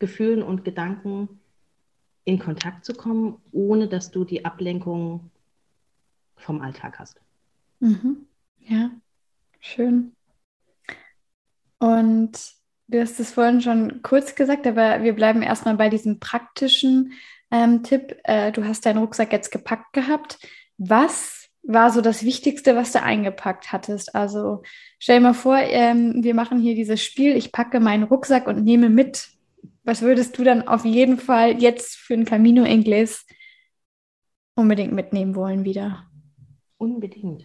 Gefühlen 0.00 0.42
und 0.42 0.64
Gedanken 0.64 1.40
in 2.24 2.40
Kontakt 2.40 2.84
zu 2.84 2.94
kommen, 2.94 3.40
ohne 3.52 3.86
dass 3.86 4.10
du 4.10 4.24
die 4.24 4.44
Ablenkung 4.44 5.30
vom 6.36 6.60
Alltag 6.60 6.98
hast. 6.98 7.20
Mhm. 7.78 8.26
Ja, 8.58 8.90
schön. 9.60 10.12
Und 11.78 12.32
du 12.88 13.00
hast 13.00 13.20
es 13.20 13.32
vorhin 13.32 13.60
schon 13.60 14.02
kurz 14.02 14.34
gesagt, 14.34 14.66
aber 14.66 15.02
wir 15.02 15.14
bleiben 15.14 15.42
erstmal 15.42 15.76
bei 15.76 15.88
diesem 15.88 16.18
praktischen 16.18 17.12
ähm, 17.50 17.82
Tipp. 17.82 18.16
Äh, 18.24 18.52
du 18.52 18.64
hast 18.64 18.86
deinen 18.86 18.98
Rucksack 18.98 19.32
jetzt 19.32 19.50
gepackt 19.50 19.92
gehabt. 19.92 20.38
Was 20.82 21.50
war 21.62 21.90
so 21.92 22.00
das 22.00 22.24
Wichtigste, 22.24 22.74
was 22.74 22.92
du 22.92 23.02
eingepackt 23.02 23.70
hattest? 23.70 24.14
Also 24.14 24.62
stell 24.98 25.18
dir 25.18 25.24
mal 25.24 25.34
vor, 25.34 25.58
ähm, 25.58 26.24
wir 26.24 26.34
machen 26.34 26.58
hier 26.58 26.74
dieses 26.74 27.02
Spiel, 27.02 27.36
ich 27.36 27.52
packe 27.52 27.80
meinen 27.80 28.04
Rucksack 28.04 28.46
und 28.46 28.64
nehme 28.64 28.88
mit. 28.88 29.28
Was 29.84 30.00
würdest 30.00 30.38
du 30.38 30.44
dann 30.44 30.66
auf 30.66 30.86
jeden 30.86 31.18
Fall 31.18 31.60
jetzt 31.60 31.96
für 31.96 32.14
ein 32.14 32.24
Camino 32.24 32.62
Inglés 32.64 33.26
unbedingt 34.54 34.92
mitnehmen 34.92 35.34
wollen 35.34 35.64
wieder? 35.64 36.06
Unbedingt. 36.78 37.44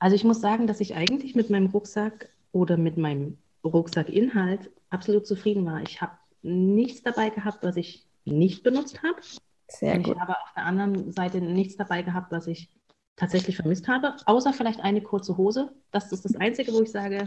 Also 0.00 0.16
ich 0.16 0.24
muss 0.24 0.40
sagen, 0.40 0.66
dass 0.66 0.80
ich 0.80 0.96
eigentlich 0.96 1.36
mit 1.36 1.48
meinem 1.48 1.66
Rucksack 1.66 2.30
oder 2.50 2.76
mit 2.76 2.96
meinem 2.96 3.38
Rucksackinhalt 3.64 4.70
absolut 4.90 5.24
zufrieden 5.24 5.64
war. 5.66 5.82
Ich 5.82 6.00
habe 6.00 6.18
nichts 6.42 7.02
dabei 7.02 7.30
gehabt, 7.30 7.62
was 7.62 7.76
ich 7.76 8.06
nicht 8.24 8.64
benutzt 8.64 9.04
habe. 9.04 9.20
Sehr 9.68 9.94
und 9.94 10.04
gut. 10.04 10.14
Ich 10.14 10.20
habe 10.20 10.32
auf 10.32 10.52
der 10.54 10.64
anderen 10.64 11.12
Seite 11.12 11.40
nichts 11.40 11.76
dabei 11.76 12.02
gehabt, 12.02 12.32
was 12.32 12.46
ich 12.46 12.70
tatsächlich 13.16 13.56
vermisst 13.56 13.88
habe, 13.88 14.14
außer 14.26 14.52
vielleicht 14.52 14.80
eine 14.80 15.00
kurze 15.00 15.36
Hose. 15.36 15.72
Das 15.90 16.12
ist 16.12 16.24
das 16.24 16.36
Einzige, 16.36 16.72
wo 16.72 16.82
ich 16.82 16.90
sage, 16.90 17.26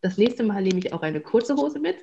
das 0.00 0.18
nächste 0.18 0.42
Mal 0.42 0.62
nehme 0.62 0.78
ich 0.78 0.92
auch 0.92 1.02
eine 1.02 1.20
kurze 1.20 1.56
Hose 1.56 1.78
mit. 1.78 2.00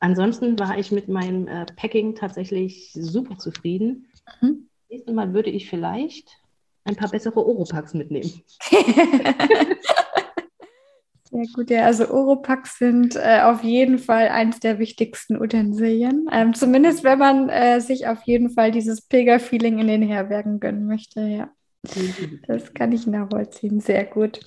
Ansonsten 0.00 0.58
war 0.58 0.78
ich 0.78 0.92
mit 0.92 1.08
meinem 1.08 1.48
äh, 1.48 1.66
Packing 1.76 2.14
tatsächlich 2.14 2.90
super 2.92 3.38
zufrieden. 3.38 4.06
Mhm. 4.40 4.68
Nächstes 4.90 5.14
Mal 5.14 5.32
würde 5.32 5.50
ich 5.50 5.68
vielleicht 5.68 6.28
ein 6.84 6.96
paar 6.96 7.08
bessere 7.08 7.44
Oropax 7.44 7.94
mitnehmen. 7.94 8.42
Sehr 11.34 11.46
gut, 11.52 11.70
ja. 11.70 11.84
Also 11.84 12.10
Oropax 12.10 12.78
sind 12.78 13.16
äh, 13.16 13.40
auf 13.42 13.64
jeden 13.64 13.98
Fall 13.98 14.28
eins 14.28 14.60
der 14.60 14.78
wichtigsten 14.78 15.36
Utensilien. 15.36 16.28
Ähm, 16.30 16.54
zumindest 16.54 17.02
wenn 17.02 17.18
man 17.18 17.48
äh, 17.48 17.80
sich 17.80 18.06
auf 18.06 18.22
jeden 18.22 18.50
Fall 18.50 18.70
dieses 18.70 19.02
Pilger-Feeling 19.02 19.80
in 19.80 19.88
den 19.88 20.02
Herbergen 20.02 20.60
gönnen 20.60 20.86
möchte, 20.86 21.22
ja. 21.22 21.50
Das 22.46 22.72
kann 22.72 22.92
ich 22.92 23.08
nachvollziehen. 23.08 23.80
Sehr 23.80 24.04
gut. 24.04 24.38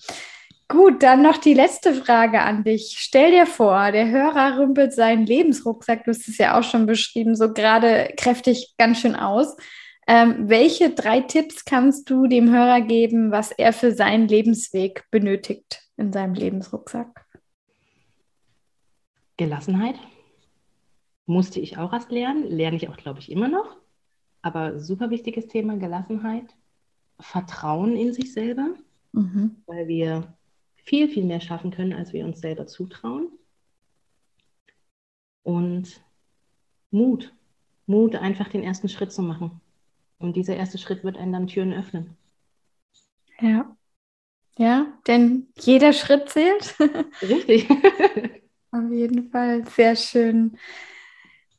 Gut, 0.70 1.04
dann 1.04 1.22
noch 1.22 1.36
die 1.36 1.54
letzte 1.54 1.94
Frage 1.94 2.40
an 2.40 2.64
dich. 2.64 2.96
Stell 2.98 3.32
dir 3.32 3.46
vor, 3.46 3.92
der 3.92 4.10
Hörer 4.10 4.58
rümpelt 4.58 4.94
seinen 4.94 5.26
Lebensrucksack, 5.26 6.06
du 6.06 6.12
hast 6.12 6.30
es 6.30 6.38
ja 6.38 6.58
auch 6.58 6.64
schon 6.64 6.86
beschrieben, 6.86 7.36
so 7.36 7.52
gerade 7.52 8.14
kräftig 8.16 8.76
ganz 8.78 9.02
schön 9.02 9.16
aus. 9.16 9.58
Ähm, 10.08 10.48
welche 10.48 10.92
drei 10.92 11.20
Tipps 11.20 11.66
kannst 11.66 12.10
du 12.10 12.28
dem 12.28 12.50
Hörer 12.50 12.80
geben, 12.80 13.30
was 13.32 13.52
er 13.52 13.74
für 13.74 13.92
seinen 13.92 14.30
Lebensweg 14.30 15.04
benötigt? 15.12 15.87
In 15.98 16.14
seinem 16.14 16.34
Lebensrucksack? 16.34 17.26
Gelassenheit 19.38 20.00
musste 21.26 21.60
ich 21.60 21.78
auch 21.78 21.94
erst 21.94 22.12
lernen, 22.12 22.48
lerne 22.48 22.78
ich 22.78 22.90
auch, 22.90 22.98
glaube 22.98 23.20
ich, 23.20 23.32
immer 23.32 23.48
noch. 23.48 23.78
Aber 24.42 24.80
super 24.80 25.10
wichtiges 25.10 25.48
Thema, 25.48 25.78
Gelassenheit. 25.78 26.56
Vertrauen 27.20 27.96
in 27.96 28.14
sich 28.14 28.32
selber, 28.32 28.76
mhm. 29.12 29.58
weil 29.66 29.88
wir 29.88 30.38
viel, 30.76 31.10
viel 31.10 31.26
mehr 31.26 31.42
schaffen 31.42 31.72
können, 31.72 31.94
als 31.94 32.14
wir 32.14 32.26
uns 32.26 32.40
selber 32.40 32.68
zutrauen. 32.68 33.30
Und 35.44 36.02
Mut. 36.92 37.34
Mut, 37.86 38.16
einfach 38.16 38.50
den 38.50 38.64
ersten 38.64 38.90
Schritt 38.90 39.12
zu 39.12 39.22
machen. 39.22 39.62
Und 40.20 40.36
dieser 40.36 40.56
erste 40.56 40.78
Schritt 40.78 41.04
wird 41.04 41.18
einen 41.18 41.34
dann 41.34 41.48
Türen 41.48 41.74
öffnen. 41.74 42.18
Ja. 43.40 43.77
Ja, 44.58 44.88
denn 45.06 45.48
jeder 45.60 45.94
Schritt 45.94 46.30
zählt. 46.30 46.76
Richtig. 47.22 47.68
Auf 48.72 48.92
jeden 48.92 49.30
Fall. 49.30 49.64
Sehr 49.68 49.96
schön. 49.96 50.58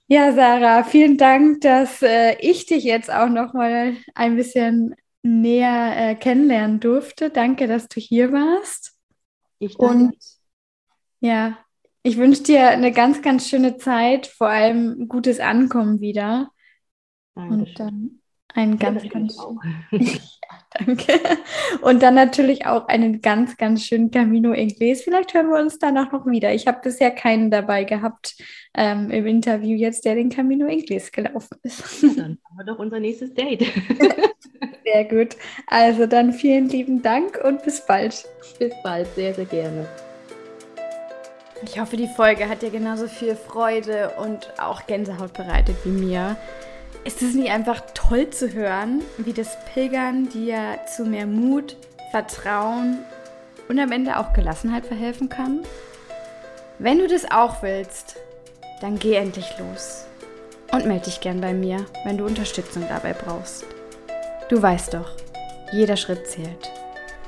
Ja, 0.08 0.32
Sarah, 0.32 0.84
vielen 0.84 1.16
Dank, 1.16 1.60
dass 1.60 2.02
äh, 2.02 2.36
ich 2.40 2.66
dich 2.66 2.84
jetzt 2.84 3.10
auch 3.12 3.28
noch 3.28 3.52
mal 3.52 3.94
ein 4.14 4.36
bisschen 4.36 4.94
näher 5.22 5.92
äh, 5.96 6.14
kennenlernen 6.14 6.80
durfte. 6.80 7.30
Danke, 7.30 7.66
dass 7.66 7.88
du 7.88 8.00
hier 8.00 8.32
warst. 8.32 8.96
Ich 9.58 9.76
danke. 9.76 10.04
Und 10.04 10.16
ja, 11.20 11.58
ich 12.02 12.16
wünsche 12.16 12.42
dir 12.42 12.68
eine 12.68 12.92
ganz, 12.92 13.22
ganz 13.22 13.48
schöne 13.48 13.76
Zeit, 13.76 14.26
vor 14.26 14.48
allem 14.48 15.08
gutes 15.08 15.40
Ankommen 15.40 16.00
wieder. 16.00 16.50
Dankeschön. 17.34 17.68
Und 17.68 17.78
dann 17.78 18.17
ein 18.58 18.78
ganz, 18.78 19.04
ja, 19.04 19.10
ganz 19.10 19.36
schön. 19.36 19.58
Danke. 20.78 21.12
Und 21.80 22.02
dann 22.02 22.14
natürlich 22.14 22.66
auch 22.66 22.88
einen 22.88 23.22
ganz, 23.22 23.56
ganz 23.56 23.84
schönen 23.84 24.10
Camino 24.10 24.50
Inglés. 24.50 25.02
Vielleicht 25.04 25.32
hören 25.32 25.48
wir 25.48 25.60
uns 25.60 25.78
danach 25.78 26.10
noch 26.10 26.26
wieder. 26.26 26.52
Ich 26.52 26.66
habe 26.66 26.80
bisher 26.82 27.12
keinen 27.12 27.50
dabei 27.50 27.84
gehabt 27.84 28.34
ähm, 28.74 29.10
im 29.10 29.26
Interview 29.26 29.76
jetzt, 29.76 30.04
der 30.04 30.16
den 30.16 30.28
Camino 30.28 30.66
Inglés 30.66 31.12
gelaufen 31.12 31.56
ist. 31.62 32.02
Ja, 32.02 32.08
dann 32.16 32.38
haben 32.44 32.56
wir 32.56 32.64
doch 32.64 32.78
unser 32.78 32.98
nächstes 32.98 33.32
Date. 33.32 33.60
sehr 34.84 35.04
gut. 35.04 35.36
Also 35.68 36.06
dann 36.06 36.32
vielen 36.32 36.68
lieben 36.68 37.00
Dank 37.00 37.38
und 37.42 37.62
bis 37.62 37.86
bald. 37.86 38.24
Bis 38.58 38.72
bald, 38.82 39.06
sehr, 39.14 39.34
sehr 39.34 39.46
gerne. 39.46 39.86
Ich 41.62 41.78
hoffe, 41.80 41.96
die 41.96 42.08
Folge 42.08 42.48
hat 42.48 42.62
dir 42.62 42.70
genauso 42.70 43.06
viel 43.06 43.36
Freude 43.36 44.12
und 44.18 44.52
auch 44.58 44.86
Gänsehaut 44.86 45.32
bereitet 45.32 45.76
wie 45.84 45.90
mir. 45.90 46.36
Ist 47.08 47.22
es 47.22 47.32
nicht 47.32 47.50
einfach 47.50 47.80
toll 47.94 48.28
zu 48.28 48.52
hören, 48.52 49.00
wie 49.16 49.32
das 49.32 49.56
Pilgern 49.72 50.28
dir 50.28 50.78
zu 50.94 51.06
mehr 51.06 51.24
Mut, 51.24 51.74
Vertrauen 52.10 52.98
und 53.66 53.78
am 53.78 53.92
Ende 53.92 54.18
auch 54.18 54.34
Gelassenheit 54.34 54.84
verhelfen 54.84 55.30
kann? 55.30 55.60
Wenn 56.78 56.98
du 56.98 57.08
das 57.08 57.30
auch 57.30 57.62
willst, 57.62 58.16
dann 58.82 58.98
geh 58.98 59.14
endlich 59.14 59.46
los 59.58 60.04
und 60.70 60.84
melde 60.84 61.06
dich 61.06 61.22
gern 61.22 61.40
bei 61.40 61.54
mir, 61.54 61.86
wenn 62.04 62.18
du 62.18 62.26
Unterstützung 62.26 62.84
dabei 62.86 63.14
brauchst. 63.14 63.64
Du 64.50 64.60
weißt 64.60 64.92
doch, 64.92 65.12
jeder 65.72 65.96
Schritt 65.96 66.26
zählt. 66.26 66.70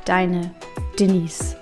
Deine 0.04 0.54
Denise. 0.98 1.56